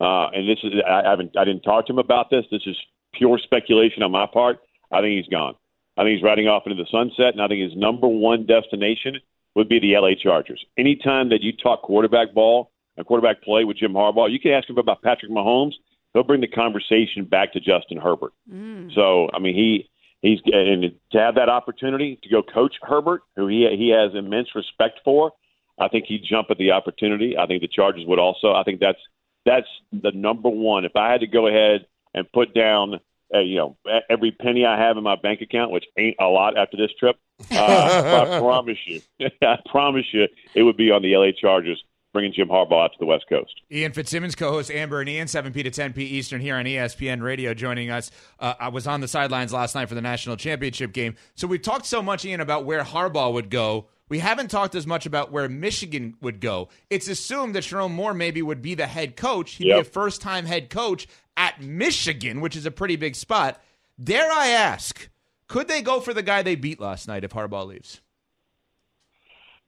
uh, 0.00 0.28
and 0.30 0.48
this 0.48 0.58
is 0.62 0.72
I 0.88 1.02
haven't 1.02 1.36
I 1.36 1.44
didn't 1.44 1.62
talk 1.62 1.86
to 1.86 1.92
him 1.92 1.98
about 1.98 2.30
this. 2.30 2.44
This 2.50 2.62
is 2.66 2.76
pure 3.14 3.38
speculation 3.42 4.02
on 4.02 4.12
my 4.12 4.26
part. 4.26 4.60
I 4.92 5.00
think 5.00 5.16
he's 5.16 5.28
gone. 5.28 5.56
I 5.96 6.02
think 6.02 6.14
he's 6.14 6.22
riding 6.22 6.46
off 6.46 6.62
into 6.66 6.80
the 6.80 6.88
sunset, 6.90 7.34
and 7.34 7.42
I 7.42 7.48
think 7.48 7.62
his 7.62 7.76
number 7.76 8.06
one 8.06 8.46
destination 8.46 9.16
would 9.56 9.68
be 9.68 9.80
the 9.80 9.98
LA 9.98 10.10
Chargers. 10.14 10.64
Anytime 10.78 11.30
that 11.30 11.42
you 11.42 11.52
talk 11.52 11.82
quarterback 11.82 12.32
ball 12.32 12.70
and 12.96 13.04
quarterback 13.04 13.42
play 13.42 13.64
with 13.64 13.78
Jim 13.78 13.92
Harbaugh, 13.94 14.30
you 14.30 14.38
can 14.38 14.52
ask 14.52 14.70
him 14.70 14.78
about 14.78 15.02
Patrick 15.02 15.32
Mahomes 15.32 15.72
he'll 16.14 16.22
bring 16.22 16.40
the 16.40 16.48
conversation 16.48 17.24
back 17.24 17.52
to 17.52 17.60
Justin 17.60 17.98
Herbert. 17.98 18.32
Mm. 18.52 18.94
So, 18.94 19.28
I 19.32 19.38
mean, 19.38 19.54
he 19.54 19.88
he's 20.22 20.40
and 20.46 20.92
to 21.12 21.18
have 21.18 21.36
that 21.36 21.48
opportunity 21.48 22.18
to 22.22 22.28
go 22.28 22.42
coach 22.42 22.74
Herbert, 22.82 23.22
who 23.36 23.46
he 23.46 23.68
he 23.76 23.90
has 23.90 24.14
immense 24.14 24.48
respect 24.54 25.00
for. 25.04 25.32
I 25.80 25.88
think 25.88 26.06
he'd 26.06 26.24
jump 26.28 26.48
at 26.50 26.58
the 26.58 26.72
opportunity. 26.72 27.36
I 27.38 27.46
think 27.46 27.62
the 27.62 27.68
Chargers 27.68 28.04
would 28.06 28.18
also. 28.18 28.52
I 28.52 28.64
think 28.64 28.80
that's 28.80 28.98
that's 29.44 29.68
the 29.92 30.12
number 30.12 30.48
one. 30.48 30.84
If 30.84 30.96
I 30.96 31.10
had 31.10 31.20
to 31.20 31.26
go 31.26 31.46
ahead 31.46 31.86
and 32.14 32.30
put 32.32 32.52
down, 32.52 33.00
uh, 33.32 33.40
you 33.40 33.56
know, 33.56 33.76
every 34.10 34.32
penny 34.32 34.66
I 34.66 34.78
have 34.78 34.96
in 34.96 35.04
my 35.04 35.16
bank 35.16 35.40
account, 35.40 35.70
which 35.70 35.84
ain't 35.96 36.16
a 36.18 36.26
lot 36.26 36.58
after 36.58 36.76
this 36.76 36.90
trip, 36.98 37.16
uh, 37.52 38.34
I 38.34 38.38
promise 38.40 38.78
you, 38.86 39.00
I 39.42 39.58
promise 39.70 40.06
you, 40.12 40.26
it 40.54 40.62
would 40.62 40.76
be 40.76 40.90
on 40.90 41.02
the 41.02 41.16
LA 41.16 41.30
Chargers 41.38 41.82
bringing 42.18 42.32
Jim 42.32 42.48
Harbaugh 42.48 42.86
out 42.86 42.92
to 42.92 42.98
the 42.98 43.06
West 43.06 43.26
Coast. 43.28 43.54
Ian 43.70 43.92
Fitzsimmons, 43.92 44.34
co-host 44.34 44.72
Amber 44.72 44.98
and 44.98 45.08
Ian, 45.08 45.28
7p 45.28 45.52
to 45.62 45.70
10p 45.70 45.98
Eastern 45.98 46.40
here 46.40 46.56
on 46.56 46.64
ESPN 46.64 47.22
Radio, 47.22 47.54
joining 47.54 47.90
us. 47.90 48.10
Uh, 48.40 48.54
I 48.58 48.70
was 48.70 48.88
on 48.88 49.00
the 49.00 49.06
sidelines 49.06 49.52
last 49.52 49.76
night 49.76 49.88
for 49.88 49.94
the 49.94 50.02
national 50.02 50.36
championship 50.36 50.92
game. 50.92 51.14
So 51.36 51.46
we've 51.46 51.62
talked 51.62 51.86
so 51.86 52.02
much, 52.02 52.24
Ian, 52.24 52.40
about 52.40 52.64
where 52.64 52.82
Harbaugh 52.82 53.32
would 53.32 53.50
go. 53.50 53.86
We 54.08 54.18
haven't 54.18 54.50
talked 54.50 54.74
as 54.74 54.84
much 54.84 55.06
about 55.06 55.30
where 55.30 55.48
Michigan 55.48 56.16
would 56.20 56.40
go. 56.40 56.70
It's 56.90 57.06
assumed 57.06 57.54
that 57.54 57.62
Sherrone 57.62 57.92
Moore 57.92 58.14
maybe 58.14 58.42
would 58.42 58.62
be 58.62 58.74
the 58.74 58.88
head 58.88 59.14
coach. 59.14 59.52
He'd 59.52 59.68
yep. 59.68 59.76
be 59.76 59.80
a 59.82 59.92
first-time 59.92 60.44
head 60.44 60.70
coach 60.70 61.06
at 61.36 61.62
Michigan, 61.62 62.40
which 62.40 62.56
is 62.56 62.66
a 62.66 62.72
pretty 62.72 62.96
big 62.96 63.14
spot. 63.14 63.62
Dare 64.02 64.28
I 64.28 64.48
ask, 64.48 65.08
could 65.46 65.68
they 65.68 65.82
go 65.82 66.00
for 66.00 66.12
the 66.12 66.22
guy 66.22 66.42
they 66.42 66.56
beat 66.56 66.80
last 66.80 67.06
night 67.06 67.22
if 67.22 67.30
Harbaugh 67.30 67.68
leaves? 67.68 68.00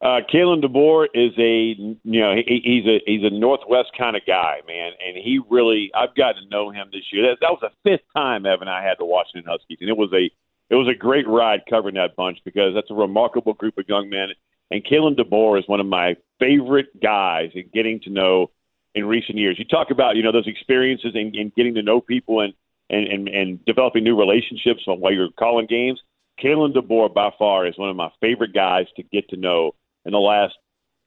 Uh, 0.02 0.20
Kalen 0.32 0.64
DeBoer 0.64 1.08
is 1.12 1.32
a 1.38 1.76
you 2.04 2.20
know 2.20 2.34
he, 2.34 2.60
he's 2.64 2.86
a 2.86 3.00
he's 3.04 3.22
a 3.22 3.28
Northwest 3.28 3.90
kind 3.98 4.16
of 4.16 4.22
guy, 4.26 4.60
man, 4.66 4.92
and 5.06 5.16
he 5.16 5.40
really 5.50 5.90
I've 5.94 6.14
gotten 6.14 6.44
to 6.44 6.48
know 6.48 6.70
him 6.70 6.88
this 6.90 7.04
year. 7.12 7.28
That, 7.28 7.38
that 7.42 7.50
was 7.50 7.60
the 7.60 7.70
fifth 7.84 8.06
time 8.16 8.46
Evan 8.46 8.62
and 8.62 8.70
I 8.70 8.82
had 8.82 8.96
the 8.98 9.04
Washington 9.04 9.44
Huskies, 9.46 9.76
and 9.82 9.90
it 9.90 9.96
was 9.98 10.10
a 10.14 10.30
it 10.70 10.76
was 10.76 10.88
a 10.88 10.96
great 10.96 11.28
ride 11.28 11.60
covering 11.68 11.96
that 11.96 12.16
bunch 12.16 12.38
because 12.46 12.72
that's 12.74 12.90
a 12.90 12.94
remarkable 12.94 13.52
group 13.52 13.76
of 13.76 13.84
young 13.88 14.08
men. 14.08 14.28
And 14.70 14.82
Kalen 14.84 15.18
DeBoer 15.18 15.58
is 15.58 15.68
one 15.68 15.80
of 15.80 15.86
my 15.86 16.16
favorite 16.38 16.98
guys 17.02 17.50
in 17.54 17.68
getting 17.74 18.00
to 18.04 18.10
know 18.10 18.50
in 18.94 19.04
recent 19.04 19.36
years. 19.36 19.58
You 19.58 19.66
talk 19.66 19.90
about 19.90 20.16
you 20.16 20.22
know 20.22 20.32
those 20.32 20.48
experiences 20.48 21.12
and, 21.14 21.34
and 21.34 21.54
getting 21.54 21.74
to 21.74 21.82
know 21.82 22.00
people 22.00 22.40
and, 22.40 22.54
and 22.88 23.06
and 23.06 23.28
and 23.28 23.64
developing 23.66 24.04
new 24.04 24.18
relationships 24.18 24.80
while 24.86 25.12
you're 25.12 25.28
calling 25.38 25.66
games. 25.66 26.00
Kalen 26.42 26.74
DeBoer 26.74 27.12
by 27.12 27.28
far 27.38 27.66
is 27.66 27.76
one 27.76 27.90
of 27.90 27.96
my 27.96 28.08
favorite 28.22 28.54
guys 28.54 28.86
to 28.96 29.02
get 29.02 29.28
to 29.28 29.36
know 29.36 29.74
in 30.04 30.12
the 30.12 30.18
last 30.18 30.54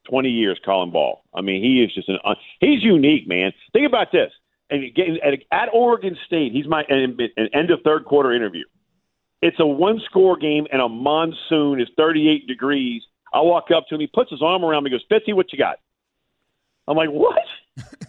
20 0.09 0.29
years 0.29 0.59
calling 0.65 0.91
ball. 0.91 1.23
I 1.33 1.41
mean, 1.41 1.63
he 1.63 1.83
is 1.83 1.93
just 1.93 2.09
an 2.09 2.17
uh, 2.25 2.35
he's 2.59 2.83
unique, 2.83 3.27
man. 3.27 3.51
Think 3.71 3.87
about 3.87 4.11
this. 4.11 4.31
And 4.69 4.85
at, 5.23 5.33
at 5.51 5.69
Oregon 5.73 6.17
State, 6.25 6.51
he's 6.51 6.67
my 6.67 6.83
an, 6.89 7.17
an 7.37 7.49
end 7.53 7.71
of 7.71 7.79
third 7.83 8.05
quarter 8.05 8.33
interview. 8.33 8.63
It's 9.41 9.59
a 9.59 9.65
one 9.65 10.01
score 10.05 10.37
game 10.37 10.67
and 10.71 10.81
a 10.81 10.87
monsoon 10.87 11.81
is 11.81 11.87
38 11.97 12.47
degrees. 12.47 13.03
I 13.33 13.41
walk 13.41 13.71
up 13.75 13.87
to 13.89 13.95
him, 13.95 14.01
he 14.01 14.07
puts 14.07 14.31
his 14.31 14.41
arm 14.41 14.63
around 14.63 14.83
me, 14.83 14.91
goes, 14.91 15.03
"Fitzy, 15.11 15.33
what 15.33 15.51
you 15.51 15.59
got?" 15.59 15.77
I'm 16.87 16.97
like, 16.97 17.09
"What?" 17.09 17.43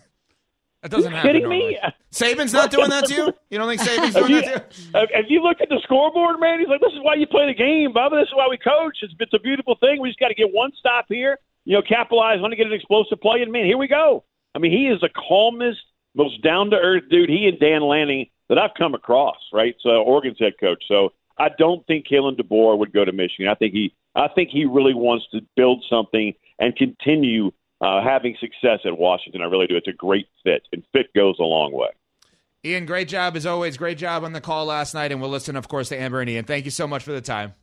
That 0.84 0.90
doesn't 0.90 1.10
you 1.10 1.16
happen. 1.16 1.30
Kidding 1.30 1.48
normally. 1.48 1.80
me? 1.80 1.94
Saban's 2.12 2.52
not 2.52 2.70
doing 2.70 2.90
that 2.90 3.06
to 3.06 3.14
you. 3.14 3.32
You 3.48 3.56
don't 3.56 3.68
think 3.68 3.80
Saban's 3.88 4.14
doing 4.14 4.32
you, 4.32 4.42
that 4.42 4.70
to 4.70 4.80
you? 4.82 5.06
Have 5.14 5.24
you 5.28 5.42
looked 5.42 5.62
at 5.62 5.70
the 5.70 5.80
scoreboard, 5.82 6.38
man? 6.38 6.60
He's 6.60 6.68
like, 6.68 6.82
"This 6.82 6.92
is 6.92 6.98
why 7.00 7.14
you 7.14 7.26
play 7.26 7.46
the 7.46 7.54
game, 7.54 7.94
Bubba. 7.94 8.20
This 8.20 8.28
is 8.28 8.34
why 8.34 8.48
we 8.50 8.58
coach. 8.58 8.98
It's, 9.00 9.14
it's 9.18 9.32
a 9.32 9.38
beautiful 9.38 9.76
thing. 9.80 9.98
We 9.98 10.10
just 10.10 10.20
got 10.20 10.28
to 10.28 10.34
get 10.34 10.52
one 10.52 10.72
stop 10.78 11.06
here. 11.08 11.38
You 11.64 11.76
know, 11.76 11.82
capitalize. 11.82 12.38
Want 12.42 12.52
to 12.52 12.56
get 12.56 12.66
an 12.66 12.74
explosive 12.74 13.18
play, 13.22 13.40
and 13.40 13.50
man, 13.50 13.64
here 13.64 13.78
we 13.78 13.88
go. 13.88 14.24
I 14.54 14.58
mean, 14.58 14.72
he 14.72 14.88
is 14.88 15.00
the 15.00 15.08
calmest, 15.08 15.80
most 16.14 16.42
down 16.42 16.68
to 16.70 16.76
earth 16.76 17.04
dude. 17.10 17.30
He 17.30 17.48
and 17.48 17.58
Dan 17.58 17.80
Lanning 17.80 18.26
that 18.50 18.58
I've 18.58 18.76
come 18.76 18.92
across. 18.92 19.38
Right, 19.54 19.76
so 19.80 19.88
Oregon's 19.88 20.36
head 20.38 20.52
coach. 20.60 20.84
So 20.86 21.14
I 21.38 21.48
don't 21.56 21.84
think 21.86 22.06
Kalen 22.06 22.38
DeBoer 22.38 22.76
would 22.76 22.92
go 22.92 23.06
to 23.06 23.12
Michigan. 23.12 23.48
I 23.48 23.54
think 23.54 23.72
he, 23.72 23.94
I 24.14 24.28
think 24.28 24.50
he 24.50 24.66
really 24.66 24.92
wants 24.92 25.24
to 25.32 25.40
build 25.56 25.82
something 25.88 26.34
and 26.58 26.76
continue 26.76 27.52
uh, 27.80 28.02
having 28.02 28.36
success 28.40 28.80
at 28.84 28.98
Washington. 28.98 29.42
I 29.42 29.46
really 29.46 29.66
do. 29.66 29.76
It's 29.76 29.88
a 29.88 29.92
great 29.92 30.26
fit, 30.42 30.62
and 30.72 30.82
fit 30.92 31.12
goes 31.14 31.36
a 31.38 31.44
long 31.44 31.72
way. 31.72 31.88
Ian, 32.64 32.86
great 32.86 33.08
job 33.08 33.36
as 33.36 33.44
always. 33.44 33.76
Great 33.76 33.98
job 33.98 34.24
on 34.24 34.32
the 34.32 34.40
call 34.40 34.66
last 34.66 34.94
night, 34.94 35.12
and 35.12 35.20
we'll 35.20 35.30
listen, 35.30 35.54
of 35.54 35.68
course, 35.68 35.90
to 35.90 36.00
Amber 36.00 36.20
and 36.20 36.30
Ian. 36.30 36.44
Thank 36.44 36.64
you 36.64 36.70
so 36.70 36.86
much 36.86 37.02
for 37.02 37.12
the 37.12 37.20
time. 37.20 37.54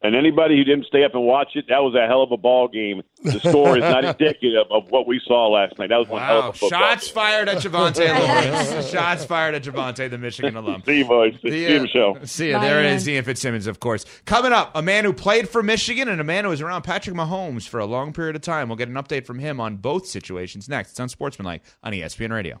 And 0.00 0.14
anybody 0.14 0.56
who 0.56 0.62
didn't 0.62 0.86
stay 0.86 1.02
up 1.02 1.14
and 1.14 1.24
watch 1.24 1.56
it, 1.56 1.64
that 1.68 1.82
was 1.82 1.92
a 1.96 2.06
hell 2.06 2.22
of 2.22 2.30
a 2.30 2.36
ball 2.36 2.68
game. 2.68 3.02
The 3.24 3.40
score 3.40 3.76
is 3.76 3.82
not 3.82 4.04
indicative 4.20 4.66
of 4.70 4.88
what 4.90 5.08
we 5.08 5.20
saw 5.26 5.48
last 5.48 5.76
night. 5.76 5.88
That 5.88 5.96
was 5.96 6.08
one 6.08 6.22
wow. 6.22 6.28
hell 6.28 6.38
of 6.38 6.54
a 6.54 6.58
football 6.58 6.78
Shots 6.78 7.06
game. 7.06 7.14
fired 7.14 7.48
at 7.48 7.56
Javante 7.56 8.08
Lawrence. 8.72 8.90
Shots 8.90 9.24
fired 9.24 9.56
at 9.56 9.64
Javante, 9.64 10.08
the 10.08 10.16
Michigan 10.16 10.54
alum. 10.54 10.84
See 10.86 10.98
you, 10.98 11.04
boys. 11.04 11.34
See 11.42 11.72
you, 11.72 11.80
Michelle. 11.80 12.16
Uh, 12.16 12.26
see 12.26 12.50
you. 12.50 12.60
there 12.60 12.84
it 12.84 12.92
is, 12.92 13.08
Ian 13.08 13.24
Fitzsimmons, 13.24 13.66
of 13.66 13.80
course. 13.80 14.04
Coming 14.24 14.52
up, 14.52 14.70
a 14.76 14.82
man 14.82 15.04
who 15.04 15.12
played 15.12 15.48
for 15.48 15.64
Michigan 15.64 16.08
and 16.08 16.20
a 16.20 16.24
man 16.24 16.44
who 16.44 16.50
was 16.50 16.60
around 16.60 16.82
Patrick 16.82 17.16
Mahomes 17.16 17.66
for 17.68 17.80
a 17.80 17.86
long 17.86 18.12
period 18.12 18.36
of 18.36 18.42
time. 18.42 18.68
We'll 18.68 18.76
get 18.76 18.88
an 18.88 18.94
update 18.94 19.26
from 19.26 19.40
him 19.40 19.58
on 19.58 19.78
both 19.78 20.06
situations 20.06 20.68
next. 20.68 20.90
It's 20.90 21.00
Unsportsmanlike 21.00 21.62
on 21.82 21.92
ESPN 21.92 22.30
Radio. 22.30 22.60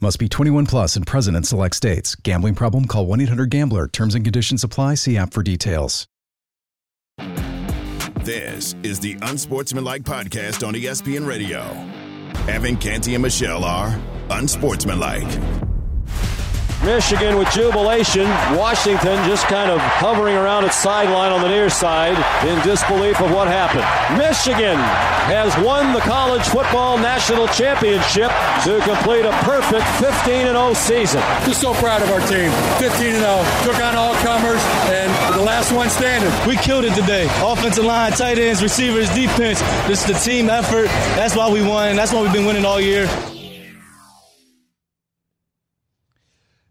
Must 0.00 0.18
be 0.20 0.28
21 0.28 0.66
plus 0.66 0.94
and 0.94 1.04
present 1.04 1.36
in 1.36 1.42
select 1.42 1.74
states. 1.74 2.14
Gambling 2.14 2.54
problem? 2.54 2.84
Call 2.86 3.06
1 3.06 3.20
800 3.22 3.50
GAMBLER. 3.50 3.88
Terms 3.88 4.14
and 4.14 4.24
conditions 4.24 4.62
apply. 4.62 4.94
See 4.94 5.16
app 5.16 5.32
for 5.32 5.42
details. 5.42 6.06
This 8.20 8.76
is 8.82 9.00
the 9.00 9.16
Unsportsmanlike 9.22 10.02
podcast 10.02 10.66
on 10.66 10.74
ESPN 10.74 11.26
Radio. 11.26 11.60
Evan 12.46 12.76
Canty 12.76 13.14
and 13.14 13.22
Michelle 13.22 13.64
are 13.64 13.98
unsportsmanlike. 14.30 15.67
Michigan 16.84 17.36
with 17.36 17.50
jubilation. 17.50 18.24
Washington 18.56 19.16
just 19.28 19.46
kind 19.46 19.70
of 19.70 19.80
hovering 19.80 20.36
around 20.36 20.64
its 20.64 20.76
sideline 20.76 21.32
on 21.32 21.42
the 21.42 21.48
near 21.48 21.68
side 21.68 22.16
in 22.46 22.58
disbelief 22.62 23.20
of 23.20 23.30
what 23.32 23.48
happened. 23.48 23.82
Michigan 24.16 24.76
has 25.26 25.56
won 25.64 25.92
the 25.92 26.00
college 26.00 26.42
football 26.42 26.96
national 26.96 27.48
championship 27.48 28.30
to 28.62 28.80
complete 28.84 29.24
a 29.24 29.32
perfect 29.42 29.84
15 29.98 30.46
0 30.46 30.72
season. 30.74 31.20
Just 31.44 31.60
so 31.60 31.74
proud 31.74 32.00
of 32.00 32.10
our 32.10 32.20
team. 32.20 32.50
15 32.78 33.14
0. 33.14 33.44
Took 33.64 33.82
on 33.82 33.96
all 33.96 34.14
comers 34.22 34.62
and 34.86 35.10
the 35.34 35.42
last 35.42 35.72
one 35.72 35.90
standing. 35.90 36.30
We 36.48 36.56
killed 36.56 36.84
it 36.84 36.94
today. 36.94 37.26
Offensive 37.42 37.84
line, 37.84 38.12
tight 38.12 38.38
ends, 38.38 38.62
receivers, 38.62 39.08
defense. 39.14 39.60
This 39.88 40.06
is 40.06 40.06
the 40.06 40.18
team 40.30 40.48
effort. 40.48 40.86
That's 41.18 41.34
why 41.34 41.50
we 41.50 41.60
won. 41.60 41.96
That's 41.96 42.12
why 42.12 42.22
we've 42.22 42.32
been 42.32 42.46
winning 42.46 42.64
all 42.64 42.80
year. 42.80 43.08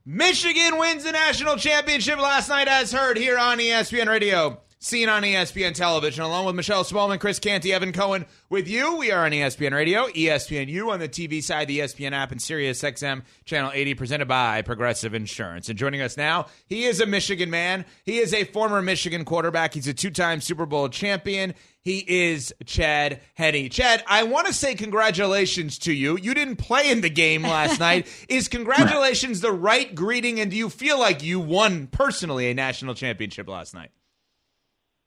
Michigan 0.09 0.79
wins 0.79 1.03
the 1.03 1.11
national 1.11 1.57
championship 1.57 2.17
last 2.17 2.47
night, 2.47 2.69
as 2.69 2.93
heard 2.93 3.17
here 3.17 3.37
on 3.37 3.57
ESPN 3.57 4.07
Radio, 4.07 4.57
seen 4.87 5.09
on 5.09 5.21
ESPN 5.21 5.73
television, 5.73 6.23
along 6.23 6.45
with 6.45 6.55
Michelle 6.55 6.85
Smallman, 6.85 7.19
Chris 7.19 7.39
Canty, 7.39 7.73
Evan 7.73 7.91
Cohen. 7.91 8.25
With 8.49 8.69
you, 8.69 8.95
we 8.95 9.11
are 9.11 9.25
on 9.25 9.31
ESPN 9.31 9.73
Radio, 9.73 10.07
ESPNU 10.07 10.87
on 10.89 10.99
the 10.99 11.09
TV 11.09 11.43
side, 11.43 11.67
the 11.67 11.79
ESPN 11.79 12.13
app, 12.13 12.31
and 12.31 12.41
Sirius 12.41 12.81
XM 12.81 13.23
channel 13.43 13.69
80, 13.73 13.95
presented 13.95 14.29
by 14.29 14.61
Progressive 14.61 15.13
Insurance. 15.13 15.67
And 15.67 15.77
joining 15.77 15.99
us 15.99 16.15
now, 16.15 16.45
he 16.67 16.85
is 16.85 17.01
a 17.01 17.05
Michigan 17.05 17.49
man. 17.49 17.83
He 18.05 18.19
is 18.19 18.33
a 18.33 18.45
former 18.45 18.81
Michigan 18.81 19.25
quarterback. 19.25 19.73
He's 19.73 19.87
a 19.87 19.93
two-time 19.93 20.39
Super 20.39 20.65
Bowl 20.65 20.87
champion. 20.87 21.53
He 21.81 22.05
is 22.07 22.53
Chad 22.65 23.19
Henne. 23.35 23.69
Chad, 23.69 24.05
I 24.07 24.23
want 24.23 24.47
to 24.47 24.53
say 24.53 24.73
congratulations 24.73 25.79
to 25.79 25.93
you. 25.93 26.17
You 26.17 26.33
didn't 26.33 26.57
play 26.57 26.89
in 26.89 27.01
the 27.01 27.09
game 27.09 27.43
last 27.43 27.79
night. 27.81 28.07
Is 28.29 28.47
congratulations 28.47 29.41
the 29.41 29.51
right 29.51 29.93
greeting, 29.93 30.39
and 30.39 30.49
do 30.49 30.55
you 30.55 30.69
feel 30.69 30.97
like 30.97 31.23
you 31.23 31.41
won 31.41 31.87
personally 31.87 32.49
a 32.49 32.53
national 32.53 32.95
championship 32.95 33.49
last 33.49 33.73
night? 33.73 33.91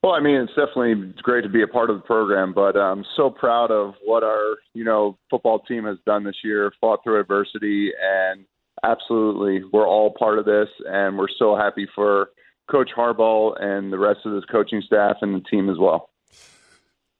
Well, 0.02 0.12
I 0.12 0.20
mean, 0.20 0.36
it's 0.36 0.54
definitely 0.54 1.12
great 1.22 1.42
to 1.42 1.50
be 1.50 1.62
a 1.62 1.66
part 1.66 1.90
of 1.90 1.96
the 1.96 2.02
program, 2.02 2.54
but 2.54 2.74
I'm 2.74 3.04
so 3.16 3.28
proud 3.28 3.70
of 3.70 3.94
what 4.02 4.22
our, 4.22 4.56
you 4.72 4.82
know, 4.82 5.18
football 5.28 5.58
team 5.58 5.84
has 5.84 5.98
done 6.06 6.24
this 6.24 6.36
year, 6.42 6.72
fought 6.80 7.00
through 7.04 7.20
adversity, 7.20 7.90
and 8.02 8.46
absolutely, 8.82 9.62
we're 9.72 9.86
all 9.86 10.14
part 10.18 10.38
of 10.38 10.46
this, 10.46 10.68
and 10.86 11.18
we're 11.18 11.28
so 11.38 11.54
happy 11.54 11.86
for 11.94 12.30
Coach 12.70 12.90
Harbaugh 12.96 13.62
and 13.62 13.92
the 13.92 13.98
rest 13.98 14.20
of 14.24 14.32
his 14.32 14.44
coaching 14.46 14.82
staff 14.86 15.16
and 15.20 15.34
the 15.34 15.46
team 15.50 15.68
as 15.68 15.76
well. 15.78 16.08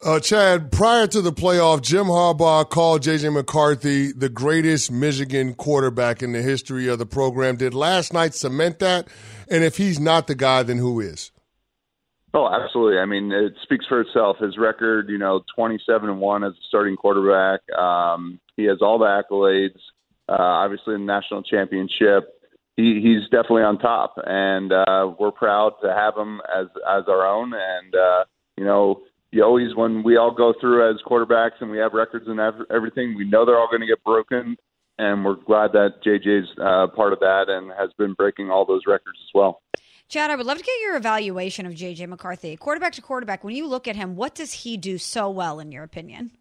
Uh, 0.03 0.19
Chad, 0.19 0.73
prior 0.73 1.07
to 1.07 1.21
the 1.21 1.33
playoff, 1.33 1.83
Jim 1.83 2.07
Harbaugh 2.07 2.67
called 2.67 3.03
J.J. 3.03 3.29
McCarthy 3.29 4.13
the 4.13 4.31
greatest 4.31 4.91
Michigan 4.91 5.53
quarterback 5.53 6.23
in 6.23 6.33
the 6.33 6.41
history 6.41 6.89
of 6.89 6.99
the 6.99 7.05
program. 7.05 7.57
Did 7.57 7.75
last 7.75 8.15
night 8.15 8.33
cement 8.33 8.79
that? 8.79 9.09
And 9.51 9.63
if 9.63 9.77
he's 9.77 10.01
not 10.01 10.27
the 10.27 10.35
guy, 10.35 10.63
then 10.63 10.79
who 10.79 11.01
is? 11.01 11.31
Oh, 12.33 12.49
absolutely. 12.49 12.99
I 12.99 13.07
mean, 13.07 13.33
it 13.33 13.55
speaks 13.63 13.87
for 13.87 14.01
itself. 14.01 14.37
His 14.39 14.57
record, 14.57 15.09
you 15.09 15.19
know, 15.19 15.43
27 15.55 16.09
and 16.09 16.21
1 16.21 16.45
as 16.45 16.53
a 16.53 16.65
starting 16.69 16.97
quarterback. 16.97 17.61
Um, 17.77 18.39
he 18.57 18.65
has 18.65 18.79
all 18.81 18.99
the 18.99 19.07
accolades, 19.07 19.79
uh, 20.29 20.37
obviously, 20.39 20.95
the 20.95 20.99
national 20.99 21.43
championship. 21.43 22.35
He, 22.77 23.01
he's 23.03 23.25
definitely 23.31 23.63
on 23.63 23.79
top, 23.79 24.15
and 24.25 24.73
uh, 24.73 25.13
we're 25.19 25.33
proud 25.33 25.73
to 25.83 25.93
have 25.93 26.17
him 26.17 26.41
as, 26.57 26.67
as 26.89 27.05
our 27.09 27.27
own. 27.27 27.53
And, 27.53 27.95
uh, 27.95 28.25
you 28.57 28.65
know, 28.65 29.03
you 29.33 29.45
always 29.45 29.75
when 29.75 30.03
we 30.03 30.17
all 30.17 30.33
go 30.33 30.55
through 30.61 30.89
as 30.91 30.97
quarterbacks 31.07 31.61
and 31.61 31.71
we 31.71 31.79
have 31.79 31.95
records 31.95 32.27
and 32.29 32.41
everything, 32.71 33.17
we 33.17 33.29
know 33.29 33.45
they're 33.45 33.59
all 33.59 33.69
going 33.69 33.81
to 33.81 33.87
get 33.87 34.03
broken, 34.05 34.57
and 34.99 35.25
we're 35.25 35.35
glad 35.35 35.73
that 35.73 36.03
JJ's 36.07 36.49
uh, 36.59 36.87
part 36.95 37.13
of 37.13 37.19
that 37.21 37.47
and 37.49 37.73
has 37.77 37.91
been 37.99 38.15
breaking 38.15 38.51
all 38.51 38.65
those 38.65 38.83
records 38.87 39.19
as 39.21 39.31
well. 39.35 39.63
Chad, 40.11 40.29
I 40.29 40.35
would 40.35 40.45
love 40.45 40.59
to 40.59 40.65
get 40.65 40.75
your 40.83 40.97
evaluation 40.97 41.67
of 41.67 41.73
JJ 41.73 42.09
McCarthy, 42.09 42.57
quarterback 42.57 42.95
to 42.95 43.01
quarterback. 43.01 43.45
When 43.45 43.55
you 43.55 43.69
look 43.69 43.87
at 43.87 43.95
him, 43.95 44.17
what 44.17 44.35
does 44.35 44.53
he 44.53 44.77
do 44.77 44.99
so 44.99 45.31
well, 45.31 45.61
in 45.61 45.71
your 45.71 45.85
opinion? 45.85 46.33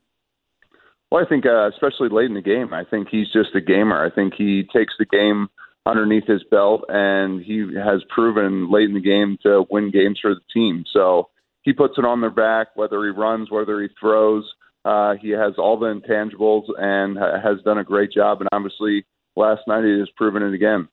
Well, 1.12 1.24
I 1.24 1.30
think 1.30 1.46
uh, 1.46 1.70
especially 1.70 2.10
late 2.10 2.26
in 2.26 2.34
the 2.34 2.42
game, 2.42 2.74
I 2.74 2.84
think 2.84 3.10
he's 3.10 3.32
just 3.32 3.54
a 3.54 3.62
gamer. 3.62 4.04
I 4.04 4.10
think 4.10 4.34
he 4.36 4.64
takes 4.74 4.96
the 4.98 5.06
game 5.06 5.50
underneath 5.86 6.26
his 6.26 6.44
belt, 6.50 6.86
and 6.90 7.44
he 7.44 7.60
has 7.78 8.02
proven 8.10 8.72
late 8.72 8.90
in 8.90 8.96
the 8.96 9.02
game 9.02 9.38
to 9.44 9.64
win 9.70 9.92
games 9.92 10.18
for 10.20 10.34
the 10.34 10.42
team. 10.52 10.84
So 10.92 11.30
he 11.62 11.72
puts 11.72 12.00
it 12.00 12.06
on 12.06 12.22
their 12.22 12.32
back, 12.32 12.70
whether 12.74 13.04
he 13.04 13.12
runs, 13.12 13.52
whether 13.52 13.80
he 13.84 13.90
throws. 14.00 14.52
Uh, 14.84 15.14
he 15.22 15.30
has 15.30 15.54
all 15.60 15.78
the 15.78 15.94
intangibles 15.94 16.64
and 16.80 17.20
has 17.20 17.62
done 17.64 17.78
a 17.78 17.84
great 17.84 18.12
job. 18.12 18.42
And 18.42 18.50
obviously, 18.52 19.06
last 19.36 19.62
night 19.68 19.84
he 19.84 20.00
has 20.00 20.10
proven 20.18 20.42
it 20.42 20.56
again. 20.56 20.88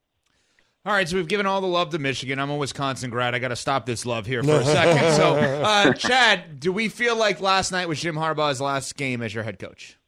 All 0.87 0.93
right, 0.93 1.09
so 1.09 1.17
we've 1.17 1.27
given 1.27 1.47
all 1.47 1.61
the 1.61 1.67
love 1.67 1.91
to 1.91 1.99
Michigan. 1.99 2.39
I'm 2.39 2.49
a 2.49 2.57
Wisconsin 2.57 3.11
grad. 3.11 3.35
I 3.35 3.41
got 3.41 3.49
to 3.49 3.57
stop 3.57 3.87
this 3.87 4.07
love 4.07 4.25
here 4.25 4.41
for 4.45 4.61
a 4.61 4.65
second. 4.65 5.15
So, 5.15 5.35
uh, 5.35 5.93
Chad, 5.95 6.61
do 6.61 6.71
we 6.71 6.89
feel 6.89 7.17
like 7.17 7.41
last 7.41 7.73
night 7.73 7.89
was 7.89 8.01
Jim 8.01 8.15
Harbaugh's 8.15 8.61
last 8.61 8.97
game 8.97 9.21
as 9.21 9.35
your 9.35 9.43
head 9.43 9.59
coach? 9.59 9.99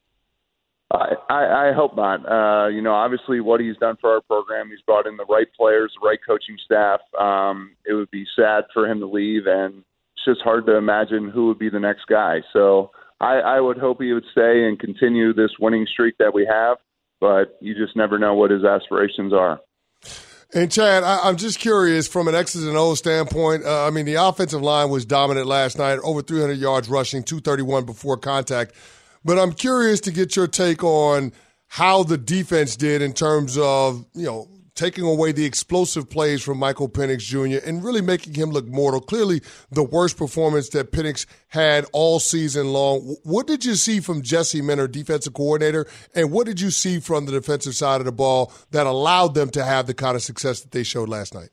I, 0.89 1.15
I, 1.29 1.69
I 1.69 1.73
hope 1.73 1.97
not. 1.97 2.21
Uh, 2.25 2.69
you 2.69 2.81
know, 2.81 2.93
obviously, 2.93 3.41
what 3.41 3.59
he's 3.59 3.75
done 3.75 3.97
for 3.99 4.09
our 4.09 4.21
program, 4.21 4.69
he's 4.69 4.79
brought 4.85 5.05
in 5.05 5.17
the 5.17 5.25
right 5.25 5.47
players, 5.57 5.91
the 6.01 6.07
right 6.07 6.19
coaching 6.25 6.55
staff. 6.63 7.01
Um, 7.19 7.75
it 7.85 7.91
would 7.91 8.09
be 8.09 8.25
sad 8.33 8.63
for 8.73 8.87
him 8.87 9.01
to 9.01 9.05
leave, 9.05 9.47
and 9.47 9.83
it's 10.15 10.23
just 10.25 10.41
hard 10.43 10.65
to 10.67 10.77
imagine 10.77 11.29
who 11.29 11.47
would 11.47 11.59
be 11.59 11.69
the 11.69 11.81
next 11.81 12.05
guy. 12.09 12.37
So 12.53 12.91
I, 13.19 13.39
I 13.39 13.59
would 13.59 13.77
hope 13.77 14.01
he 14.01 14.13
would 14.13 14.25
stay 14.31 14.63
and 14.65 14.79
continue 14.79 15.33
this 15.33 15.51
winning 15.59 15.85
streak 15.91 16.17
that 16.19 16.33
we 16.33 16.47
have, 16.49 16.77
but 17.19 17.57
you 17.59 17.75
just 17.75 17.97
never 17.97 18.17
know 18.17 18.33
what 18.33 18.49
his 18.49 18.63
aspirations 18.63 19.33
are. 19.33 19.59
And 20.51 20.71
Chad, 20.71 21.03
I, 21.03 21.29
am 21.29 21.37
just 21.37 21.59
curious 21.59 22.07
from 22.07 22.27
an 22.27 22.33
X's 22.33 22.65
and 22.65 22.75
O's 22.75 22.97
standpoint. 22.97 23.65
Uh, 23.65 23.85
I 23.85 23.91
mean, 23.91 24.05
the 24.05 24.15
offensive 24.15 24.63
line 24.63 24.89
was 24.89 25.05
dominant 25.05 25.45
last 25.45 25.77
night, 25.77 25.99
over 26.03 26.23
300 26.23 26.57
yards 26.57 26.89
rushing, 26.89 27.21
231 27.21 27.85
before 27.85 28.17
contact. 28.17 28.73
But 29.23 29.37
I'm 29.37 29.53
curious 29.53 29.99
to 30.01 30.11
get 30.11 30.35
your 30.35 30.47
take 30.47 30.83
on 30.83 31.33
how 31.67 32.01
the 32.01 32.17
defense 32.17 32.75
did 32.75 33.03
in 33.03 33.13
terms 33.13 33.57
of 33.59 34.05
you 34.15 34.25
know 34.25 34.47
taking 34.79 35.03
away 35.03 35.33
the 35.33 35.45
explosive 35.45 36.09
plays 36.09 36.41
from 36.41 36.57
Michael 36.57 36.87
Penix 36.87 37.19
Jr. 37.19 37.63
and 37.67 37.83
really 37.83 38.01
making 38.01 38.33
him 38.33 38.49
look 38.49 38.65
mortal. 38.65 39.01
Clearly, 39.01 39.41
the 39.69 39.83
worst 39.83 40.15
performance 40.15 40.69
that 40.69 40.93
Penix 40.93 41.25
had 41.49 41.85
all 41.91 42.19
season 42.19 42.71
long. 42.71 43.17
What 43.23 43.45
did 43.45 43.65
you 43.65 43.75
see 43.75 43.99
from 43.99 44.21
Jesse 44.21 44.61
Minter, 44.61 44.87
defensive 44.87 45.33
coordinator, 45.33 45.85
and 46.15 46.31
what 46.31 46.47
did 46.47 46.61
you 46.61 46.71
see 46.71 47.01
from 47.01 47.25
the 47.25 47.33
defensive 47.33 47.75
side 47.75 47.99
of 47.99 48.05
the 48.05 48.13
ball 48.13 48.53
that 48.71 48.87
allowed 48.87 49.33
them 49.33 49.49
to 49.49 49.65
have 49.65 49.85
the 49.85 49.93
kind 49.93 50.15
of 50.15 50.23
success 50.23 50.61
that 50.61 50.71
they 50.71 50.83
showed 50.83 51.09
last 51.09 51.33
night? 51.33 51.49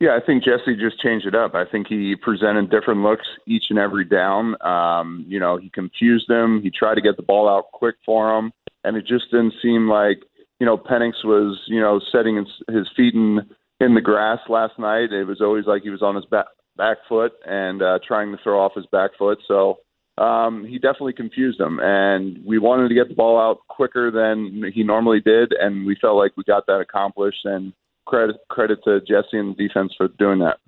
Yeah, 0.00 0.16
I 0.16 0.24
think 0.24 0.42
Jesse 0.44 0.74
just 0.74 1.00
changed 1.00 1.26
it 1.26 1.36
up. 1.36 1.54
I 1.54 1.64
think 1.64 1.86
he 1.86 2.16
presented 2.16 2.70
different 2.70 3.02
looks 3.02 3.26
each 3.46 3.66
and 3.70 3.78
every 3.78 4.04
down. 4.04 4.60
Um, 4.60 5.24
you 5.28 5.38
know, 5.38 5.56
he 5.56 5.70
confused 5.70 6.26
them. 6.28 6.62
He 6.62 6.70
tried 6.70 6.96
to 6.96 7.00
get 7.00 7.16
the 7.16 7.22
ball 7.22 7.48
out 7.48 7.70
quick 7.72 7.96
for 8.04 8.34
them, 8.34 8.52
and 8.82 8.96
it 8.96 9.06
just 9.06 9.30
didn't 9.30 9.54
seem 9.62 9.88
like 9.88 10.18
you 10.60 10.66
know, 10.66 10.76
Penix 10.76 11.24
was, 11.24 11.60
you 11.66 11.80
know, 11.80 12.00
setting 12.12 12.44
his 12.68 12.88
feet 12.96 13.14
in 13.14 13.40
in 13.80 13.94
the 13.94 14.00
grass 14.00 14.40
last 14.48 14.78
night. 14.78 15.12
It 15.12 15.24
was 15.24 15.40
always 15.40 15.66
like 15.66 15.82
he 15.82 15.90
was 15.90 16.02
on 16.02 16.16
his 16.16 16.24
back 16.26 16.46
back 16.76 16.98
foot 17.08 17.32
and 17.46 17.82
uh, 17.82 17.98
trying 18.06 18.32
to 18.32 18.38
throw 18.42 18.60
off 18.60 18.72
his 18.74 18.86
back 18.86 19.10
foot. 19.18 19.38
So 19.46 19.78
um, 20.16 20.64
he 20.64 20.78
definitely 20.78 21.12
confused 21.12 21.60
him, 21.60 21.78
and 21.80 22.38
we 22.44 22.58
wanted 22.58 22.88
to 22.88 22.94
get 22.94 23.08
the 23.08 23.14
ball 23.14 23.38
out 23.38 23.60
quicker 23.68 24.10
than 24.10 24.70
he 24.74 24.82
normally 24.82 25.20
did, 25.20 25.52
and 25.52 25.86
we 25.86 25.96
felt 26.00 26.16
like 26.16 26.36
we 26.36 26.44
got 26.44 26.66
that 26.66 26.80
accomplished. 26.80 27.44
And 27.44 27.72
credit 28.06 28.36
credit 28.48 28.78
to 28.84 29.00
Jesse 29.00 29.38
and 29.38 29.54
the 29.56 29.68
defense 29.68 29.92
for 29.96 30.08
doing 30.18 30.40
that. 30.40 30.58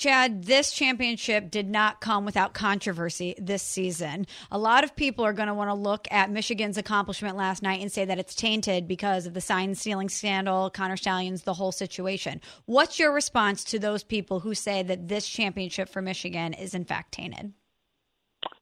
Chad, 0.00 0.44
this 0.44 0.72
championship 0.72 1.50
did 1.50 1.68
not 1.68 2.00
come 2.00 2.24
without 2.24 2.54
controversy 2.54 3.34
this 3.36 3.62
season. 3.62 4.26
A 4.50 4.56
lot 4.56 4.82
of 4.82 4.96
people 4.96 5.26
are 5.26 5.34
going 5.34 5.48
to 5.48 5.52
want 5.52 5.68
to 5.68 5.74
look 5.74 6.08
at 6.10 6.30
Michigan's 6.30 6.78
accomplishment 6.78 7.36
last 7.36 7.62
night 7.62 7.82
and 7.82 7.92
say 7.92 8.06
that 8.06 8.18
it's 8.18 8.34
tainted 8.34 8.88
because 8.88 9.26
of 9.26 9.34
the 9.34 9.42
sign 9.42 9.74
stealing 9.74 10.08
scandal, 10.08 10.70
Connor 10.70 10.96
Stalions, 10.96 11.42
the 11.42 11.52
whole 11.52 11.70
situation. 11.70 12.40
What's 12.64 12.98
your 12.98 13.12
response 13.12 13.62
to 13.64 13.78
those 13.78 14.02
people 14.02 14.40
who 14.40 14.54
say 14.54 14.82
that 14.84 15.08
this 15.08 15.28
championship 15.28 15.90
for 15.90 16.00
Michigan 16.00 16.54
is 16.54 16.72
in 16.72 16.86
fact 16.86 17.12
tainted? 17.12 17.52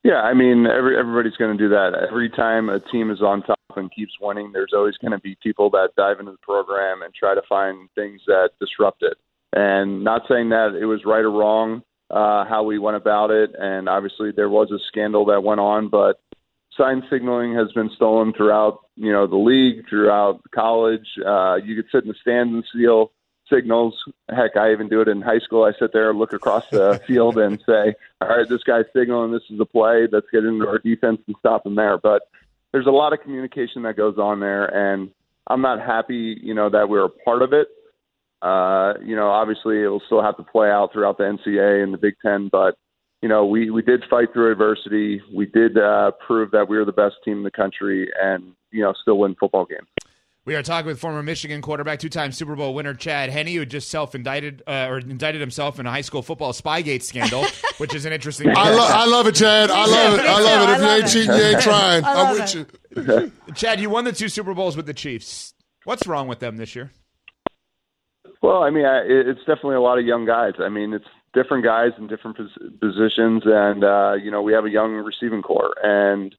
Yeah, 0.03 0.23
I 0.23 0.35
mean, 0.35 0.67
every, 0.67 0.99
everybody's 0.99 1.37
going 1.37 1.57
to 1.57 1.63
do 1.63 1.69
that. 1.69 1.93
Every 2.11 2.31
time 2.31 2.69
a 2.69 2.81
team 2.81 3.13
is 3.13 3.23
on 3.23 3.45
top 3.45 3.61
and 3.77 3.95
keeps 3.95 4.15
winning, 4.21 4.51
there's 4.51 4.73
always 4.75 4.97
going 4.97 5.13
to 5.13 5.21
be 5.21 5.37
people 5.41 5.71
that 5.71 5.91
dive 5.97 6.19
into 6.19 6.33
the 6.33 6.39
program 6.39 7.03
and 7.03 7.15
try 7.15 7.37
to 7.37 7.43
find 7.49 7.89
things 7.95 8.23
that 8.27 8.51
disrupt 8.59 9.05
it. 9.05 9.19
And 9.53 10.05
not 10.05 10.23
saying 10.29 10.51
that 10.51 10.79
it 10.81 10.85
was 10.85 11.05
right 11.05 11.25
or 11.25 11.31
wrong 11.31 11.83
uh, 12.11 12.45
how 12.45 12.63
we 12.63 12.79
went 12.79 12.97
about 12.97 13.31
it, 13.31 13.55
and 13.59 13.89
obviously 13.89 14.33
there 14.33 14.49
was 14.49 14.71
a 14.71 14.79
scandal 14.89 15.27
that 15.27 15.43
went 15.43 15.61
on, 15.61 15.89
but 15.89 16.21
sign 16.77 17.03
signaling 17.11 17.55
has 17.55 17.71
been 17.73 17.91
stolen 17.97 18.33
throughout, 18.33 18.81
you 18.97 19.13
know, 19.13 19.27
the 19.27 19.37
league, 19.37 19.87
throughout 19.89 20.41
college. 20.55 21.07
Uh, 21.25 21.57
you 21.57 21.77
could 21.77 21.91
sit 21.93 22.05
in 22.05 22.09
the 22.09 22.15
stands 22.21 22.55
and 22.55 22.65
steal 22.71 23.13
signals. 23.53 23.95
Heck, 24.31 24.57
I 24.57 24.73
even 24.73 24.89
do 24.89 25.01
it 25.01 25.09
in 25.09 25.21
high 25.21 25.41
school. 25.41 25.65
I 25.65 25.73
sit 25.79 25.93
there, 25.93 26.15
look 26.15 26.33
across 26.33 26.69
the 26.71 27.01
field, 27.07 27.37
and 27.39 27.61
say, 27.67 27.95
"All 28.21 28.29
right, 28.29 28.49
this 28.49 28.63
guy's 28.63 28.85
signaling. 28.95 29.33
This 29.33 29.43
is 29.51 29.59
the 29.59 29.67
play. 29.67 30.07
Let's 30.11 30.27
get 30.33 30.45
into 30.45 30.67
our 30.67 30.79
defense 30.79 31.21
and 31.27 31.37
stop 31.41 31.67
him 31.67 31.75
there." 31.75 31.99
But 31.99 32.23
there's 32.73 32.87
a 32.87 32.91
lot 32.91 33.13
of 33.13 33.21
communication 33.21 33.83
that 33.83 33.97
goes 33.97 34.19
on 34.19 34.41
there, 34.41 34.67
and 34.67 35.11
I'm 35.47 35.63
not 35.63 35.81
happy, 35.81 36.39
you 36.43 36.55
know, 36.55 36.71
that 36.71 36.89
we're 36.89 37.07
a 37.07 37.11
part 37.11 37.43
of 37.43 37.53
it. 37.53 37.69
Uh, 38.43 38.95
you 39.05 39.17
know, 39.17 39.29
obviously 39.29 39.83
it 39.83 39.89
will 39.89 40.03
still 40.07 40.23
have 40.23 40.37
to 40.37 40.45
play 40.45 40.71
out 40.71 40.93
throughout 40.93 41.19
the 41.19 41.25
NCAA 41.25 41.83
and 41.83 41.93
the 41.93 41.99
Big 41.99 42.15
Ten, 42.25 42.49
but 42.51 42.77
you 43.23 43.29
know, 43.29 43.45
we 43.45 43.71
we 43.71 43.83
did 43.83 44.05
fight 44.09 44.33
through 44.33 44.53
adversity. 44.53 45.21
We 45.35 45.47
did 45.47 45.77
uh, 45.77 46.13
prove 46.25 46.53
that 46.53 46.69
we 46.69 46.79
were 46.79 46.85
the 46.85 46.93
best 46.93 47.17
team 47.25 47.39
in 47.39 47.43
the 47.43 47.51
country, 47.51 48.09
and 48.21 48.53
you 48.71 48.83
know, 48.83 48.93
still 49.03 49.19
win 49.19 49.35
football 49.41 49.65
games. 49.65 49.89
We 50.45 50.55
are 50.55 50.63
talking 50.63 50.87
with 50.87 50.99
former 50.99 51.23
Michigan 51.23 51.61
quarterback, 51.61 51.99
two-time 51.99 52.33
Super 52.33 52.57
Bowl 52.57 52.73
winner 52.75 52.95
Chad 52.95 53.29
Henne, 53.29 53.49
who 53.49 53.67
just 53.67 53.91
self-indicted 53.91 54.63
uh, 54.67 54.87
or 54.89 54.99
indicted 54.99 55.43
himself 55.43 55.79
in 55.79 55.85
a 55.85 55.91
high 55.91 56.01
school 56.01 56.23
football 56.23 56.53
Spygate 56.55 57.03
scandal, 57.03 57.45
which 57.79 57.95
is 57.95 58.07
an 58.07 58.13
interesting. 58.15 58.49
I, 58.57 58.71
lo- 58.71 58.87
I 58.89 59.05
love 59.05 59.27
it, 59.27 59.35
Chad. 59.35 59.71
I 59.71 59.85
love 59.85 60.19
it. 60.19 60.25
I 60.25 60.41
love 60.41 60.69
it. 60.69 60.73
If 60.73 60.81
you 60.81 60.87
ain't 60.87 61.09
cheating, 61.09 61.37
you 61.37 61.43
ain't 61.43 61.61
trying. 61.61 62.05
I'm 62.07 62.41
with 62.41 62.55
you. 62.55 63.33
Chad, 63.55 63.81
you 63.81 63.91
won 63.91 64.05
the 64.05 64.13
two 64.13 64.29
Super 64.29 64.55
Bowls 64.55 64.77
with 64.77 64.87
the 64.87 64.95
Chiefs. 64.95 65.55
What's 65.85 66.07
wrong 66.07 66.29
with 66.29 66.39
them 66.39 66.57
this 66.57 66.75
year? 66.77 66.93
Well, 68.43 68.63
I 68.63 68.71
mean, 68.71 68.85
I, 68.85 69.03
it's 69.05 69.41
definitely 69.41 69.77
a 69.77 69.81
lot 69.81 69.99
of 69.99 70.07
young 70.07 70.25
guys. 70.25 70.55
I 70.61 70.69
mean, 70.69 70.93
it's 70.93 71.05
different 71.35 71.65
guys 71.65 71.91
in 71.99 72.07
different 72.07 72.37
pos- 72.37 72.71
positions, 72.81 73.43
and 73.45 73.85
uh, 73.85 74.15
you 74.15 74.31
know, 74.31 74.43
we 74.43 74.53
have 74.53 74.65
a 74.65 74.71
young 74.71 74.93
receiving 74.95 75.43
corps, 75.43 75.75
and 75.83 76.35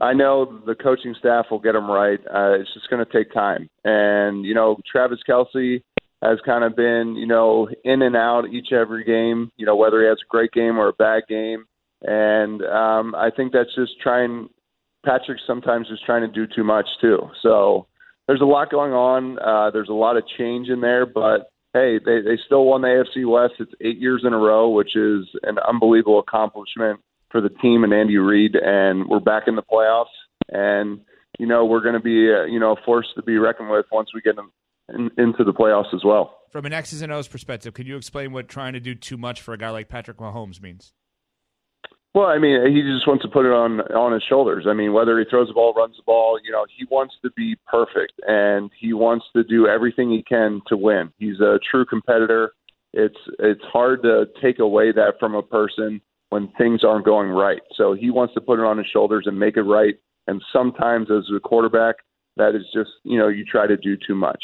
I 0.00 0.14
know 0.14 0.60
the 0.66 0.74
coaching 0.74 1.14
staff 1.18 1.46
will 1.50 1.58
get 1.58 1.72
them 1.72 1.90
right. 1.90 2.18
Uh, 2.20 2.58
it's 2.58 2.72
just 2.72 2.88
going 2.88 3.04
to 3.04 3.12
take 3.12 3.32
time, 3.32 3.68
and 3.84 4.44
you 4.44 4.54
know, 4.54 4.78
Travis 4.90 5.20
Kelce 5.28 5.82
has 6.22 6.38
kind 6.46 6.64
of 6.64 6.76
been, 6.76 7.16
you 7.16 7.26
know, 7.26 7.68
in 7.84 8.00
and 8.00 8.16
out 8.16 8.44
each 8.50 8.72
every 8.72 9.04
game. 9.04 9.50
You 9.56 9.66
know, 9.66 9.76
whether 9.76 10.00
he 10.00 10.06
has 10.06 10.18
a 10.24 10.30
great 10.30 10.52
game 10.52 10.78
or 10.78 10.88
a 10.88 10.92
bad 10.94 11.24
game, 11.28 11.66
and 12.00 12.62
um, 12.62 13.14
I 13.14 13.30
think 13.34 13.52
that's 13.52 13.74
just 13.74 14.00
trying. 14.00 14.48
Patrick 15.04 15.38
sometimes 15.46 15.88
is 15.88 15.98
trying 16.06 16.22
to 16.22 16.28
do 16.28 16.46
too 16.52 16.62
much 16.62 16.86
too. 17.00 17.18
So 17.42 17.88
there's 18.26 18.40
a 18.40 18.46
lot 18.46 18.70
going 18.70 18.92
on. 18.92 19.38
Uh, 19.38 19.70
there's 19.70 19.88
a 19.88 19.94
lot 19.94 20.16
of 20.16 20.24
change 20.38 20.68
in 20.68 20.80
there, 20.80 21.06
but 21.06 21.50
hey, 21.72 21.98
they, 22.04 22.20
they 22.20 22.38
still 22.44 22.64
won 22.64 22.82
the 22.82 22.88
AFC 22.88 23.28
West. 23.28 23.54
It's 23.58 23.72
eight 23.80 23.98
years 23.98 24.22
in 24.24 24.32
a 24.32 24.38
row, 24.38 24.68
which 24.68 24.94
is 24.94 25.26
an 25.42 25.56
unbelievable 25.66 26.18
accomplishment 26.18 27.00
for 27.30 27.40
the 27.40 27.48
team 27.48 27.82
and 27.84 27.92
Andy 27.92 28.18
Reid. 28.18 28.54
And 28.56 29.08
we're 29.08 29.20
back 29.20 29.44
in 29.46 29.56
the 29.56 29.62
playoffs. 29.62 30.04
And, 30.50 31.00
you 31.38 31.46
know, 31.46 31.64
we're 31.64 31.80
going 31.80 31.94
to 31.94 32.00
be, 32.00 32.32
uh, 32.32 32.44
you 32.44 32.60
know, 32.60 32.72
a 32.72 32.84
force 32.84 33.06
to 33.16 33.22
be 33.22 33.38
reckoned 33.38 33.70
with 33.70 33.86
once 33.90 34.10
we 34.14 34.20
get 34.20 34.36
in, 34.38 34.48
in, 34.94 35.10
into 35.22 35.44
the 35.44 35.52
playoffs 35.52 35.94
as 35.94 36.02
well. 36.04 36.38
From 36.50 36.66
an 36.66 36.74
X's 36.74 37.00
and 37.00 37.10
O's 37.10 37.28
perspective, 37.28 37.72
could 37.72 37.86
you 37.86 37.96
explain 37.96 38.32
what 38.32 38.48
trying 38.48 38.74
to 38.74 38.80
do 38.80 38.94
too 38.94 39.16
much 39.16 39.40
for 39.40 39.54
a 39.54 39.58
guy 39.58 39.70
like 39.70 39.88
Patrick 39.88 40.18
Mahomes 40.18 40.60
means? 40.60 40.92
Well, 42.14 42.26
I 42.26 42.38
mean, 42.38 42.60
he 42.70 42.82
just 42.82 43.08
wants 43.08 43.22
to 43.22 43.30
put 43.30 43.46
it 43.46 43.52
on 43.52 43.80
on 43.80 44.12
his 44.12 44.22
shoulders. 44.28 44.66
I 44.68 44.74
mean, 44.74 44.92
whether 44.92 45.18
he 45.18 45.24
throws 45.24 45.48
the 45.48 45.54
ball, 45.54 45.72
runs 45.72 45.96
the 45.96 46.02
ball, 46.04 46.38
you 46.44 46.52
know, 46.52 46.66
he 46.76 46.84
wants 46.90 47.14
to 47.22 47.30
be 47.30 47.56
perfect 47.66 48.12
and 48.26 48.70
he 48.78 48.92
wants 48.92 49.24
to 49.34 49.42
do 49.42 49.66
everything 49.66 50.10
he 50.10 50.22
can 50.22 50.60
to 50.66 50.76
win. 50.76 51.10
He's 51.18 51.40
a 51.40 51.58
true 51.70 51.86
competitor. 51.86 52.52
It's 52.92 53.16
it's 53.38 53.62
hard 53.72 54.02
to 54.02 54.26
take 54.42 54.58
away 54.58 54.92
that 54.92 55.14
from 55.18 55.34
a 55.34 55.42
person 55.42 56.02
when 56.28 56.52
things 56.58 56.84
aren't 56.84 57.06
going 57.06 57.30
right. 57.30 57.62
So 57.76 57.94
he 57.94 58.10
wants 58.10 58.34
to 58.34 58.42
put 58.42 58.58
it 58.58 58.64
on 58.64 58.76
his 58.76 58.86
shoulders 58.92 59.24
and 59.26 59.38
make 59.38 59.56
it 59.56 59.62
right. 59.62 59.94
And 60.26 60.42
sometimes, 60.52 61.10
as 61.10 61.24
a 61.34 61.40
quarterback, 61.40 61.96
that 62.36 62.54
is 62.54 62.64
just 62.74 62.90
you 63.04 63.18
know 63.18 63.28
you 63.28 63.46
try 63.46 63.66
to 63.66 63.76
do 63.78 63.96
too 63.96 64.14
much. 64.14 64.42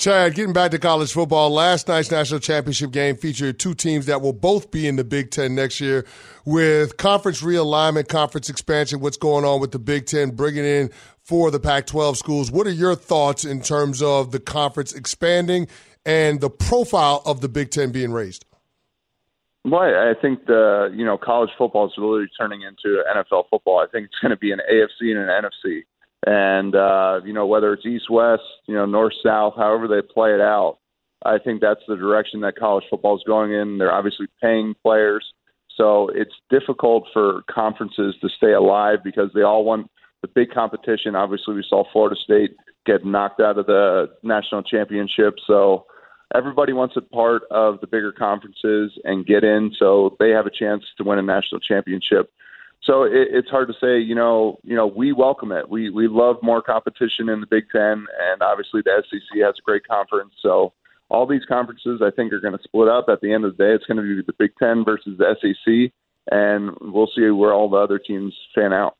Chad, 0.00 0.34
getting 0.34 0.54
back 0.54 0.70
to 0.70 0.78
college 0.78 1.12
football, 1.12 1.50
last 1.50 1.86
night's 1.86 2.10
national 2.10 2.40
championship 2.40 2.90
game 2.90 3.16
featured 3.16 3.58
two 3.58 3.74
teams 3.74 4.06
that 4.06 4.22
will 4.22 4.32
both 4.32 4.70
be 4.70 4.88
in 4.88 4.96
the 4.96 5.04
Big 5.04 5.30
Ten 5.30 5.54
next 5.54 5.78
year 5.78 6.06
with 6.46 6.96
conference 6.96 7.42
realignment, 7.42 8.08
conference 8.08 8.48
expansion, 8.48 9.00
what's 9.00 9.18
going 9.18 9.44
on 9.44 9.60
with 9.60 9.72
the 9.72 9.78
Big 9.78 10.06
Ten, 10.06 10.30
bringing 10.30 10.64
in 10.64 10.88
for 11.22 11.50
the 11.50 11.60
Pac 11.60 11.86
12 11.86 12.16
schools. 12.16 12.50
What 12.50 12.66
are 12.66 12.72
your 12.72 12.94
thoughts 12.94 13.44
in 13.44 13.60
terms 13.60 14.00
of 14.00 14.32
the 14.32 14.40
conference 14.40 14.94
expanding 14.94 15.68
and 16.06 16.40
the 16.40 16.48
profile 16.48 17.20
of 17.26 17.42
the 17.42 17.50
Big 17.50 17.70
Ten 17.70 17.92
being 17.92 18.10
raised? 18.10 18.46
Well, 19.66 19.82
I 19.82 20.14
think 20.18 20.46
the 20.46 20.90
you 20.94 21.04
know 21.04 21.18
college 21.18 21.50
football 21.58 21.88
is 21.88 21.92
really 21.98 22.24
turning 22.40 22.62
into 22.62 23.02
NFL 23.14 23.50
football. 23.50 23.80
I 23.80 23.86
think 23.92 24.06
it's 24.06 24.18
going 24.22 24.30
to 24.30 24.38
be 24.38 24.50
an 24.50 24.60
AFC 24.72 25.10
and 25.10 25.18
an 25.18 25.28
NFC 25.28 25.82
and 26.26 26.74
uh, 26.74 27.20
you 27.24 27.32
know 27.32 27.46
whether 27.46 27.72
it's 27.72 27.86
east 27.86 28.10
west, 28.10 28.42
you 28.66 28.74
know 28.74 28.86
north 28.86 29.14
south, 29.24 29.54
however 29.56 29.88
they 29.88 30.02
play 30.02 30.34
it 30.34 30.40
out. 30.40 30.78
I 31.24 31.38
think 31.38 31.60
that's 31.60 31.80
the 31.86 31.96
direction 31.96 32.40
that 32.40 32.56
college 32.56 32.84
football 32.88 33.16
is 33.16 33.22
going 33.26 33.52
in. 33.52 33.78
They're 33.78 33.92
obviously 33.92 34.26
paying 34.42 34.74
players, 34.82 35.24
so 35.76 36.08
it's 36.14 36.34
difficult 36.50 37.04
for 37.12 37.42
conferences 37.50 38.14
to 38.20 38.28
stay 38.36 38.52
alive 38.52 38.98
because 39.04 39.30
they 39.34 39.42
all 39.42 39.64
want 39.64 39.90
the 40.22 40.28
big 40.28 40.50
competition. 40.50 41.14
Obviously, 41.14 41.54
we 41.54 41.64
saw 41.68 41.84
Florida 41.92 42.16
State 42.22 42.52
get 42.86 43.04
knocked 43.04 43.40
out 43.40 43.58
of 43.58 43.66
the 43.66 44.06
national 44.22 44.62
championship, 44.62 45.34
so 45.46 45.86
everybody 46.34 46.72
wants 46.72 46.96
a 46.96 47.00
part 47.00 47.42
of 47.50 47.80
the 47.80 47.86
bigger 47.86 48.12
conferences 48.12 48.92
and 49.04 49.26
get 49.26 49.44
in 49.44 49.72
so 49.78 50.16
they 50.20 50.30
have 50.30 50.46
a 50.46 50.50
chance 50.50 50.84
to 50.96 51.04
win 51.04 51.18
a 51.18 51.22
national 51.22 51.60
championship 51.60 52.30
so 52.82 53.04
it, 53.04 53.28
it's 53.30 53.48
hard 53.48 53.68
to 53.68 53.74
say. 53.80 53.98
You 53.98 54.14
know, 54.14 54.58
you 54.62 54.74
know, 54.74 54.86
we 54.86 55.12
welcome 55.12 55.52
it. 55.52 55.68
We 55.68 55.90
we 55.90 56.08
love 56.08 56.36
more 56.42 56.62
competition 56.62 57.28
in 57.28 57.40
the 57.40 57.46
Big 57.46 57.64
Ten, 57.72 58.06
and 58.32 58.42
obviously 58.42 58.82
the 58.84 59.02
SEC 59.08 59.40
has 59.44 59.54
a 59.58 59.62
great 59.62 59.86
conference. 59.86 60.32
So 60.42 60.72
all 61.08 61.26
these 61.26 61.44
conferences, 61.46 62.00
I 62.02 62.10
think, 62.10 62.32
are 62.32 62.40
going 62.40 62.56
to 62.56 62.62
split 62.62 62.88
up. 62.88 63.06
At 63.08 63.20
the 63.20 63.32
end 63.32 63.44
of 63.44 63.56
the 63.56 63.64
day, 63.64 63.72
it's 63.74 63.86
going 63.86 63.96
to 63.98 64.02
be 64.02 64.22
the 64.26 64.32
Big 64.38 64.52
Ten 64.58 64.84
versus 64.84 65.18
the 65.18 65.36
SEC, 65.40 65.92
and 66.30 66.70
we'll 66.80 67.10
see 67.14 67.28
where 67.30 67.52
all 67.52 67.68
the 67.68 67.76
other 67.76 67.98
teams 67.98 68.34
fan 68.54 68.72
out. 68.72 68.96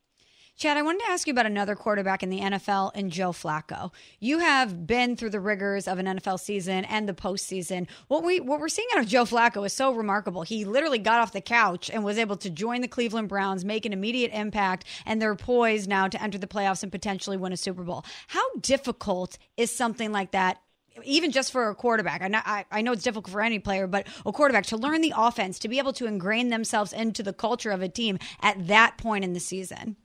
Chad, 0.61 0.77
I 0.77 0.83
wanted 0.83 0.99
to 1.07 1.11
ask 1.11 1.27
you 1.27 1.31
about 1.31 1.46
another 1.46 1.75
quarterback 1.75 2.23
in 2.23 2.29
the 2.29 2.40
NFL 2.40 2.90
and 2.94 3.11
Joe 3.11 3.31
Flacco. 3.31 3.92
You 4.18 4.40
have 4.40 4.87
been 4.87 5.16
through 5.16 5.31
the 5.31 5.40
rigors 5.40 5.88
of 5.88 5.99
an 5.99 6.05
NFL 6.05 6.38
season 6.38 6.85
and 6.85 7.09
the 7.09 7.14
postseason. 7.14 7.87
What 8.09 8.25
we 8.25 8.40
what 8.40 8.61
we're 8.61 8.68
seeing 8.68 8.88
out 8.92 9.01
of 9.01 9.09
Joe 9.09 9.25
Flacco 9.25 9.64
is 9.64 9.73
so 9.73 9.94
remarkable. 9.94 10.42
He 10.42 10.66
literally 10.66 10.99
got 10.99 11.18
off 11.18 11.33
the 11.33 11.40
couch 11.40 11.88
and 11.88 12.05
was 12.05 12.18
able 12.18 12.37
to 12.37 12.51
join 12.51 12.83
the 12.83 12.88
Cleveland 12.88 13.31
Browns, 13.31 13.64
make 13.64 13.87
an 13.87 13.94
immediate 13.94 14.33
impact, 14.35 14.85
and 15.07 15.23
they're 15.23 15.35
poised 15.35 15.88
now 15.88 16.09
to 16.09 16.23
enter 16.23 16.37
the 16.37 16.46
playoffs 16.46 16.83
and 16.83 16.92
potentially 16.92 17.38
win 17.38 17.55
a 17.55 17.57
Super 17.57 17.83
Bowl. 17.83 18.05
How 18.27 18.44
difficult 18.61 19.38
is 19.57 19.75
something 19.75 20.12
like 20.12 20.33
that 20.33 20.61
even 21.05 21.31
just 21.31 21.53
for 21.53 21.70
a 21.70 21.75
quarterback, 21.75 22.20
I 22.20 22.29
know, 22.29 22.40
I, 22.44 22.66
I 22.70 22.83
know 22.83 22.92
it's 22.92 23.05
difficult 23.05 23.33
for 23.33 23.40
any 23.40 23.61
player, 23.61 23.87
but 23.87 24.07
a 24.27 24.33
quarterback 24.33 24.66
to 24.66 24.77
learn 24.77 25.01
the 25.01 25.14
offense, 25.16 25.59
to 25.61 25.68
be 25.68 25.79
able 25.79 25.94
to 25.94 26.05
ingrain 26.05 26.51
themselves 26.51 26.92
into 26.92 27.23
the 27.23 27.33
culture 27.33 27.70
of 27.70 27.81
a 27.81 27.88
team 27.88 28.18
at 28.42 28.66
that 28.66 28.99
point 28.99 29.25
in 29.25 29.33
the 29.33 29.40
season. 29.40 29.96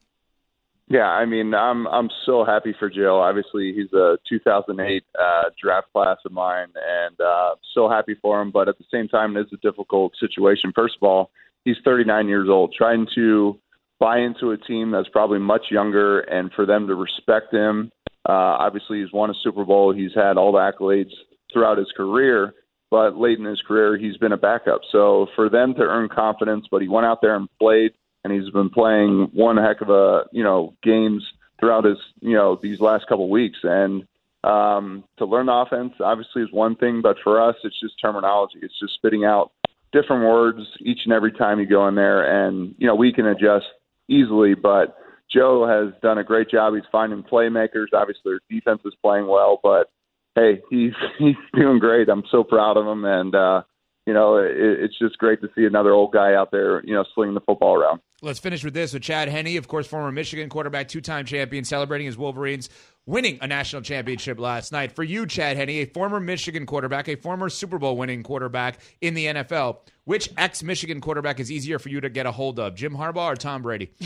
Yeah, 0.88 1.08
I 1.08 1.26
mean, 1.26 1.54
I'm 1.56 1.88
I'm 1.88 2.10
so 2.26 2.46
happy 2.46 2.76
for 2.78 2.92
Joe. 2.92 3.20
Obviously, 3.20 3.74
he's 3.74 3.92
a 3.94 4.18
2008 4.30 5.04
uh, 5.20 5.44
draft 5.62 5.88
class 5.92 6.18
of 6.26 6.32
mine, 6.32 6.68
and 6.76 7.20
uh, 7.20 7.56
so 7.74 7.90
happy 7.90 8.16
for 8.22 8.40
him. 8.40 8.52
But 8.52 8.70
at 8.70 8.78
the 8.78 8.86
same 8.92 9.08
time, 9.08 9.36
it 9.36 9.42
is 9.42 9.54
a 9.54 9.58
difficult 9.58 10.14
situation. 10.20 10.72
First 10.76 10.98
of 11.02 11.08
all, 11.08 11.32
he's 11.64 11.78
39 11.84 12.28
years 12.28 12.50
old, 12.50 12.74
trying 12.78 13.08
to 13.16 13.60
buy 14.00 14.20
into 14.20 14.52
a 14.52 14.58
team 14.58 14.92
that's 14.92 15.10
probably 15.10 15.40
much 15.40 15.64
younger, 15.72 16.20
and 16.20 16.52
for 16.54 16.68
them 16.68 16.86
to 16.88 16.94
respect 16.94 17.52
him. 17.52 17.92
Uh, 18.28 18.58
obviously, 18.60 19.02
he's 19.02 19.12
won 19.12 19.32
a 19.32 19.36
Super 19.44 19.66
Bowl. 19.66 19.92
He's 19.92 20.14
had 20.14 20.38
all 20.38 20.52
the 20.52 20.60
accolades 20.60 21.12
throughout 21.52 21.80
his 21.80 21.92
career, 21.98 22.54
but 22.92 23.18
late 23.18 23.40
in 23.40 23.46
his 23.46 23.62
career, 23.68 23.98
he's 23.98 24.18
been 24.18 24.34
a 24.34 24.38
backup. 24.38 24.82
So 24.92 25.28
for 25.36 25.50
them 25.50 25.74
to 25.76 25.82
earn 25.82 26.10
confidence, 26.10 26.68
but 26.70 26.84
he 26.84 26.88
went 26.88 27.08
out 27.08 27.20
there 27.22 27.36
and 27.36 27.50
played 27.60 27.92
and 28.26 28.34
he's 28.34 28.52
been 28.52 28.72
playing 28.72 29.30
one 29.34 29.56
heck 29.56 29.82
of 29.82 29.90
a 29.90 30.24
you 30.32 30.44
know 30.44 30.74
games 30.82 31.24
throughout 31.60 31.86
his 31.86 31.98
you 32.22 32.34
know 32.34 32.60
these 32.62 32.80
last 32.80 33.06
couple 33.08 33.30
weeks. 33.30 33.60
And 33.62 34.08
um, 34.44 35.04
to 35.18 35.26
learn 35.26 35.48
offense 35.48 35.94
obviously 36.00 36.42
is 36.42 36.52
one 36.52 36.76
thing, 36.76 37.02
but 37.04 37.18
for 37.24 37.40
us, 37.40 37.56
it's 37.64 37.80
just 37.80 38.02
terminology. 38.02 38.58
It's 38.64 38.78
just 38.80 38.96
spitting 38.96 39.26
out 39.26 39.52
different 39.94 40.24
words 40.24 40.60
each 40.80 41.02
and 41.06 41.14
every 41.14 41.32
time 41.32 41.60
you 41.60 41.68
go 41.68 41.88
in 41.88 41.94
there, 41.94 42.48
and 42.48 42.74
you 42.80 42.88
know 42.88 42.96
we 42.96 43.14
can 43.14 43.28
adjust 43.28 43.66
easily, 44.10 44.56
but. 44.56 44.98
Joe 45.34 45.68
has 45.68 45.92
done 46.04 46.20
a 46.20 46.24
great 46.24 46.52
job. 46.52 46.76
He's 46.76 46.84
finding 46.92 47.24
playmakers. 47.24 47.88
Obviously, 47.94 48.22
their 48.26 48.40
defense 48.48 48.82
is 48.86 48.94
playing 49.02 49.26
well, 49.26 49.60
but 49.62 49.90
hey, 50.36 50.62
he's 50.70 50.94
he's 51.18 51.36
doing 51.56 51.80
great. 51.80 52.10
I'm 52.10 52.24
so 52.30 52.44
proud 52.44 52.78
of 52.78 52.86
him, 52.86 53.04
and 53.04 53.34
uh, 53.34 53.64
you 54.06 54.14
know, 54.14 54.38
it, 54.38 54.52
it's 54.56 54.98
just 55.00 55.18
great 55.18 55.42
to 55.42 55.50
see 55.56 55.66
another 55.66 55.92
old 55.92 56.14
guy 56.14 56.36
out 56.36 56.52
there, 56.52 56.86
you 56.86 56.94
know, 56.94 57.04
slinging 57.16 57.34
the 57.34 57.42
football 57.42 57.76
around. 57.76 58.02
Let's 58.22 58.40
finish 58.40 58.64
with 58.64 58.74
this 58.74 58.94
with 58.94 59.04
Chad 59.04 59.28
Henne, 59.28 59.58
of 59.58 59.68
course, 59.68 59.86
former 59.86 60.12
Michigan 60.12 60.50
quarterback, 60.50 60.88
two-time 60.88 61.26
champion, 61.26 61.66
celebrating 61.66 62.08
his 62.08 62.18
Wolverines 62.18 62.70
winning 63.06 63.38
a 63.42 63.48
national 63.48 63.82
championship 63.82 64.40
last 64.40 64.72
night. 64.72 64.94
For 64.94 65.04
you, 65.04 65.28
Chad 65.28 65.58
Henne, 65.58 65.70
a 65.70 65.86
former 65.86 66.20
Michigan 66.20 66.66
quarterback, 66.66 67.08
a 67.08 67.16
former 67.16 67.50
Super 67.50 67.78
Bowl 67.78 67.98
winning 67.98 68.24
quarterback 68.24 68.80
in 69.02 69.14
the 69.16 69.26
NFL, 69.26 69.80
which 70.06 70.30
ex-Michigan 70.38 71.02
quarterback 71.02 71.40
is 71.40 71.52
easier 71.52 71.78
for 71.78 71.90
you 71.90 72.02
to 72.02 72.10
get 72.10 72.26
a 72.26 72.32
hold 72.32 72.58
of, 72.58 72.76
Jim 72.76 72.96
Harbaugh 72.96 73.34
or 73.34 73.36
Tom 73.36 73.62
Brady? 73.62 73.92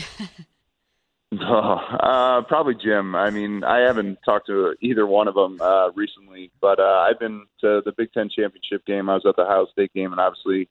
Oh, 1.32 1.76
uh, 2.00 2.42
probably 2.42 2.74
Jim. 2.74 3.14
I 3.14 3.30
mean, 3.30 3.62
I 3.62 3.86
haven't 3.86 4.18
talked 4.24 4.48
to 4.48 4.74
either 4.80 5.06
one 5.06 5.28
of 5.28 5.34
them 5.34 5.60
uh, 5.60 5.90
recently, 5.92 6.50
but 6.60 6.80
uh, 6.80 7.06
I've 7.08 7.20
been 7.20 7.46
to 7.60 7.82
the 7.84 7.92
Big 7.96 8.12
Ten 8.12 8.28
championship 8.28 8.84
game. 8.84 9.08
I 9.08 9.14
was 9.14 9.22
at 9.24 9.36
the 9.36 9.42
Ohio 9.42 9.66
State 9.70 9.92
game, 9.94 10.10
and 10.10 10.20
obviously 10.20 10.68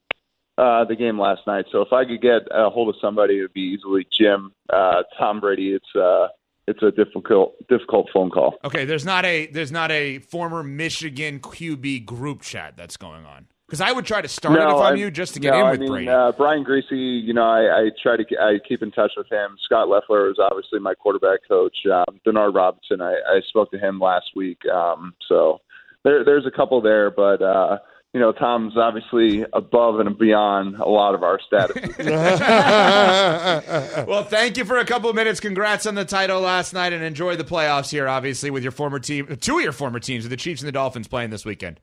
uh, 0.60 0.84
the 0.84 0.96
game 0.96 1.18
last 1.18 1.42
night. 1.48 1.66
So 1.72 1.82
if 1.82 1.94
I 1.94 2.04
could 2.06 2.22
get 2.22 2.42
a 2.52 2.70
hold 2.70 2.90
of 2.90 2.96
somebody, 3.02 3.40
it 3.40 3.42
would 3.44 3.54
be 3.54 3.62
easily 3.62 4.06
Jim. 4.12 4.52
Uh, 4.72 5.04
Tom 5.18 5.40
Brady. 5.40 5.74
It's 5.74 5.96
uh, 5.96 6.28
it's 6.68 6.84
a 6.84 6.92
difficult 6.92 7.56
difficult 7.68 8.10
phone 8.14 8.30
call. 8.30 8.56
Okay, 8.64 8.86
there's 8.86 9.06
not 9.06 9.26
a 9.26 9.48
there's 9.48 9.72
not 9.72 9.90
a 9.92 10.20
former 10.20 10.62
Michigan 10.62 11.40
QB 11.40 12.06
group 12.06 12.42
chat 12.42 12.76
that's 12.76 12.98
going 12.98 13.26
on. 13.26 13.48
Because 13.68 13.82
I 13.82 13.92
would 13.92 14.06
try 14.06 14.20
to 14.20 14.28
start 14.28 14.56
no, 14.58 14.68
it 14.68 14.72
if 14.72 14.82
I'm 14.82 14.94
I, 14.94 14.98
you, 14.98 15.12
just 15.12 15.36
to 15.36 15.40
get 15.40 15.52
no, 15.52 15.60
in 15.60 15.70
with 15.70 15.80
I 15.80 15.82
mean, 15.82 15.92
Brady. 15.92 16.10
Uh, 16.10 16.32
Brian 16.36 16.66
Griese, 16.66 17.24
you 17.24 17.34
know, 17.34 17.44
I, 17.44 17.82
I 17.82 17.90
try 18.02 18.18
to 18.18 18.24
I 18.42 18.58
keep 18.68 18.82
in 18.82 18.92
touch 18.92 19.12
with 19.16 19.32
him. 19.32 19.58
Scott 19.64 19.88
Loeffler 19.88 20.30
is 20.30 20.38
obviously 20.40 20.80
my 20.80 20.96
quarterback 20.96 21.42
coach. 21.48 21.78
Um, 21.86 22.20
Denard 22.26 22.56
Robinson, 22.56 23.00
I, 23.00 23.14
I 23.14 23.42
spoke 23.48 23.70
to 23.72 23.78
him 23.78 24.00
last 24.00 24.32
week. 24.36 24.58
Um, 24.66 25.14
so 25.28 25.62
there, 26.04 26.26
there's 26.26 26.48
a 26.48 26.52
couple 26.52 26.82
there, 26.82 27.12
but 27.12 27.44
uh, 27.44 27.78
you 28.14 28.20
know, 28.20 28.32
Tom's 28.32 28.76
obviously 28.76 29.46
above 29.54 30.00
and 30.00 30.18
beyond 30.18 30.76
a 30.78 30.88
lot 30.90 31.14
of 31.16 31.22
our 31.24 31.40
status. 31.46 31.96
well, 34.08 34.24
thank 34.24 34.58
you 34.58 34.66
for 34.66 34.78
a 34.80 34.86
couple 34.86 35.10
of 35.10 35.16
minutes. 35.16 35.40
Congrats 35.40 35.86
on 35.86 35.96
the 35.96 36.06
title 36.06 36.42
last 36.42 36.74
night, 36.74 36.94
and 36.94 37.04
enjoy 37.04 37.36
the 37.36 37.44
playoffs 37.44 37.92
here. 37.92 38.08
Obviously, 38.08 38.50
with 38.50 38.64
your 38.64 38.72
former 38.72 39.00
team, 39.00 39.38
two 39.40 39.58
of 39.58 39.64
your 39.64 39.72
former 39.72 40.00
teams, 40.00 40.24
with 40.24 40.32
the 40.32 40.38
Chiefs 40.38 40.62
and 40.62 40.68
the 40.68 40.72
Dolphins 40.72 41.08
playing 41.08 41.30
this 41.30 41.46
weekend. 41.46 41.80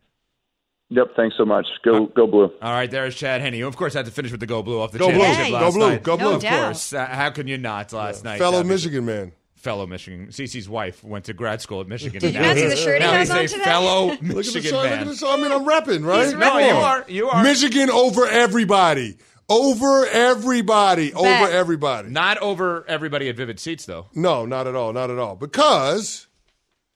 Yep, 0.88 1.08
thanks 1.16 1.36
so 1.36 1.44
much. 1.44 1.66
Go 1.84 2.06
go 2.06 2.26
blue. 2.28 2.52
All 2.62 2.72
right, 2.72 2.90
there's 2.90 3.16
Chad 3.16 3.40
Henne. 3.40 3.60
Of 3.62 3.76
course, 3.76 3.96
I 3.96 4.00
had 4.00 4.06
to 4.06 4.12
finish 4.12 4.30
with 4.30 4.40
the 4.40 4.46
go 4.46 4.62
blue 4.62 4.80
off 4.80 4.92
the 4.92 4.98
Go 4.98 5.08
blue. 5.08 5.18
championship 5.18 5.44
Hey. 5.46 5.52
last 5.52 5.72
Go 5.74 5.78
blue. 5.78 5.88
night. 5.90 6.02
Go 6.04 6.16
blue. 6.16 6.30
No 6.30 6.36
of 6.36 6.42
doubt. 6.42 6.64
course. 6.64 6.92
Uh, 6.92 7.06
how 7.06 7.30
can 7.30 7.48
you 7.48 7.58
not 7.58 7.92
last 7.92 8.22
night? 8.24 8.38
Fellow 8.38 8.60
obviously. 8.60 8.90
Michigan 8.90 9.04
man. 9.04 9.32
Fellow 9.66 9.86
Michigan. 9.86 10.28
Cece's 10.28 10.68
wife 10.68 11.02
went 11.04 11.24
to 11.26 11.32
grad 11.34 11.60
school 11.60 11.80
at 11.80 11.88
Michigan. 11.88 12.20
Did 12.20 12.34
you 12.34 12.40
not 12.40 12.56
see 12.56 12.68
the 12.68 12.76
shirt 12.76 13.02
he 13.02 13.06
now 13.06 13.12
has 13.12 13.28
he's 13.28 13.36
on 13.36 13.44
a 13.44 13.48
today? 13.48 13.64
fellow 13.64 14.06
Look 14.06 14.14
at 14.14 14.20
the 14.28 14.34
Michigan 14.34 14.62
shirt. 14.62 14.72
Look 14.72 14.84
at 14.86 14.98
man. 15.00 15.06
the 15.08 15.16
shirt. 15.16 15.28
I 15.28 15.36
mean, 15.42 15.52
I'm 15.52 15.64
repping, 15.64 16.06
right? 16.06 16.22
He's 16.24 16.30
Come 16.32 16.40
No, 16.40 16.58
you 16.58 16.74
are. 16.74 17.04
You 17.08 17.28
are. 17.30 17.42
Michigan 17.42 17.90
over 17.90 18.26
everybody. 18.26 19.16
Over 19.48 20.06
everybody. 20.06 21.10
Bet. 21.10 21.18
Over 21.18 21.50
everybody. 21.52 22.08
Not 22.10 22.38
over 22.38 22.84
everybody 22.88 23.28
at 23.28 23.36
Vivid 23.36 23.58
Seats, 23.60 23.84
though. 23.86 24.06
No, 24.14 24.46
not 24.46 24.66
at 24.66 24.74
all. 24.76 24.92
Not 24.92 25.10
at 25.10 25.18
all. 25.18 25.34
Because, 25.36 26.26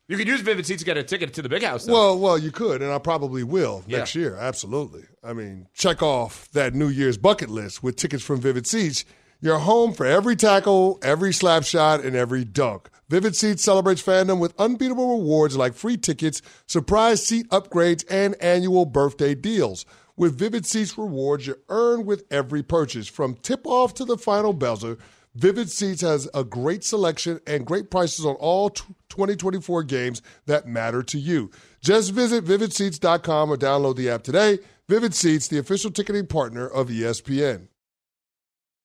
You 0.08 0.16
could 0.16 0.26
use 0.28 0.40
Vivid 0.40 0.64
Seats 0.66 0.82
to 0.82 0.86
get 0.86 0.96
a 0.96 1.02
ticket 1.02 1.34
to 1.34 1.42
the 1.42 1.48
big 1.48 1.62
house, 1.62 1.84
though. 1.86 1.92
well, 1.92 2.18
well, 2.18 2.38
you 2.38 2.50
could, 2.50 2.82
and 2.82 2.90
I 2.92 2.98
probably 2.98 3.42
will 3.44 3.84
Yeah. 3.86 3.98
next 3.98 4.14
year. 4.14 4.36
Absolutely. 4.36 5.04
I 5.22 5.32
mean, 5.32 5.66
check 5.74 6.02
off 6.02 6.48
that 6.52 6.74
New 6.74 6.88
Year's 6.88 7.16
bucket 7.18 7.50
list 7.50 7.82
with 7.82 7.96
tickets 7.96 8.22
from 8.24 8.40
Vivid 8.40 8.66
Seats. 8.66 9.04
You're 9.42 9.60
home 9.60 9.94
for 9.94 10.04
every 10.04 10.36
tackle, 10.36 10.98
every 11.02 11.32
slap 11.32 11.64
shot, 11.64 12.04
and 12.04 12.14
every 12.14 12.44
dunk. 12.44 12.90
Vivid 13.08 13.34
Seats 13.34 13.64
celebrates 13.64 14.02
fandom 14.02 14.38
with 14.38 14.52
unbeatable 14.60 15.18
rewards 15.18 15.56
like 15.56 15.72
free 15.72 15.96
tickets, 15.96 16.42
surprise 16.66 17.26
seat 17.26 17.48
upgrades, 17.48 18.04
and 18.10 18.34
annual 18.42 18.84
birthday 18.84 19.34
deals. 19.34 19.86
With 20.14 20.38
Vivid 20.38 20.66
Seats 20.66 20.98
rewards, 20.98 21.46
you 21.46 21.56
earn 21.70 22.04
with 22.04 22.24
every 22.30 22.62
purchase. 22.62 23.08
From 23.08 23.34
tip 23.34 23.66
off 23.66 23.94
to 23.94 24.04
the 24.04 24.18
final 24.18 24.52
buzzer, 24.52 24.98
Vivid 25.34 25.70
Seats 25.70 26.02
has 26.02 26.28
a 26.34 26.44
great 26.44 26.84
selection 26.84 27.40
and 27.46 27.64
great 27.64 27.90
prices 27.90 28.26
on 28.26 28.34
all 28.34 28.68
t- 28.68 28.84
2024 29.08 29.84
games 29.84 30.20
that 30.44 30.66
matter 30.66 31.02
to 31.04 31.18
you. 31.18 31.50
Just 31.80 32.12
visit 32.12 32.44
vividseats.com 32.44 33.50
or 33.50 33.56
download 33.56 33.96
the 33.96 34.10
app 34.10 34.22
today. 34.22 34.58
Vivid 34.86 35.14
Seats, 35.14 35.48
the 35.48 35.56
official 35.56 35.90
ticketing 35.90 36.26
partner 36.26 36.68
of 36.68 36.88
ESPN. 36.88 37.69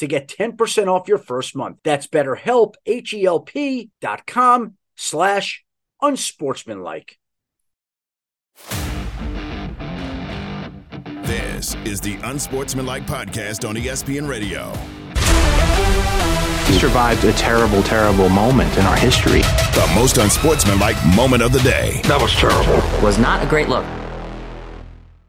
to 0.00 0.06
get 0.06 0.28
10% 0.28 0.88
off 0.88 1.08
your 1.08 1.18
first 1.18 1.54
month. 1.54 1.78
That's 1.84 2.06
betterhelp, 2.06 2.74
H-E-L-P 2.84 3.90
dot 4.00 4.26
com 4.26 4.76
slash 4.96 5.64
unsportsmanlike. 6.02 7.18
This 11.22 11.76
is 11.84 12.00
the 12.00 12.16
Unsportsmanlike 12.24 13.06
Podcast 13.06 13.68
on 13.68 13.76
ESPN 13.76 14.28
Radio. 14.28 14.72
He 16.66 16.78
survived 16.78 17.24
a 17.24 17.32
terrible, 17.32 17.82
terrible 17.82 18.28
moment 18.28 18.76
in 18.76 18.84
our 18.86 18.96
history. 18.96 19.40
The 19.40 19.92
most 19.94 20.18
unsportsmanlike 20.18 20.96
moment 21.14 21.42
of 21.42 21.52
the 21.52 21.60
day. 21.60 22.00
That 22.04 22.20
was 22.20 22.32
terrible. 22.32 22.82
Was 23.04 23.18
not 23.18 23.42
a 23.44 23.46
great 23.46 23.68
look. 23.68 23.84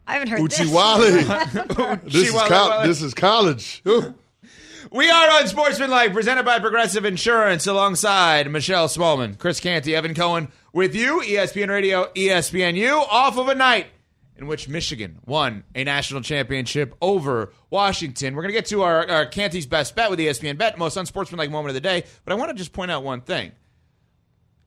I 0.06 0.14
haven't 0.14 0.28
heard 0.28 0.40
Uchi 0.40 0.64
this. 0.64 0.72
Uchiwali. 0.72 2.02
this, 2.04 2.28
is 2.28 2.32
Wally 2.32 2.88
this 2.88 3.02
is 3.02 3.14
college. 3.14 3.82
We 4.94 5.08
are 5.08 5.40
Unsportsmanlike, 5.40 6.12
presented 6.12 6.44
by 6.44 6.58
Progressive 6.58 7.06
Insurance, 7.06 7.66
alongside 7.66 8.50
Michelle 8.50 8.88
Smallman, 8.88 9.38
Chris 9.38 9.58
Canty, 9.58 9.96
Evan 9.96 10.12
Cohen, 10.12 10.48
with 10.74 10.94
you, 10.94 11.22
ESPN 11.22 11.70
Radio, 11.70 12.12
ESPNU, 12.12 12.98
off 13.08 13.38
of 13.38 13.48
a 13.48 13.54
night 13.54 13.86
in 14.36 14.46
which 14.46 14.68
Michigan 14.68 15.18
won 15.24 15.64
a 15.74 15.82
national 15.82 16.20
championship 16.20 16.94
over 17.00 17.54
Washington. 17.70 18.34
We're 18.34 18.42
going 18.42 18.52
to 18.52 18.58
get 18.58 18.66
to 18.66 18.82
our, 18.82 19.08
our 19.08 19.24
Canty's 19.24 19.64
best 19.64 19.96
bet 19.96 20.10
with 20.10 20.18
ESPN 20.18 20.58
Bet, 20.58 20.76
most 20.76 20.98
unsportsmanlike 20.98 21.50
moment 21.50 21.70
of 21.70 21.74
the 21.74 21.80
day. 21.80 22.04
But 22.26 22.34
I 22.34 22.36
want 22.36 22.50
to 22.50 22.54
just 22.54 22.74
point 22.74 22.90
out 22.90 23.02
one 23.02 23.22
thing. 23.22 23.52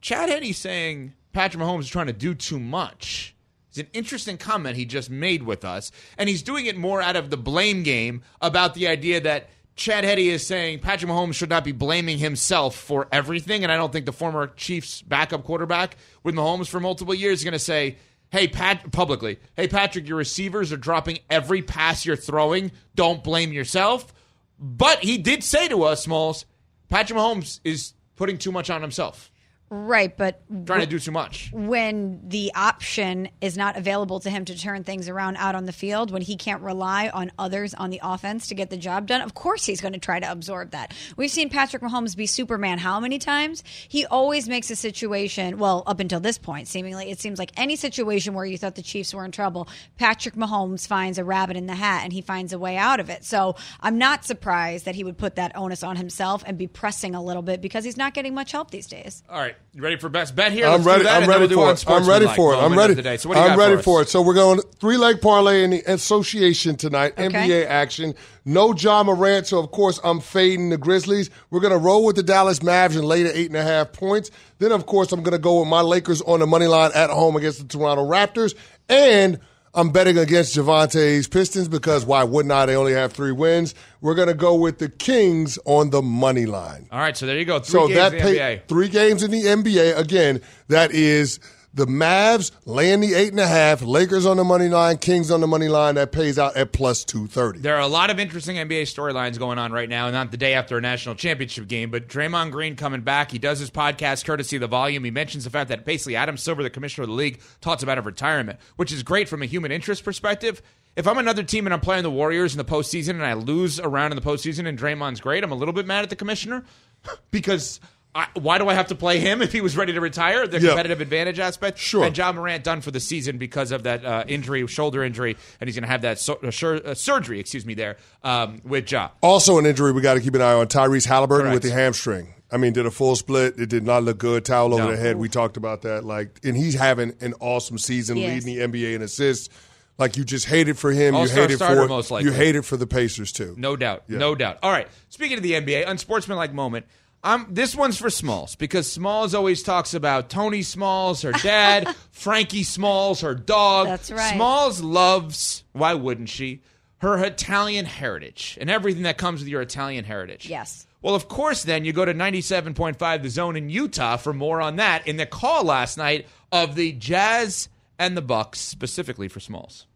Chad 0.01 0.29
Henne 0.29 0.53
saying 0.53 1.13
Patrick 1.33 1.61
Mahomes 1.61 1.81
is 1.81 1.89
trying 1.89 2.07
to 2.07 2.13
do 2.13 2.33
too 2.33 2.59
much. 2.59 3.35
It's 3.69 3.77
an 3.77 3.87
interesting 3.93 4.39
comment 4.39 4.75
he 4.75 4.85
just 4.85 5.11
made 5.11 5.43
with 5.43 5.63
us. 5.63 5.91
And 6.17 6.27
he's 6.27 6.41
doing 6.41 6.65
it 6.65 6.75
more 6.75 6.99
out 6.99 7.15
of 7.15 7.29
the 7.29 7.37
blame 7.37 7.83
game 7.83 8.23
about 8.41 8.73
the 8.73 8.87
idea 8.87 9.21
that 9.21 9.49
Chad 9.75 10.05
Henne 10.05 10.19
is 10.19 10.45
saying 10.45 10.79
Patrick 10.79 11.11
Mahomes 11.11 11.35
should 11.35 11.49
not 11.49 11.63
be 11.65 11.73
blaming 11.73 12.17
himself 12.17 12.75
for 12.75 13.07
everything. 13.11 13.63
And 13.63 13.71
I 13.71 13.75
don't 13.75 13.91
think 13.91 14.05
the 14.05 14.13
former 14.13 14.47
Chiefs 14.55 15.01
backup 15.01 15.43
quarterback 15.43 15.97
with 16.23 16.35
Mahomes 16.35 16.67
for 16.67 16.79
multiple 16.79 17.13
years 17.13 17.39
is 17.39 17.43
going 17.43 17.53
to 17.53 17.59
say, 17.59 17.97
Hey, 18.31 18.47
Pat, 18.47 18.91
publicly, 18.91 19.39
hey, 19.55 19.67
Patrick, 19.67 20.07
your 20.07 20.17
receivers 20.17 20.71
are 20.73 20.77
dropping 20.77 21.19
every 21.29 21.61
pass 21.61 22.05
you're 22.05 22.15
throwing. 22.15 22.71
Don't 22.95 23.23
blame 23.23 23.53
yourself. 23.53 24.13
But 24.59 24.99
he 24.99 25.17
did 25.17 25.43
say 25.43 25.67
to 25.67 25.83
us, 25.83 26.03
Smalls, 26.03 26.45
Patrick 26.89 27.17
Mahomes 27.19 27.59
is 27.63 27.93
putting 28.15 28.37
too 28.37 28.51
much 28.51 28.69
on 28.69 28.81
himself, 28.81 29.31
Right, 29.71 30.15
but 30.15 30.43
trying 30.65 30.81
to 30.81 30.85
do 30.85 30.99
too 30.99 31.11
much. 31.11 31.49
when 31.51 32.21
the 32.29 32.51
option 32.53 33.29
is 33.41 33.57
not 33.57 33.75
available 33.75 34.19
to 34.19 34.29
him 34.29 34.45
to 34.45 34.57
turn 34.57 34.83
things 34.83 35.09
around 35.09 35.37
out 35.37 35.55
on 35.55 35.65
the 35.65 35.73
field, 35.73 36.11
when 36.11 36.21
he 36.21 36.35
can't 36.35 36.61
rely 36.61 37.09
on 37.09 37.31
others 37.39 37.73
on 37.73 37.89
the 37.89 37.99
offense 38.03 38.47
to 38.47 38.55
get 38.55 38.69
the 38.69 38.77
job 38.77 39.07
done, 39.07 39.21
of 39.21 39.33
course 39.33 39.65
he's 39.65 39.81
going 39.81 39.93
to 39.93 39.99
try 39.99 40.19
to 40.19 40.31
absorb 40.31 40.71
that. 40.71 40.93
We've 41.17 41.31
seen 41.31 41.49
Patrick 41.49 41.81
Mahomes 41.81 42.15
be 42.15 42.27
Superman 42.27 42.77
how 42.77 42.99
many 42.99 43.17
times? 43.17 43.63
He 43.87 44.05
always 44.05 44.47
makes 44.47 44.69
a 44.69 44.75
situation, 44.75 45.57
well, 45.57 45.81
up 45.87 45.99
until 45.99 46.19
this 46.19 46.37
point, 46.37 46.67
seemingly, 46.67 47.09
it 47.09 47.19
seems 47.19 47.39
like 47.39 47.51
any 47.57 47.75
situation 47.75 48.35
where 48.35 48.45
you 48.45 48.59
thought 48.59 48.75
the 48.75 48.83
Chiefs 48.83 49.15
were 49.15 49.25
in 49.25 49.31
trouble, 49.31 49.67
Patrick 49.97 50.35
Mahomes 50.35 50.87
finds 50.87 51.17
a 51.17 51.23
rabbit 51.23 51.57
in 51.57 51.65
the 51.65 51.75
hat 51.75 52.03
and 52.03 52.13
he 52.13 52.21
finds 52.21 52.53
a 52.53 52.59
way 52.59 52.77
out 52.77 52.99
of 52.99 53.09
it. 53.09 53.25
So 53.25 53.55
I'm 53.81 53.97
not 53.97 54.25
surprised 54.25 54.85
that 54.85 54.93
he 54.93 55.03
would 55.03 55.17
put 55.17 55.35
that 55.35 55.55
onus 55.55 55.81
on 55.81 55.95
himself 55.95 56.43
and 56.45 56.55
be 56.55 56.67
pressing 56.67 57.15
a 57.15 57.23
little 57.23 57.41
bit 57.41 57.61
because 57.61 57.83
he's 57.83 57.97
not 57.97 58.13
getting 58.13 58.35
much 58.35 58.51
help 58.51 58.69
these 58.69 58.87
days. 58.87 59.23
All 59.27 59.39
right, 59.39 59.55
you 59.73 59.81
ready 59.81 59.97
for 59.97 60.09
best 60.09 60.35
bet 60.35 60.51
here? 60.51 60.65
I'm 60.65 60.71
Let's 60.71 60.83
do 60.83 60.89
ready. 60.89 61.03
that, 61.03 61.23
I'm 61.23 61.29
ready 61.29 61.53
we'll 61.53 61.75
for 61.75 61.91
it. 61.91 61.95
I'm 61.95 62.07
ready 62.07 62.25
unsportsmanlike 62.25 62.35
for 62.35 62.53
it. 62.53 62.57
I'm 62.57 62.77
ready. 62.77 62.91
of 62.91 62.97
the 62.97 63.03
day. 63.03 63.17
So 63.17 63.29
what 63.29 63.35
do 63.35 63.41
you 63.41 63.47
I'm 63.47 63.57
got 63.57 63.63
ready 63.63 63.77
for, 63.77 63.83
for 63.83 64.01
it. 64.03 64.09
So 64.09 64.21
we're 64.21 64.33
going 64.33 64.61
three 64.79 64.97
leg 64.97 65.21
parlay 65.21 65.63
in 65.63 65.71
the 65.71 65.83
association 65.85 66.75
tonight. 66.75 67.13
Okay. 67.17 67.27
NBA 67.27 67.65
action. 67.67 68.15
No 68.45 68.73
Ja 68.73 69.03
Morant. 69.03 69.47
So 69.47 69.59
of 69.59 69.71
course 69.71 69.99
I'm 70.03 70.19
fading 70.21 70.69
the 70.69 70.77
Grizzlies. 70.77 71.29
We're 71.49 71.59
going 71.59 71.73
to 71.73 71.77
roll 71.77 72.05
with 72.05 72.15
the 72.15 72.23
Dallas 72.23 72.59
Mavs 72.59 72.95
and 72.95 73.05
lay 73.05 73.23
the 73.23 73.37
eight 73.37 73.47
and 73.47 73.57
a 73.57 73.63
half 73.63 73.91
points. 73.91 74.31
Then 74.59 74.71
of 74.71 74.85
course 74.85 75.11
I'm 75.11 75.23
going 75.23 75.33
to 75.33 75.39
go 75.39 75.59
with 75.59 75.67
my 75.67 75.81
Lakers 75.81 76.21
on 76.21 76.39
the 76.39 76.47
money 76.47 76.67
line 76.67 76.91
at 76.95 77.09
home 77.09 77.35
against 77.35 77.59
the 77.59 77.65
Toronto 77.65 78.03
Raptors 78.05 78.55
and. 78.89 79.39
I'm 79.75 79.89
betting 79.91 80.17
against 80.17 80.55
Javante's 80.55 81.27
Pistons 81.27 81.67
because 81.67 82.05
why 82.05 82.23
wouldn't 82.23 82.51
I? 82.51 82.65
They 82.65 82.75
only 82.75 82.93
have 82.93 83.11
three 83.13 83.31
wins. 83.33 83.75
We're 84.01 84.15
going 84.15 84.29
to 84.29 84.33
go 84.33 84.55
with 84.55 84.79
the 84.79 84.87
Kings 84.89 85.59
on 85.65 85.89
the 85.89 86.01
money 86.01 86.45
line. 86.45 86.87
All 86.91 86.99
right, 86.99 87.15
so 87.15 87.25
there 87.25 87.37
you 87.37 87.45
go. 87.45 87.59
Three 87.59 87.71
So 87.71 87.87
games 87.87 87.95
that 87.97 88.13
in 88.13 88.17
the 88.19 88.23
pay, 88.23 88.57
NBA. 88.57 88.67
three 88.67 88.87
games 88.89 89.23
in 89.23 89.31
the 89.31 89.43
NBA. 89.43 89.97
Again, 89.97 90.41
that 90.69 90.91
is 90.91 91.39
the 91.75 91.85
Mavs 91.85 92.51
laying 92.65 93.01
the 93.01 93.13
eight 93.13 93.31
and 93.31 93.39
a 93.39 93.47
half, 93.47 93.81
Lakers 93.81 94.25
on 94.25 94.37
the 94.37 94.43
money 94.43 94.69
line, 94.69 94.97
Kings 94.97 95.29
on 95.29 95.41
the 95.41 95.47
money 95.47 95.67
line. 95.67 95.95
That 95.95 96.11
pays 96.11 96.39
out 96.39 96.55
at 96.55 96.71
plus 96.71 97.03
two 97.03 97.27
thirty. 97.27 97.59
There 97.59 97.75
are 97.75 97.81
a 97.81 97.87
lot 97.87 98.09
of 98.09 98.19
interesting 98.19 98.55
NBA 98.55 98.83
storylines 98.83 99.37
going 99.37 99.59
on 99.59 99.71
right 99.71 99.89
now, 99.89 100.09
not 100.09 100.31
the 100.31 100.37
day 100.37 100.53
after 100.53 100.77
a 100.77 100.81
national 100.81 101.15
championship 101.15 101.67
game, 101.67 101.91
but 101.91 102.07
Draymond 102.07 102.51
Green 102.51 102.75
coming 102.75 103.01
back. 103.01 103.29
He 103.29 103.37
does 103.37 103.59
his 103.59 103.69
podcast 103.69 104.25
courtesy 104.25 104.55
of 104.55 104.61
the 104.61 104.67
volume. 104.67 105.03
He 105.03 105.11
mentions 105.11 105.43
the 105.43 105.49
fact 105.49 105.69
that 105.69 105.85
basically 105.85 106.15
Adam 106.15 106.37
Silver, 106.37 106.63
the 106.63 106.69
commissioner 106.69 107.03
of 107.03 107.09
the 107.09 107.15
league, 107.15 107.41
talks 107.59 107.83
about 107.83 107.97
a 107.97 108.01
retirement, 108.01 108.59
which 108.77 108.93
is 108.93 109.03
great 109.03 109.27
from 109.27 109.41
a 109.43 109.45
human 109.45 109.71
interest 109.71 110.03
perspective. 110.05 110.61
If 110.95 111.07
I'm 111.07 111.17
another 111.17 111.43
team 111.43 111.67
and 111.67 111.73
I'm 111.73 111.81
playing 111.81 112.03
the 112.03 112.11
Warriors 112.11 112.53
in 112.53 112.57
the 112.57 112.63
postseason 112.63 113.11
and 113.11 113.25
I 113.25 113.33
lose 113.33 113.79
a 113.79 113.89
round 113.89 114.13
in 114.13 114.15
the 114.15 114.25
postseason 114.25 114.65
and 114.65 114.79
Draymond's 114.79 115.19
great, 115.19 115.43
I'm 115.43 115.51
a 115.51 115.55
little 115.55 115.73
bit 115.73 115.85
mad 115.85 116.03
at 116.03 116.09
the 116.09 116.15
commissioner 116.15 116.63
because 117.31 117.81
I, 118.17 118.27
why 118.35 118.57
do 118.59 118.69
I 118.69 118.73
have 118.75 118.87
to 118.87 118.95
play 118.95 119.19
him 119.19 119.41
if 119.41 119.51
he 119.51 119.59
was 119.59 119.75
ready 119.75 119.91
to 119.91 119.99
retire? 119.99 120.47
The 120.47 120.61
Yeah. 120.61 120.69
competitive 120.69 121.01
advantage 121.01 121.37
aspect. 121.37 121.77
Sure. 121.77 122.05
And 122.05 122.17
Ja 122.17 122.31
Morant 122.31 122.63
done 122.63 122.79
for 122.79 122.89
the 122.91 123.01
season 123.01 123.37
because 123.37 123.71
of 123.73 123.83
that 123.83 124.05
uh, 124.05 124.23
injury, 124.25 124.65
shoulder 124.67 125.03
injury, 125.03 125.35
and 125.59 125.67
he's 125.67 125.75
going 125.75 125.83
to 125.83 125.89
have 125.89 126.03
that 126.03 126.17
so, 126.17 126.35
uh, 126.35 126.49
sur- 126.49 126.81
uh, 126.85 126.93
surgery, 126.93 127.41
excuse 127.41 127.65
me, 127.65 127.73
there 127.73 127.97
um, 128.23 128.61
with 128.63 128.89
Ja. 128.89 129.09
Also, 129.21 129.57
an 129.57 129.65
injury 129.65 129.91
we 129.91 130.01
got 130.01 130.13
to 130.13 130.21
keep 130.21 130.33
an 130.33 130.41
eye 130.41 130.53
on: 130.53 130.67
Tyrese 130.67 131.05
Halliburton 131.07 131.51
with 131.51 131.61
the 131.63 131.71
hamstring. 131.71 132.33
I 132.51 132.57
mean, 132.57 132.71
did 132.71 132.85
a 132.85 132.91
full 132.91 133.17
split. 133.17 133.59
It 133.59 133.67
did 133.69 133.83
not 133.83 134.03
look 134.03 134.17
good. 134.17 134.45
Towel 134.45 134.73
over 134.73 134.83
No. 134.85 134.91
the 134.91 134.97
head. 134.97 135.17
We 135.17 135.27
talked 135.27 135.57
about 135.57 135.81
that. 135.81 136.05
Like, 136.05 136.39
and 136.43 136.55
he's 136.55 136.75
having 136.75 137.13
an 137.19 137.33
awesome 137.41 137.77
season, 137.77 138.15
Yes. 138.15 138.45
leading 138.45 138.55
the 138.55 138.61
NBA 138.79 138.93
in 138.95 139.01
assists. 139.01 139.49
Like, 139.97 140.15
you 140.15 140.23
just 140.23 140.45
hate 140.45 140.67
it 140.69 140.77
for 140.77 140.91
him. 140.91 141.15
All-star 141.15 141.35
you 141.37 141.41
hate 141.47 141.51
it 141.53 141.57
starter, 141.57 141.81
for 141.83 141.87
most 141.87 142.11
likely. 142.11 142.29
you 142.29 142.35
hate 142.35 142.55
it 142.55 142.63
for 142.63 142.77
the 142.77 142.85
Pacers 142.87 143.31
too. 143.31 143.55
No 143.57 143.75
doubt. 143.75 144.03
Yeah. 144.07 144.19
No 144.19 144.35
doubt. 144.35 144.59
All 144.61 144.71
right. 144.71 144.87
Speaking 145.09 145.37
of 145.37 145.43
the 145.43 145.53
NBA, 145.53 145.85
unsportsmanlike 145.89 146.53
moment. 146.53 146.85
Um, 147.25 147.47
this 147.49 147.75
one's 147.75 147.97
for 147.97 148.11
Smalls 148.11 148.55
because 148.55 148.89
Smalls 148.89 149.33
always 149.33 149.63
talks 149.63 149.95
about 149.95 150.29
Tony 150.29 150.61
Smalls, 150.61 151.23
her 151.23 151.31
dad, 151.31 151.93
Frankie 152.11 152.61
Smalls, 152.61 153.21
her 153.21 153.33
dog. 153.33 153.87
That's 153.87 154.11
right. 154.11 154.35
Smalls 154.35 154.79
loves, 154.81 155.63
why 155.73 155.95
wouldn't 155.95 156.29
she, 156.29 156.61
her 156.97 157.17
Italian 157.17 157.85
heritage 157.85 158.59
and 158.61 158.69
everything 158.69 159.03
that 159.03 159.17
comes 159.17 159.39
with 159.39 159.49
your 159.49 159.63
Italian 159.63 160.05
heritage. 160.05 160.47
Yes. 160.47 160.85
Well, 161.01 161.15
of 161.15 161.27
course, 161.27 161.63
then 161.63 161.83
you 161.83 161.93
go 161.93 162.05
to 162.05 162.13
97.5 162.13 163.23
The 163.23 163.29
Zone 163.29 163.55
in 163.55 163.69
Utah 163.69 164.17
for 164.17 164.31
more 164.31 164.61
on 164.61 164.75
that 164.75 165.07
in 165.07 165.17
the 165.17 165.25
call 165.25 165.63
last 165.63 165.97
night 165.97 166.27
of 166.51 166.75
the 166.75 166.91
Jazz 166.91 167.69
and 167.97 168.15
the 168.15 168.21
Bucks, 168.21 168.59
specifically 168.59 169.29
for 169.29 169.39
Smalls. 169.39 169.87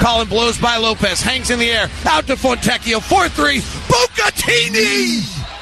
Collin 0.00 0.28
blows 0.28 0.58
by 0.58 0.76
Lopez, 0.76 1.20
hangs 1.20 1.50
in 1.50 1.60
the 1.60 1.70
air, 1.70 1.88
out 2.04 2.26
to 2.26 2.34
Fontecchio, 2.34 2.98
4-3, 2.98 3.60
Bucatini! 3.88 5.56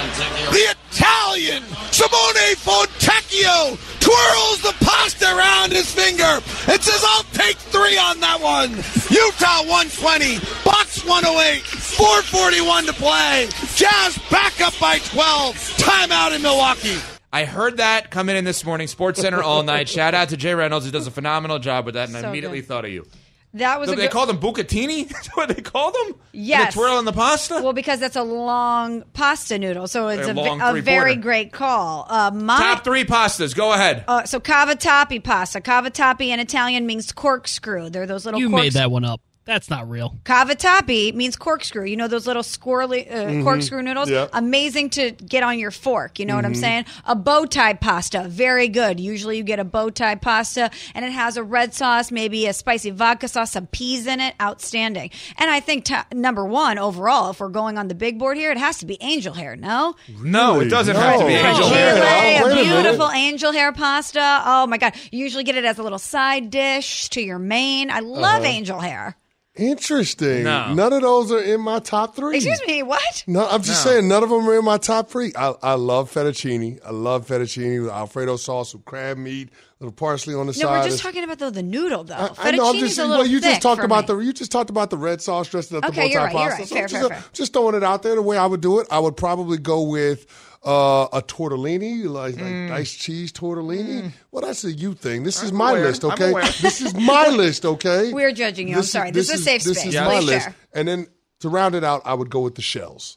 The 0.00 0.74
Italian 0.92 1.62
Simone 1.92 2.56
Fontecchio 2.56 3.76
twirls 4.00 4.62
the 4.62 4.74
pasta 4.84 5.26
around 5.26 5.72
his 5.72 5.92
finger 5.92 6.22
and 6.24 6.82
says, 6.82 7.04
I'll 7.06 7.24
take 7.34 7.56
three 7.56 7.98
on 7.98 8.18
that 8.20 8.40
one. 8.40 8.70
Utah 9.10 9.60
120, 9.68 10.38
Bucks 10.64 11.04
108, 11.04 11.62
441 11.62 12.86
to 12.86 12.92
play. 12.94 13.48
Jazz 13.74 14.18
back 14.30 14.60
up 14.62 14.72
by 14.80 14.98
12. 14.98 15.54
Timeout 15.76 16.34
in 16.34 16.42
Milwaukee. 16.42 16.96
I 17.32 17.44
heard 17.44 17.76
that 17.76 18.10
coming 18.10 18.36
in 18.36 18.44
this 18.44 18.64
morning, 18.64 18.88
SportsCenter 18.88 19.42
all 19.42 19.62
night. 19.62 19.88
Shout 19.90 20.14
out 20.14 20.30
to 20.30 20.36
Jay 20.36 20.54
Reynolds, 20.54 20.86
who 20.86 20.92
does 20.92 21.06
a 21.06 21.10
phenomenal 21.12 21.58
job 21.58 21.84
with 21.84 21.94
that, 21.94 22.08
and 22.08 22.16
I 22.16 22.28
immediately 22.28 22.60
good. 22.60 22.68
thought 22.68 22.84
of 22.86 22.90
you. 22.90 23.06
That 23.54 23.80
was 23.80 23.88
So 23.88 23.94
a 23.94 23.96
they 23.96 24.02
good, 24.02 24.12
called 24.12 24.28
them 24.28 24.38
bucatini? 24.38 25.08
That's 25.12 25.28
what 25.28 25.48
they 25.48 25.60
called 25.60 25.94
them? 25.94 26.20
Yes. 26.32 26.72
The 26.74 26.80
twirl 26.80 26.98
in 27.00 27.04
the 27.04 27.12
pasta? 27.12 27.60
Well, 27.62 27.72
because 27.72 27.98
that's 27.98 28.14
a 28.16 28.22
long 28.22 29.02
pasta 29.12 29.58
noodle, 29.58 29.88
so 29.88 30.06
it's 30.08 30.28
A 30.28 30.32
a, 30.32 30.78
a 30.78 30.80
very 30.80 31.16
great 31.16 31.52
call. 31.52 32.06
Uh, 32.08 32.30
my 32.32 32.58
Top 32.58 32.84
three 32.84 33.04
pastas. 33.04 33.54
Go 33.56 33.72
ahead. 33.72 34.04
Uh, 34.06 34.24
so 34.24 34.38
cavatappi 34.38 35.22
pasta. 35.24 35.60
Cavatappi 35.60 36.28
in 36.28 36.38
Italian 36.38 36.86
means 36.86 37.10
corkscrew. 37.10 37.90
They're 37.90 38.06
those 38.06 38.24
little. 38.24 38.38
You 38.38 38.50
corks- 38.50 38.62
made 38.62 38.72
that 38.74 38.90
one 38.92 39.04
up. 39.04 39.20
That's 39.46 39.70
not 39.70 39.88
real. 39.88 40.16
Cavatappi 40.24 41.12
means 41.14 41.34
corkscrew. 41.34 41.84
You 41.86 41.96
know 41.96 42.06
those 42.08 42.26
little 42.26 42.42
squirrely 42.42 43.10
uh, 43.10 43.14
Mhm. 43.26 43.42
corkscrew 43.42 43.82
noodles? 43.82 44.08
Yeah. 44.10 44.26
Amazing 44.32 44.90
to 44.90 45.10
get 45.12 45.42
on 45.42 45.58
your 45.58 45.70
fork. 45.70 46.18
You 46.20 46.26
know 46.26 46.36
what 46.36 46.44
I'm 46.44 46.52
Mhm. 46.52 46.60
saying? 46.60 46.84
A 47.06 47.16
bow 47.16 47.46
tie 47.46 47.72
pasta. 47.72 48.26
Very 48.28 48.68
good. 48.68 49.00
Usually 49.00 49.38
you 49.38 49.42
get 49.42 49.58
a 49.58 49.64
bow 49.64 49.90
tie 49.90 50.14
pasta 50.14 50.70
and 50.94 51.04
it 51.04 51.10
has 51.12 51.36
a 51.36 51.42
red 51.42 51.74
sauce, 51.74 52.10
maybe 52.12 52.46
a 52.46 52.52
spicy 52.52 52.90
vodka 52.90 53.28
sauce, 53.28 53.52
some 53.52 53.66
peas 53.66 54.06
in 54.06 54.20
it. 54.20 54.34
Outstanding. 54.40 55.10
And 55.38 55.50
I 55.50 55.58
think 55.60 55.84
ta 55.86 56.04
number 56.14 56.44
one 56.44 56.78
overall, 56.78 57.30
if 57.30 57.40
we're 57.40 57.48
going 57.48 57.78
on 57.78 57.88
the 57.88 57.94
big 57.94 58.18
board 58.18 58.36
here, 58.36 58.52
it 58.52 58.58
has 58.58 58.78
to 58.78 58.86
be 58.86 58.98
angel 59.00 59.34
hair, 59.34 59.56
no? 59.56 59.96
No, 60.22 60.60
it 60.60 60.66
doesn't 60.68 60.94
have 60.94 61.18
to 61.18 61.26
be 61.26 61.32
No. 61.34 61.40
angel 61.48 61.64
Chile, 61.68 61.76
hair. 61.76 62.42
Oh, 62.44 62.46
wait 62.46 62.56
a 62.56 62.60
a 62.60 62.82
beautiful 62.82 63.10
angel 63.10 63.52
hair 63.52 63.72
pasta. 63.72 64.42
Oh 64.44 64.66
my 64.66 64.76
god! 64.76 64.92
You 65.10 65.20
usually 65.24 65.44
get 65.44 65.56
it 65.56 65.64
as 65.64 65.78
a 65.78 65.82
little 65.82 65.98
side 65.98 66.50
dish 66.50 67.08
to 67.08 67.22
your 67.22 67.38
main. 67.38 67.90
I 67.90 68.00
love 68.00 68.42
Uh-huh. 68.42 68.44
angel 68.44 68.80
hair. 68.80 69.16
Interesting. 69.60 70.44
No. 70.44 70.72
None 70.74 70.92
of 70.92 71.02
those 71.02 71.30
are 71.30 71.42
in 71.42 71.60
my 71.60 71.78
top 71.78 72.16
three. 72.16 72.36
Excuse 72.36 72.60
me, 72.66 72.82
what? 72.82 73.24
No, 73.26 73.46
I'm 73.48 73.62
just 73.62 73.84
No. 73.84 73.92
saying 73.92 74.08
none 74.08 74.22
of 74.22 74.30
them 74.30 74.48
are 74.48 74.58
in 74.58 74.64
my 74.64 74.78
top 74.78 75.08
three. 75.10 75.32
I, 75.36 75.54
I 75.62 75.74
love 75.74 76.12
fettuccine. 76.12 76.78
I 76.84 76.90
love 76.90 77.26
fettuccine 77.26 77.82
with 77.84 77.90
Alfredo 77.92 78.36
sauce 78.36 78.74
with 78.74 78.84
crab 78.84 79.18
meat, 79.18 79.48
a 79.50 79.84
little 79.84 79.92
parsley 79.92 80.34
on 80.34 80.46
the 80.46 80.52
No, 80.52 80.52
side. 80.52 80.62
No, 80.64 80.70
we're 80.70 80.76
just 80.84 80.86
It's- 80.86 81.02
talking 81.02 81.24
about 81.24 81.38
the, 81.38 81.50
the 81.50 81.62
noodle 81.62 82.04
though. 82.04 82.14
I, 82.14 82.18
I 82.38 82.50
know. 82.52 82.68
I'm 82.70 82.74
Fettuccine's 82.76 82.80
just 82.80 82.98
a 82.98 83.02
little 83.02 83.18
well, 83.18 83.26
you 83.26 83.40
just 83.40 83.62
talked 83.62 83.84
about 83.84 84.08
me. 84.08 84.14
the 84.14 84.18
you 84.20 84.32
just 84.32 84.50
talked 84.50 84.70
about 84.70 84.90
the 84.90 84.96
red 84.98 85.20
sauce 85.20 85.48
dressing 85.48 85.76
up 85.78 85.84
Okay, 85.84 86.08
the 86.08 86.10
you're 86.12 86.22
right, 86.24 86.32
you're 86.32 86.40
pasta. 86.56 86.60
right. 86.60 86.68
So 86.68 86.74
Fair, 86.74 86.88
just, 86.88 87.08
fair, 87.08 87.18
fair. 87.20 87.30
just 87.32 87.52
throwing 87.52 87.74
it 87.74 87.84
out 87.84 88.02
there 88.02 88.14
the 88.14 88.22
way 88.22 88.38
I 88.38 88.46
would 88.46 88.60
do 88.60 88.80
it. 88.80 88.86
I 88.90 88.98
would 88.98 89.16
probably 89.16 89.58
go 89.58 89.82
with 89.82 90.26
uh, 90.64 91.08
a 91.12 91.22
tortellini, 91.22 92.04
like, 92.04 92.34
like 92.36 92.44
Mm. 92.44 92.68
diced 92.68 92.98
cheese 93.00 93.32
tortellini. 93.32 94.12
Well, 94.30 94.42
that's 94.42 94.62
a 94.64 94.72
you 94.72 94.94
thing. 94.94 95.22
This 95.24 95.42
is 95.42 95.52
my 95.52 95.70
aware. 95.70 95.84
list, 95.86 96.04
okay? 96.04 96.32
this 96.60 96.80
is 96.82 96.94
my 96.94 97.28
list, 97.42 97.64
okay? 97.64 98.12
We're 98.12 98.32
judging 98.32 98.68
you. 98.68 98.74
I'm 98.74 98.80
is- 98.80 98.90
sorry. 98.92 99.10
This 99.10 99.30
is 99.30 99.40
a 99.40 99.42
safe 99.44 99.62
this 99.64 99.78
space. 99.80 99.94
is 99.94 100.00
my 100.00 100.16
Please 100.18 100.26
list. 100.26 100.44
share. 100.46 100.54
And 100.74 100.86
then 100.88 101.06
To 101.40 101.48
round 101.48 101.74
it 101.74 101.82
out, 101.84 102.02
I 102.04 102.12
would 102.12 102.28
go 102.28 102.40
with 102.40 102.56
the 102.56 102.62
shells. 102.62 103.16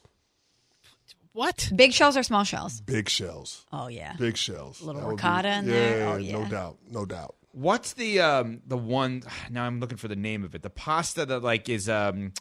What? 1.32 1.70
Big 1.74 1.92
shells 1.92 2.16
or 2.16 2.22
small 2.22 2.44
shells? 2.44 2.80
Big 2.80 3.08
shells. 3.08 3.66
Oh 3.72 3.88
yeah. 3.88 4.14
Big 4.18 4.36
shells. 4.36 4.80
A 4.80 4.84
Little 4.86 5.00
That 5.00 5.06
would 5.08 5.16
be- 5.16 5.16
ricotta 5.16 5.48
in 5.58 5.64
yeah, 5.66 5.72
there? 5.72 6.08
Oh, 6.08 6.18
No 6.18 6.44
doubt. 6.48 6.78
No 6.90 7.04
doubt. 7.04 7.34
What's 7.52 7.92
the 7.94 8.20
um 8.20 8.60
the 8.66 8.76
one? 8.76 9.22
Now 9.50 9.64
I'm 9.64 9.80
looking 9.80 9.98
for 9.98 10.08
the 10.08 10.16
name 10.16 10.44
of 10.44 10.54
it. 10.54 10.62
The 10.62 10.70
pasta 10.70 11.26
that 11.26 11.42
like 11.42 11.68
is 11.68 11.88
um 11.88 12.32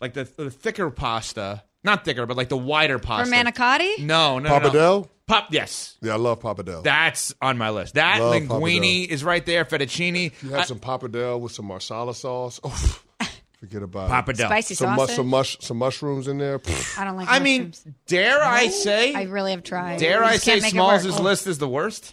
like 0.00 0.14
the, 0.14 0.24
the 0.24 0.50
thicker 0.50 0.90
pasta, 0.90 1.62
not 1.84 2.04
thicker, 2.04 2.26
but 2.26 2.36
like 2.36 2.48
the 2.48 2.56
wider 2.56 2.98
For 2.98 3.04
pasta. 3.04 3.34
manicotti? 3.34 3.98
No, 4.00 4.38
no, 4.38 4.48
no, 4.48 4.58
no. 4.58 4.70
Pappardelle? 4.70 5.08
Pop. 5.26 5.46
Yes, 5.50 5.96
Yeah, 6.02 6.14
I 6.14 6.16
love 6.16 6.40
pappardelle. 6.40 6.82
that's 6.82 7.32
on 7.40 7.56
my 7.56 7.70
list. 7.70 7.94
That 7.94 8.20
Love 8.20 8.34
linguine 8.42 9.06
is 9.08 9.24
right 9.24 9.44
there. 9.46 9.64
Fettuccine. 9.64 10.32
you 10.42 10.50
have 10.50 10.60
I- 10.60 10.64
some 10.64 10.78
pappardelle 10.80 11.40
with 11.40 11.52
some 11.52 11.64
marsala 11.66 12.14
sauce. 12.14 12.60
Oh, 12.62 13.00
forget 13.60 13.82
about 13.82 14.10
Pappardelle. 14.10 14.44
it. 14.44 14.48
Spicy 14.48 14.74
some, 14.74 14.90
mu- 14.90 14.96
sausage? 14.98 15.16
some, 15.16 15.26
mush, 15.28 15.56
some 15.60 15.78
mushrooms 15.78 16.28
in 16.28 16.36
there. 16.36 16.58
Pfft. 16.58 16.98
I 16.98 17.04
don't 17.04 17.16
like 17.16 17.28
I 17.30 17.38
mean, 17.38 17.68
mushrooms. 17.68 17.96
dare 18.06 18.42
I 18.44 18.66
say? 18.68 19.14
I 19.14 19.22
really 19.22 19.52
have 19.52 19.62
tried. 19.62 19.98
dare 19.98 20.22
I 20.22 20.32
just 20.34 20.44
say 20.44 20.52
can't 20.52 20.62
make 20.62 20.72
it 20.72 20.76
Smalls' 20.76 21.18
Oh. 21.18 21.22
list 21.22 21.46
is 21.46 21.56
the 21.58 21.68
worst? 21.68 22.12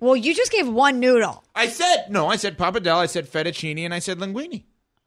Well, 0.00 0.16
you 0.16 0.34
just 0.34 0.50
gave 0.52 0.66
one 0.68 1.00
noodle. 1.00 1.44
I 1.54 1.68
said 1.68 2.06
no. 2.08 2.28
I 2.28 2.36
said 2.36 2.56
pappardelle. 2.56 2.96
I 2.96 3.06
said 3.06 3.30
fettuccine, 3.30 3.80
and 3.80 3.92
I 3.92 3.98
said 3.98 4.18
linguine. 4.18 4.62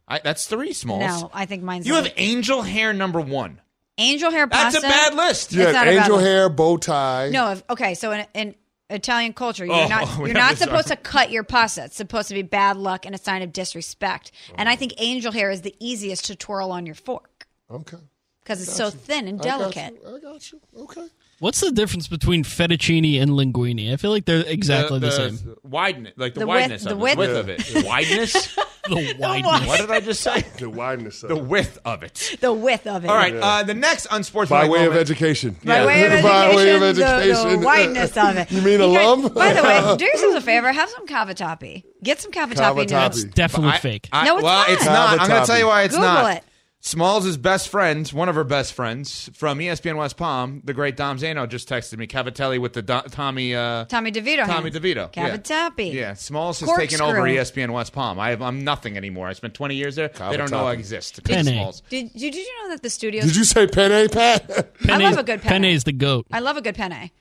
I, 0.08 0.20
that's 0.20 0.46
three 0.46 0.74
Smalls. 0.74 1.22
No, 1.24 1.32
I 1.34 1.46
think 1.48 1.64
mine's 1.64 1.88
You 1.88 1.94
the- 1.96 2.04
have 2.04 2.14
angel 2.18 2.62
hair 2.62 2.94
number 2.94 3.20
one. 3.22 3.62
Angel 4.02 4.32
hair 4.32 4.48
pasta. 4.48 4.80
That's 4.82 4.86
pasta. 4.86 5.08
a 5.10 5.16
bad 5.16 5.28
list. 5.28 5.54
You 5.54 5.62
It's 5.62 5.68
had 5.68 5.74
not 5.74 5.88
a 5.88 5.92
bad 5.96 5.98
angel 6.04 6.16
list. 6.18 6.28
hair, 6.28 6.50
bow 6.50 6.78
tie. 6.78 7.30
No, 7.32 7.52
if, 7.52 7.64
okay. 7.70 7.94
So 7.94 8.12
in, 8.12 8.26
in 8.34 8.56
Italian 8.90 9.34
culture, 9.34 9.66
you're 9.66 9.74
Oh, 9.76 9.88
not 9.88 10.08
we 10.20 10.30
you're 10.30 10.38
have 10.38 10.38
not 10.38 10.50
this 10.52 10.60
supposed 10.60 10.88
to 10.90 10.96
cut 10.96 11.32
your 11.32 11.44
pasta. 11.44 11.86
It's 11.86 11.96
supposed 11.96 12.28
to 12.30 12.34
be 12.34 12.42
bad 12.42 12.78
luck 12.78 13.06
and 13.06 13.16
a 13.16 13.18
sign 13.18 13.42
of 13.42 13.54
disrespect. 13.54 14.32
And 14.56 14.68
I 14.68 14.74
oh. 14.74 14.76
think 14.76 14.94
angel 14.98 15.32
hair 15.32 15.50
is 15.52 15.62
the 15.62 15.76
easiest 15.80 16.26
to 16.26 16.36
twirl 16.36 16.72
on 16.72 16.86
your 16.86 16.96
fork 16.96 17.48
Okay. 17.70 17.98
because 18.44 18.62
it's 18.62 18.76
so 18.76 18.90
thin 18.90 19.28
and 19.28 19.40
I 19.42 19.44
got 19.44 19.60
delicate. 19.60 20.02
you. 20.04 20.16
I 20.16 20.20
got 20.20 20.52
you. 20.52 20.60
Okay. 20.78 21.08
What's 21.40 21.60
the 21.62 21.72
difference 21.72 22.08
between 22.08 22.44
fettuccine 22.44 23.20
and 23.20 23.32
linguine? 23.32 23.92
I 23.92 23.96
feel 23.98 24.12
like 24.12 24.26
they're 24.26 24.46
exactly 24.46 25.00
the, 25.00 25.10
same. 25.10 25.38
Wideness, 25.68 26.14
like 26.16 26.36
the, 26.36 26.42
The 26.42 26.48
width- 26.48 26.70
wideness 26.70 26.84
the 26.84 26.92
of 26.92 26.98
width- 27.00 27.18
Width 27.18 27.36
of 27.36 27.50
it. 27.50 27.60
Wideness? 27.86 28.58
The 28.88 29.16
wideness. 29.20 29.68
what 29.68 29.80
did 29.80 29.92
I 29.92 30.00
just 30.00 30.22
say? 30.22 30.42
The 30.58 30.70
wideness 30.70 31.24
of 31.24 31.30
The 31.30 31.36
width 31.38 31.78
of 31.86 32.04
it. 32.04 32.38
The 32.42 32.52
width 32.52 32.88
of 32.88 33.04
it. 33.06 33.10
All 33.10 33.16
right. 33.16 33.34
Uh, 33.36 33.64
the 33.64 33.74
next 33.74 34.08
By 34.08 34.18
unsportsmanlike 34.18 34.72
way 34.72 34.86
of 34.86 34.96
education. 34.96 35.56
By 35.64 35.86
way 35.86 36.04
of 36.06 36.12
education, 36.12 36.30
By 36.30 36.56
way 36.56 36.74
of 36.76 36.82
the- 36.82 36.94
the, 36.94 37.06
education. 37.06 37.62
wideness 37.64 38.18
of 38.18 38.38
it. 38.38 38.52
You 38.52 38.62
mean 38.62 38.80
guys- 38.80 38.88
alum? 39.04 39.34
by 39.34 39.54
the 39.54 39.64
way, 39.64 39.96
do 39.98 40.06
yourselves 40.06 40.36
a 40.36 40.42
favor. 40.42 40.72
Have 40.72 40.90
some 40.90 41.08
cavatappi. 41.08 41.84
Get 42.04 42.20
some 42.22 42.32
cavatappi 42.32 42.56
Cavatappi. 42.88 43.04
noodles. 43.04 43.24
Definitely 43.26 43.72
I- 43.74 43.78
fake. 43.80 44.10
I- 44.12 44.26
No, 44.26 44.38
it's 44.38 44.44
well, 44.44 44.58
not. 44.60 44.70
it's 44.70 44.86
not. 44.86 45.20
I'm 45.20 45.28
going 45.28 45.42
to 45.42 45.48
tell 45.48 45.60
you 45.60 45.68
why 45.68 45.84
it's 45.84 45.94
Google 45.96 46.10
not. 46.10 46.38
it. 46.38 46.44
Smalls' 46.84 47.38
best 47.38 47.70
friend, 47.70 48.08
one 48.10 48.28
of 48.28 48.34
her 48.34 48.44
best 48.44 48.74
friends 48.74 49.30
from 49.36 49.60
ESPN 49.60 49.98
West 49.98 50.18
Palm, 50.18 50.62
the 50.66 50.74
great 50.74 50.98
Dom 50.98 51.20
Zano, 51.20 51.48
just 51.48 51.70
texted 51.70 51.96
me 52.00 52.08
Cavatelli 52.08 52.60
with 52.60 52.74
the 52.74 52.82
Do- 52.82 53.04
Tommy 53.12 53.54
uh, 53.54 53.86
Tommy 53.86 54.12
DeVito. 54.12 54.48
Tommy 54.48 54.72
hands. 54.72 54.78
DeVito. 54.78 55.16
Yeah. 55.16 55.38
Cavatappi. 55.38 55.94
Yeah, 55.94 56.14
Smalls 56.16 56.60
has 56.60 56.70
taken 56.70 56.98
Corkscrew. 56.98 57.08
over 57.08 57.22
ESPN 57.28 57.70
West 57.72 57.94
Palm. 57.94 58.20
I 58.20 58.32
have, 58.32 58.42
I'm 58.42 58.64
nothing 58.64 58.98
anymore. 58.98 59.28
I 59.28 59.34
spent 59.34 59.54
20 59.54 59.76
years 59.76 59.96
there. 59.96 60.08
They 60.08 60.38
don't 60.38 60.50
know 60.50 60.66
I 60.66 60.74
exist. 60.74 61.24
Penne. 61.24 61.46
Smalls. 61.46 61.84
Did, 61.90 62.12
did 62.14 62.34
you 62.34 62.48
know 62.64 62.70
that 62.70 62.82
the 62.82 62.90
studio? 62.90 63.22
Did 63.22 63.36
you 63.36 63.44
say 63.44 63.68
penne, 63.68 64.10
Pat? 64.10 64.72
I 64.90 64.98
love 64.98 65.20
a 65.20 65.24
good 65.24 65.42
penne. 65.42 65.50
Penne 65.52 65.66
is 65.66 65.84
the 65.84 65.94
goat. 65.94 66.26
I 66.32 66.40
love 66.40 66.58
a 66.58 66.62
good 66.64 66.76
penne. 66.76 67.12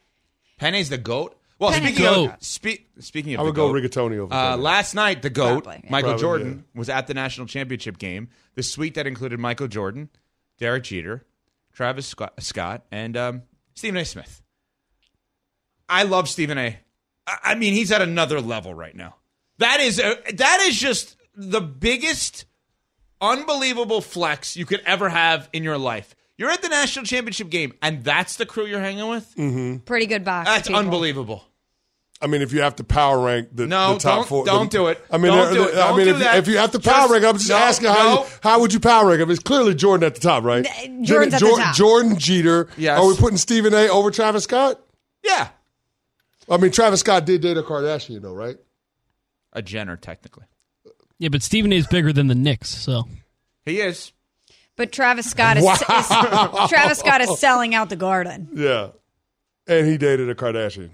Penne's 0.59 0.89
the 0.89 0.99
goat. 0.99 1.37
Well, 1.61 1.73
speaking 1.73 2.07
of 2.07 2.37
spe- 2.41 2.81
speaking 3.01 3.35
of 3.35 3.41
I 3.41 3.43
the 3.43 3.51
would 3.51 3.55
go 3.55 3.73
goat, 3.73 3.83
rigatoni 3.83 4.19
over 4.19 4.33
Uh, 4.35 4.53
penne. 4.53 4.63
last 4.63 4.95
night, 4.95 5.23
the 5.23 5.31
goat 5.31 5.65
Probably, 5.65 5.81
yeah. 5.85 5.91
Michael 5.91 6.11
Probably, 6.11 6.23
Jordan 6.23 6.65
yeah. 6.75 6.79
was 6.79 6.89
at 6.89 7.07
the 7.07 7.15
national 7.15 7.47
championship 7.47 7.99
game. 7.99 8.29
The 8.55 8.63
suite 8.63 8.95
that 8.95 9.07
included 9.07 9.39
Michael 9.39 9.69
Jordan, 9.69 10.09
Derek 10.59 10.85
Jeter, 10.85 11.27
Travis 11.73 12.07
Scott, 12.07 12.33
Scott 12.41 12.85
and 12.91 13.17
um, 13.17 13.43
Stephen 13.75 13.99
A. 14.01 14.05
Smith. 14.05 14.43
I 15.89 16.05
love 16.05 16.29
Stephen 16.29 16.57
A. 16.59 16.79
I 17.27 17.37
I 17.45 17.55
mean, 17.57 17.75
he's 17.75 17.93
at 17.93 18.01
another 18.03 18.41
level 18.41 18.73
right 18.75 18.97
now. 18.97 19.17
That 19.59 19.81
is 19.81 19.99
a, 19.99 20.17
that 20.35 20.61
is 20.63 20.79
just 20.81 21.17
the 21.37 21.61
biggest, 21.61 22.47
unbelievable 23.21 24.01
flex 24.01 24.57
you 24.57 24.65
could 24.67 24.81
ever 24.87 25.09
have 25.09 25.49
in 25.53 25.63
your 25.63 25.77
life. 25.79 26.15
You're 26.39 26.51
at 26.51 26.63
the 26.63 26.71
national 26.71 27.05
championship 27.05 27.51
game, 27.51 27.75
and 27.83 28.03
that's 28.03 28.37
the 28.37 28.47
crew 28.47 28.65
you're 28.65 28.81
hanging 28.81 29.09
with. 29.09 29.85
Pretty 29.85 30.07
good 30.07 30.25
box. 30.25 30.49
That's 30.49 30.69
people. 30.69 30.81
unbelievable. 30.81 31.45
I 32.23 32.27
mean, 32.27 32.43
if 32.43 32.53
you 32.53 32.61
have 32.61 32.77
to 32.77 32.85
power 32.85 33.19
rank 33.25 33.49
the, 33.53 33.67
No, 33.67 33.95
the 33.95 34.01
top 34.01 34.17
don't- 34.19 34.29
four, 34.29 34.45
don't 34.45 34.71
the- 34.71 34.77
do 34.79 34.87
it. 34.89 35.03
I 35.11 35.17
mean, 35.17 35.33
Don't 35.33 35.49
uh, 35.49 35.53
do 35.55 35.63
it. 35.65 35.75
I 35.75 35.89
Don't 35.89 35.97
mean, 35.97 36.07
do 36.07 36.13
if, 36.15 36.19
that. 36.21 36.37
if 36.39 36.49
you 36.49 36.59
have 36.59 36.71
to 36.73 36.79
power 36.79 37.03
Just- 37.09 37.13
rank, 37.13 37.25
I'm 37.25 37.37
just 37.39 37.49
no, 37.49 37.57
asking 37.57 37.89
how 37.89 37.95
no. 38.15 38.21
you, 38.25 38.27
how 38.43 38.61
would 38.61 38.73
you 38.75 38.81
power 38.81 39.07
rank 39.09 39.21
him? 39.23 39.31
It's 39.31 39.41
clearly 39.43 39.75
Jordan 39.75 40.07
at 40.07 40.15
the 40.15 40.21
top, 40.21 40.45
right? 40.45 40.65
Th- 40.65 41.03
Jordan's 41.07 41.35
at 41.35 41.41
the 41.41 41.57
top. 41.57 41.75
Jordan 41.75 42.19
Jeter. 42.19 42.69
Yes. 42.77 42.99
Are 43.01 43.07
we 43.09 43.17
putting 43.17 43.39
Stephen 43.39 43.73
A. 43.73 43.89
over 43.89 44.11
Travis 44.11 44.45
Scott? 44.45 44.79
Yeah, 45.25 45.49
I 46.49 46.57
mean, 46.57 46.73
Travis 46.73 47.01
Scott 47.01 47.25
did 47.27 47.41
date 47.43 47.57
a 47.57 47.63
Kardashian, 47.63 48.21
though, 48.23 48.33
right? 48.35 48.57
a 49.53 49.63
Jenner 49.63 49.97
technically. 49.97 50.45
Yeah, 51.19 51.29
but 51.31 51.43
Stephen 51.43 51.73
A 51.73 51.77
is 51.77 51.87
bigger 51.87 52.13
than 52.13 52.29
the 52.29 52.35
Knicks, 52.35 52.69
so 52.71 53.09
He 53.65 53.81
is. 53.81 54.13
But 54.77 54.93
Travis 54.93 55.31
Scott 55.31 55.57
is, 55.59 55.65
Wow. 55.89 56.65
is 56.65 56.71
Travis 56.71 56.99
Scott 56.99 57.21
is 57.21 57.39
selling 57.39 57.75
out 57.75 57.89
the 57.91 57.97
garden. 57.97 58.49
Yeah. 58.55 58.91
And 59.67 59.87
he 59.87 59.99
dated 59.99 60.29
a 60.31 60.35
Kardashian. 60.35 60.91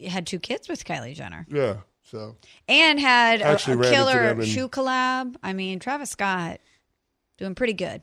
But 0.00 0.04
he 0.04 0.08
had 0.08 0.26
two 0.26 0.38
kids 0.38 0.68
with 0.68 0.84
Kylie 0.84 1.14
Jenner 1.14 1.46
Yeah. 1.50 1.76
So 2.04 2.36
and 2.68 2.98
had 2.98 3.40
a, 3.42 3.54
a 3.54 3.56
killer 3.58 4.22
them 4.28 4.40
in- 4.40 4.46
shoe 4.46 4.68
collab. 4.68 5.36
I 5.42 5.52
mean, 5.52 5.78
Travis 5.78 6.10
Scott 6.10 6.60
doing 7.38 7.54
pretty 7.54 7.74
good. 7.74 8.02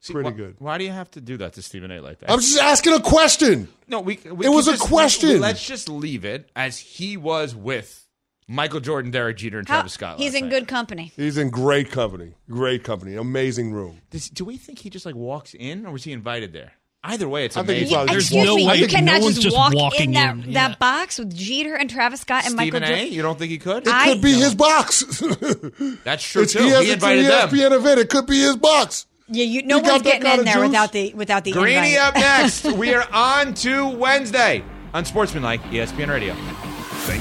See, 0.00 0.12
Pretty 0.12 0.30
wh- 0.30 0.36
good. 0.36 0.54
Why 0.60 0.78
do 0.78 0.84
you 0.84 0.92
have 0.92 1.10
to 1.12 1.20
do 1.20 1.36
that 1.38 1.54
to 1.54 1.62
Stephen 1.62 1.90
A. 1.90 2.00
like 2.00 2.20
that? 2.20 2.30
I'm 2.30 2.38
just 2.38 2.58
asking 2.60 2.92
a 2.94 3.00
question. 3.00 3.66
no, 3.88 4.00
we. 4.00 4.18
we 4.30 4.46
It 4.46 4.48
was 4.48 4.66
can 4.66 4.74
a 4.74 4.76
just- 4.76 4.88
question. 4.88 5.40
Let's 5.40 5.66
just 5.66 5.88
leave 5.88 6.24
it 6.24 6.48
as 6.54 6.78
he 6.78 7.16
was 7.16 7.54
with 7.54 8.06
Michael 8.46 8.78
Jordan, 8.80 9.10
Derek 9.10 9.36
Jeter, 9.38 9.58
and 9.58 9.68
How- 9.68 9.74
Travis 9.78 9.92
Scott. 9.94 10.18
he's 10.18 10.34
in 10.34 10.44
night. 10.44 10.50
good 10.50 10.68
company. 10.68 11.12
He's 11.16 11.36
in 11.36 11.50
great 11.50 11.90
company. 11.90 12.34
Great 12.48 12.84
company. 12.84 13.16
Amazing 13.16 13.72
room. 13.72 14.00
Does, 14.10 14.30
do 14.30 14.44
we 14.44 14.56
think 14.56 14.78
he 14.78 14.88
just 14.88 15.04
like 15.04 15.16
walks 15.16 15.52
in, 15.52 15.84
or 15.84 15.90
was 15.92 16.04
he 16.04 16.12
invited 16.12 16.52
there? 16.52 16.72
Either 17.04 17.28
way, 17.28 17.44
it's 17.44 17.56
I 17.56 17.60
think 17.62 17.68
he 17.70 17.76
amazing. 17.76 17.94
probably 17.94 18.12
There's 18.12 18.24
Excuse 18.24 18.44
no 18.44 18.56
me, 18.56 18.66
way- 18.66 18.76
you 18.76 18.88
cannot 18.88 19.20
no 19.20 19.28
just, 19.28 19.40
just 19.40 19.56
walk 19.56 19.72
walking 19.72 20.14
in 20.14 20.14
that, 20.14 20.46
in, 20.46 20.52
that 20.54 20.78
box 20.80 21.18
with 21.20 21.34
Jeter 21.34 21.74
and 21.76 21.88
Travis 21.88 22.22
Scott 22.22 22.44
and 22.44 22.56
Michael 22.56 22.80
Stephen 22.80 22.82
A. 22.82 22.86
Jordan. 22.96 23.12
You 23.14 23.22
don't 23.22 23.38
think 23.38 23.50
he 23.52 23.58
could? 23.58 23.86
It 23.86 23.92
I- 23.94 24.12
could 24.12 24.22
be 24.22 24.32
his 24.32 24.54
box. 24.56 25.02
That's 26.04 26.24
true 26.24 26.42
it's, 26.42 26.52
too. 26.52 26.58
he 26.64 26.70
has 26.70 26.84
He 26.84 26.90
it 26.90 26.94
invited 26.94 27.22
to 27.22 27.28
them. 27.28 27.48
ESPN 27.50 27.72
event. 27.72 28.00
It 28.00 28.08
could 28.10 28.26
be 28.26 28.40
his 28.40 28.56
box. 28.56 29.06
Yeah, 29.28 29.44
you, 29.44 29.62
no 29.62 29.76
You 29.76 29.82
got 29.82 29.90
one's 29.92 30.02
getting 30.02 30.26
in 30.38 30.44
there 30.44 30.54
juice? 30.54 30.62
without 30.68 30.92
the 30.92 31.14
without 31.14 31.44
the 31.44 31.52
Greeny 31.52 31.94
invite. 31.94 31.98
up 32.00 32.14
next. 32.14 32.64
we 32.76 32.94
are 32.94 33.06
on 33.12 33.54
to 33.54 33.86
Wednesday 33.90 34.64
on 34.92 35.04
Sportsmanlike 35.04 35.62
ESPN 35.64 36.08
Radio. 36.08 36.34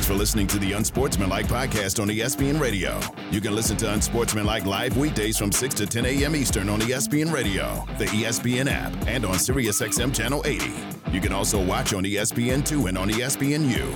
For 0.08 0.14
listening 0.14 0.47
to 0.47 0.60
the 0.60 0.72
Unsportsmanlike 0.72 1.47
podcast 1.47 2.01
on 2.01 2.08
ESPN 2.08 2.62
Radio. 2.62 2.97
You 3.30 3.41
can 3.41 3.53
listen 3.53 3.76
to 3.76 3.91
Unsportsmanlike 3.91 4.66
live 4.66 4.95
weekdays 4.95 5.38
from 5.38 5.51
6 5.51 5.76
to 5.76 5.86
10 5.86 6.05
a.m. 6.05 6.34
Eastern 6.34 6.70
on 6.70 6.80
ESPN 6.80 7.30
Radio, 7.30 7.86
the 7.97 8.05
ESPN 8.05 8.72
app, 8.72 8.93
and 9.05 9.26
on 9.26 9.36
SiriusXM 9.36 10.16
Channel 10.16 10.43
80. 10.45 10.72
You 11.12 11.20
can 11.20 11.34
also 11.34 11.62
watch 11.62 11.93
on 11.93 12.05
E 12.05 12.14
ESPN2 12.14 12.88
and 12.88 12.97
on 12.97 13.10
ESPNU. 13.10 13.93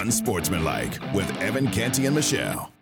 Unsportsmanlike 0.00 0.98
with 1.14 1.30
Evan 1.40 1.70
Canty 1.70 2.06
and 2.06 2.16
Michelle. 2.16 2.72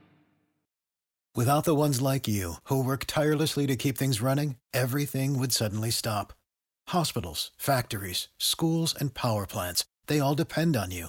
Without 1.36 1.64
the 1.64 1.74
ones 1.74 2.00
like 2.00 2.26
you, 2.26 2.54
who 2.64 2.82
work 2.82 3.04
tirelessly 3.04 3.66
to 3.66 3.76
keep 3.76 3.98
things 3.98 4.22
running, 4.22 4.56
everything 4.72 5.38
would 5.38 5.52
suddenly 5.52 5.90
stop. 5.90 6.32
Hospitals, 6.88 7.50
factories, 7.58 8.28
schools, 8.38 8.94
and 8.98 9.12
power 9.12 9.44
plants, 9.44 9.84
they 10.06 10.18
all 10.18 10.34
depend 10.34 10.78
on 10.78 10.90
you. 10.90 11.08